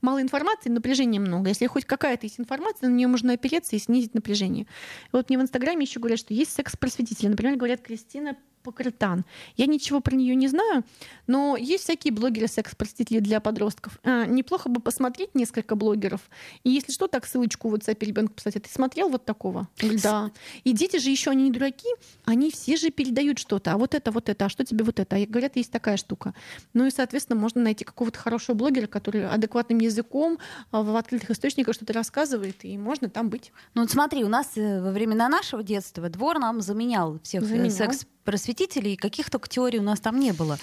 мало 0.01 0.21
информации, 0.21 0.69
напряжения 0.69 1.19
много. 1.19 1.49
Если 1.49 1.67
хоть 1.67 1.85
какая-то 1.85 2.25
есть 2.25 2.39
информация, 2.39 2.89
на 2.89 2.93
нее 2.93 3.07
можно 3.07 3.33
опереться 3.33 3.75
и 3.75 3.79
снизить 3.79 4.13
напряжение. 4.13 4.65
Вот 5.11 5.29
мне 5.29 5.37
в 5.37 5.41
Инстаграме 5.41 5.85
еще 5.85 5.99
говорят, 5.99 6.19
что 6.19 6.33
есть 6.33 6.51
секс-просветители. 6.51 7.27
Например, 7.27 7.55
говорят 7.55 7.81
Кристина 7.81 8.37
Покрытан. 8.61 9.25
Я 9.55 9.67
ничего 9.67 10.01
про 10.01 10.15
нее 10.15 10.35
не 10.35 10.47
знаю, 10.49 10.83
но 11.27 11.55
есть 11.55 11.85
всякие 11.85 12.13
блогеры 12.13 12.47
секс-простители 12.47 13.19
для 13.19 13.39
подростков. 13.39 13.99
А, 14.03 14.25
неплохо 14.25 14.67
бы 14.67 14.81
посмотреть 14.81 15.33
несколько 15.33 15.75
блогеров. 15.75 16.29
И 16.63 16.69
если 16.69 16.91
что, 16.91 17.07
так 17.07 17.25
ссылочку 17.25 17.69
вот 17.69 17.81
WhatsApp 17.81 18.05
ребенку 18.05 18.33
писать. 18.33 18.57
А 18.57 18.59
ты 18.59 18.69
смотрел 18.69 19.09
вот 19.09 19.23
такого? 19.23 19.69
Да. 20.03 20.31
И 20.65 20.73
дети 20.73 20.97
же 20.97 21.09
еще 21.09 21.31
они 21.31 21.45
не 21.45 21.51
дураки, 21.51 21.87
они 22.25 22.51
все 22.51 22.68
Все 22.69 22.77
же 22.77 22.91
передают 22.91 23.39
что-то, 23.39 23.73
а 23.73 23.77
вот 23.77 23.95
это, 23.95 24.11
вот 24.11 24.29
это, 24.29 24.45
а 24.45 24.49
что 24.49 24.63
тебе 24.63 24.85
вот 24.85 24.99
это? 24.99 25.15
А 25.15 25.25
говорят, 25.25 25.55
есть 25.55 25.71
такая 25.71 25.97
штука. 25.97 26.35
Ну 26.75 26.85
и, 26.85 26.91
соответственно, 26.91 27.39
можно 27.39 27.61
найти 27.61 27.83
какого-то 27.83 28.19
хорошего 28.19 28.55
блогера, 28.55 28.85
который 28.85 29.27
адекватным 29.27 29.79
языком 29.79 30.37
а, 30.69 30.83
в 30.83 30.95
открытых 30.95 31.31
источниках 31.31 31.73
что-то 31.73 31.93
рассказывает, 31.93 32.63
и 32.63 32.77
можно 32.77 33.09
там 33.09 33.29
быть. 33.29 33.51
Ну 33.73 33.81
вот 33.81 33.89
смотри, 33.89 34.23
у 34.23 34.27
нас 34.27 34.51
э, 34.55 34.83
во 34.83 34.91
времена 34.91 35.29
нашего 35.29 35.63
детства 35.63 36.09
двор 36.09 36.37
нам 36.37 36.61
заменял 36.61 37.19
всех 37.23 37.41
э, 37.41 37.45
заменял. 37.47 37.71
секс 37.71 38.05
просветителей, 38.23 38.95
каких 38.95 39.31
только 39.31 39.49
теорий 39.49 39.79
у 39.79 39.81
нас 39.81 39.99
там 39.99 40.19
не 40.19 40.33
было. 40.33 40.59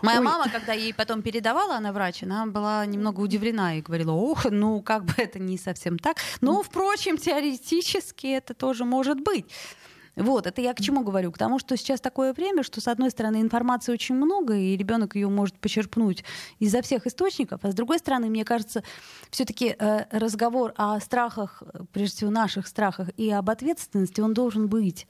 Моя 0.00 0.20
Ой. 0.20 0.24
мама, 0.24 0.48
когда 0.48 0.72
ей 0.72 0.94
потом 0.94 1.20
передавала, 1.20 1.76
она 1.76 1.92
врач, 1.92 2.22
она 2.22 2.46
была 2.46 2.86
немного 2.86 3.20
удивлена 3.20 3.76
и 3.76 3.82
говорила, 3.82 4.12
ох, 4.12 4.46
ну 4.50 4.80
как 4.80 5.04
бы 5.04 5.12
это 5.18 5.38
не 5.38 5.58
совсем 5.58 5.98
так. 5.98 6.16
Но, 6.40 6.62
впрочем, 6.62 7.18
теоретически 7.18 8.28
это 8.28 8.54
тоже 8.54 8.86
может 8.86 9.20
быть. 9.20 9.44
Вот, 10.16 10.46
это 10.46 10.60
я 10.60 10.74
к 10.74 10.80
чему 10.80 11.02
говорю? 11.02 11.32
К 11.32 11.38
тому, 11.38 11.58
что 11.58 11.76
сейчас 11.76 12.00
такое 12.00 12.32
время, 12.32 12.62
что, 12.62 12.80
с 12.80 12.88
одной 12.88 13.10
стороны, 13.10 13.40
информации 13.40 13.92
очень 13.92 14.14
много, 14.14 14.56
и 14.56 14.76
ребенок 14.76 15.14
ее 15.14 15.28
может 15.28 15.58
почерпнуть 15.58 16.24
изо 16.58 16.82
всех 16.82 17.06
источников, 17.06 17.60
а 17.62 17.70
с 17.70 17.74
другой 17.74 17.98
стороны, 17.98 18.28
мне 18.28 18.44
кажется, 18.44 18.82
все-таки 19.30 19.76
э, 19.78 20.04
разговор 20.10 20.72
о 20.76 20.98
страхах, 21.00 21.62
прежде 21.92 22.16
всего 22.16 22.30
наших 22.30 22.66
страхах, 22.66 23.08
и 23.16 23.30
об 23.30 23.48
ответственности, 23.50 24.20
он 24.20 24.34
должен 24.34 24.68
быть. 24.68 25.06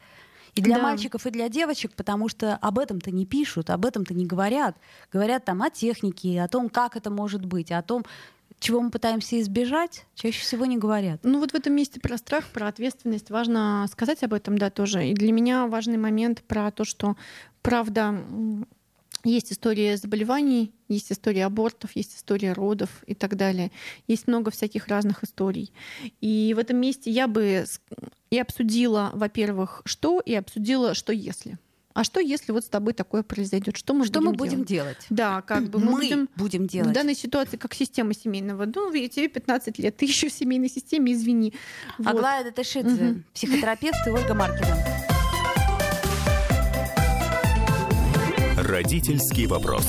И 0.55 0.63
для 0.63 0.77
да. 0.77 0.83
мальчиков, 0.83 1.27
и 1.27 1.31
для 1.31 1.49
девочек, 1.49 1.93
потому 1.95 2.29
что 2.29 2.57
об 2.57 2.79
этом-то 2.79 3.11
не 3.11 3.25
пишут, 3.25 3.71
об 3.71 3.87
этом-то 3.87 4.15
не 4.15 4.27
говорят. 4.27 4.77
Говорят 5.13 5.45
там 5.45 5.63
о 5.63 5.71
технике, 5.71 6.43
о 6.43 6.49
том, 6.49 6.69
как 6.69 6.97
это 6.97 7.11
может 7.11 7.45
быть, 7.45 7.71
о 7.71 7.83
том, 7.83 8.05
чего 8.61 8.81
мы 8.81 8.91
пытаемся 8.91 9.41
избежать, 9.41 10.07
чаще 10.15 10.41
всего 10.41 10.67
не 10.67 10.77
говорят. 10.77 11.21
Ну 11.25 11.41
вот 11.41 11.53
в 11.53 11.55
этом 11.55 11.73
месте 11.73 11.99
про 11.99 12.19
страх, 12.19 12.47
про 12.51 12.69
ответственность 12.69 13.31
важно 13.31 13.87
сказать 13.91 14.23
об 14.23 14.35
этом, 14.35 14.57
да, 14.59 14.71
тоже. 14.71 15.09
И 15.09 15.15
для 15.15 15.33
меня 15.33 15.67
важный 15.67 15.97
момент 15.97 16.43
про 16.43 16.71
то, 16.71 16.85
что 16.85 17.17
правда 17.63 18.23
есть 19.25 19.53
история 19.53 19.97
заболеваний, 19.97 20.73
есть 20.89 21.11
история 21.11 21.47
абортов, 21.47 21.91
есть 21.95 22.17
история 22.17 22.53
родов 22.53 22.91
и 23.07 23.15
так 23.15 23.37
далее. 23.37 23.71
Есть 24.07 24.27
много 24.29 24.51
всяких 24.51 24.89
разных 24.89 25.25
историй. 25.25 25.73
И 26.21 26.55
в 26.55 26.59
этом 26.59 26.77
месте 26.77 27.11
я 27.11 27.29
бы 27.29 27.65
и 28.31 28.39
обсудила, 28.39 29.11
во-первых, 29.15 29.83
что, 29.85 30.21
и 30.21 30.35
обсудила, 30.35 30.95
что 30.95 31.13
если. 31.13 31.59
А 31.93 32.05
что, 32.05 32.21
если 32.21 32.53
вот 32.53 32.65
с 32.65 32.69
тобой 32.69 32.93
такое 32.93 33.23
произойдет? 33.23 33.77
Что 33.77 33.95
мы, 33.95 34.07
что 34.07 34.21
будем, 34.21 34.31
мы 34.31 34.37
будем 34.37 34.65
делать? 34.65 34.99
делать? 35.01 35.07
Да, 35.11 35.43
как 35.43 35.69
бы 35.69 35.81
мы, 35.81 35.87
мы 35.87 36.01
будем, 36.01 36.29
будем 36.37 36.67
делать. 36.67 36.91
В 36.91 36.93
данной 36.93 37.17
ситуации 37.17 37.57
как 37.57 37.75
система 37.75 38.15
семейного. 38.15 38.65
Ну, 38.67 38.93
тебе 38.93 39.29
15 39.29 39.79
лет, 39.79 39.97
ты 39.97 40.05
еще 40.05 40.29
в 40.29 40.33
семейной 40.33 40.69
системе, 40.69 41.13
извини. 41.13 41.53
Аглая 42.05 42.45
вот. 42.45 42.51
Датышидзе, 42.51 43.11
угу. 43.11 43.23
психотерапевт 43.35 44.07
и 44.07 44.11
Ольга 44.11 44.35
Маркина. 44.35 44.77
Родительский 48.57 49.47
вопрос. 49.47 49.87